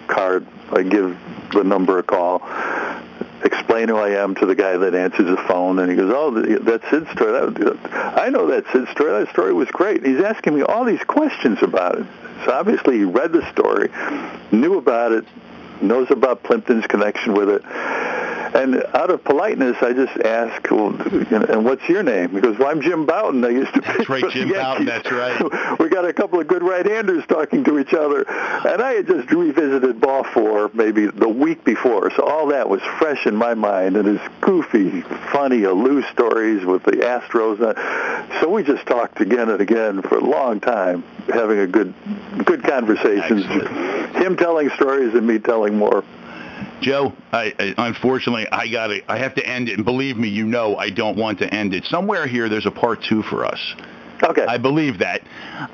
card. 0.08 0.46
I 0.72 0.84
give 0.84 1.18
the 1.54 1.64
number 1.64 2.00
a 2.00 2.04
call, 2.04 2.42
explain 3.44 3.88
who 3.88 3.98
I 3.98 4.22
am 4.22 4.36
to 4.36 4.46
the 4.46 4.56
guy 4.56 4.78
that 4.78 4.96
answers 4.96 5.28
the 5.28 5.42
phone, 5.48 5.80
and 5.80 5.90
he 5.90 5.96
goes, 5.96 6.12
oh, 6.14 6.32
that's 6.32 6.90
Sidd's 6.90 7.10
story. 7.12 7.32
That, 7.32 8.16
I 8.18 8.30
know 8.30 8.48
that 8.48 8.66
Sidd's 8.72 8.90
story. 8.92 9.24
That 9.24 9.32
story 9.32 9.54
was 9.54 9.70
great. 9.70 10.06
He's 10.06 10.22
asking 10.22 10.56
me 10.56 10.64
all 10.64 10.86
these 10.86 11.04
questions 11.04 11.60
about 11.62 12.00
it. 12.00 12.06
So 12.46 12.52
obviously 12.52 12.98
he 12.98 13.04
read 13.04 13.32
the 13.32 13.50
story, 13.52 13.90
knew 14.52 14.78
about 14.78 15.12
it, 15.12 15.26
knows 15.82 16.12
about 16.12 16.44
Plimpton's 16.44 16.88
connection 16.88 17.34
with 17.34 17.50
it. 17.50 17.64
And 18.56 18.82
out 18.94 19.10
of 19.10 19.22
politeness, 19.26 19.76
I 19.82 19.92
just 19.92 20.18
ask, 20.20 20.72
well, 20.72 20.96
and 21.50 21.66
what's 21.66 21.88
your 21.90 22.04
name? 22.04 22.30
He 22.30 22.40
goes, 22.40 22.58
well, 22.58 22.70
I'm 22.70 22.82
Jim 22.82 23.06
Bouton. 23.06 23.44
I 23.44 23.50
used 23.50 23.74
to 23.74 23.82
That's 23.82 24.08
right, 24.08 24.24
Jim 24.32 24.48
Bouton. 24.48 24.86
That's 24.86 25.12
right. 25.12 25.80
we 25.80 25.90
got 25.90 26.06
a 26.06 26.14
couple 26.14 26.40
of 26.40 26.48
good 26.48 26.64
right-handers 26.64 27.26
talking 27.28 27.66
to 27.66 27.80
each 27.80 27.94
other. 27.94 28.22
And 28.22 28.82
I 28.82 28.94
had 28.94 29.08
just 29.08 29.30
revisited 29.30 30.00
Ball 30.00 30.24
4 30.24 30.72
maybe 30.74 31.08
the 31.08 31.28
week 31.28 31.66
before. 31.66 32.12
So 32.12 32.24
all 32.24 32.48
that 32.48 32.70
was 32.70 32.82
fresh 32.98 33.26
in 33.28 33.36
my 33.36 33.56
mind. 33.56 33.98
And 33.98 34.08
his 34.08 34.22
goofy, 34.40 35.02
funny, 35.34 35.68
loose 35.68 36.08
stories 36.14 36.64
with 36.64 36.84
the 36.84 36.92
Astros. 36.92 37.60
So 38.40 38.50
we 38.50 38.64
just 38.64 38.86
talked 38.86 39.20
again 39.20 39.50
and 39.50 39.60
again 39.60 40.02
for 40.02 40.18
a 40.18 40.24
long 40.24 40.62
time, 40.62 41.04
having 41.28 41.60
a 41.60 41.68
good, 41.68 41.94
good 42.46 42.64
conversations. 42.64 43.44
Excellent. 43.46 44.16
Him 44.16 44.38
telling 44.38 44.70
stories 44.70 45.14
and 45.14 45.28
me 45.28 45.40
telling 45.40 45.78
more. 45.78 46.06
Joe, 46.86 47.14
I, 47.32 47.52
I, 47.58 47.88
unfortunately 47.88 48.46
I 48.52 48.68
got 48.72 48.88
to 48.88 49.02
I 49.12 49.18
have 49.18 49.34
to 49.36 49.46
end 49.46 49.70
it, 49.70 49.74
and 49.74 49.84
believe 49.84 50.18
me, 50.18 50.28
you 50.28 50.46
know 50.46 50.76
I 50.76 50.92
don't 50.92 51.18
want 51.18 51.40
to 51.40 51.52
end 51.52 51.74
it. 51.74 51.84
Somewhere 51.86 52.28
here, 52.28 52.48
there's 52.48 52.68
a 52.68 52.72
part 52.72 53.00
two 53.02 53.24
for 53.24 53.44
us. 53.44 53.76
Okay. 54.22 54.46
I 54.46 54.60
believe 54.60 55.00
that. 55.00 55.22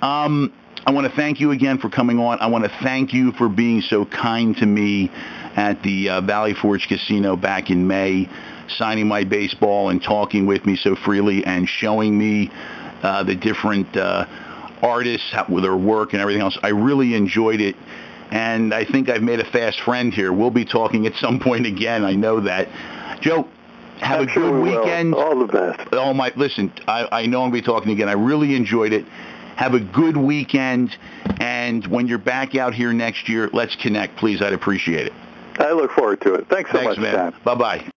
Um, 0.02 0.54
I 0.86 0.92
want 0.92 1.10
to 1.12 1.16
thank 1.18 1.42
you 1.42 1.52
again 1.52 1.80
for 1.80 1.90
coming 1.90 2.18
on. 2.18 2.40
I 2.40 2.48
want 2.48 2.64
to 2.64 2.72
thank 2.82 3.14
you 3.14 3.34
for 3.34 3.50
being 3.50 3.82
so 3.82 4.06
kind 4.06 4.56
to 4.56 4.66
me 4.66 5.12
at 5.58 5.84
the 5.84 6.10
uh, 6.10 6.22
Valley 6.22 6.54
Forge 6.54 6.88
Casino 6.88 7.36
back 7.36 7.70
in 7.70 7.86
May, 7.86 8.30
signing 8.70 9.10
my 9.10 9.26
baseball 9.26 9.90
and 9.90 10.02
talking 10.02 10.46
with 10.46 10.66
me 10.66 10.78
so 10.78 10.96
freely 10.96 11.44
and 11.44 11.68
showing 11.68 12.18
me 12.18 12.50
uh, 13.04 13.22
the 13.26 13.36
different 13.36 13.98
uh, 13.98 14.26
artists 14.82 15.36
with 15.50 15.64
their 15.64 15.76
work 15.76 16.14
and 16.14 16.22
everything 16.22 16.42
else. 16.42 16.58
I 16.64 16.70
really 16.70 17.16
enjoyed 17.16 17.60
it 17.60 17.76
and 18.32 18.74
I 18.74 18.86
think 18.86 19.10
I've 19.10 19.22
made 19.22 19.40
a 19.40 19.52
fast 19.52 19.82
friend 19.82 20.14
here. 20.14 20.32
We'll 20.32 20.52
be 20.52 20.66
talking 20.66 21.06
at 21.06 21.16
some 21.16 21.40
point 21.40 21.66
again. 21.66 22.04
I 22.04 22.14
know 22.14 22.40
that. 22.42 22.70
Joe, 23.22 23.48
have 24.00 24.22
I'm 24.22 24.30
a 24.30 24.32
sure 24.32 24.44
good 24.50 24.64
we 24.64 24.70
will. 24.72 24.80
weekend. 24.82 25.14
All 25.14 25.38
the 25.38 25.46
best. 25.46 25.90
Oh 25.92 26.14
my! 26.14 26.32
Listen, 26.36 26.74
I, 26.88 27.08
I 27.12 27.26
know 27.26 27.44
I'll 27.44 27.52
be 27.52 27.62
talking 27.62 27.92
again. 27.92 28.10
I 28.10 28.14
really 28.14 28.56
enjoyed 28.56 28.94
it. 28.94 29.06
Have 29.58 29.74
a 29.74 29.80
good 29.80 30.18
weekend, 30.18 30.98
and 31.40 31.86
when 31.86 32.08
you're 32.08 32.18
back 32.18 32.56
out 32.56 32.74
here 32.74 32.94
next 32.94 33.30
year, 33.30 33.50
let's 33.54 33.76
connect, 33.76 34.18
please. 34.18 34.42
I'd 34.42 34.54
appreciate 34.54 35.08
it. 35.08 35.14
I 35.60 35.72
look 35.74 35.92
forward 35.92 36.22
to 36.22 36.34
it. 36.34 36.48
Thanks 36.50 36.72
so 36.72 36.78
Thanks, 36.78 36.98
much, 36.98 37.00
man. 37.00 37.34
Bye 37.44 37.56
bye. 37.56 37.86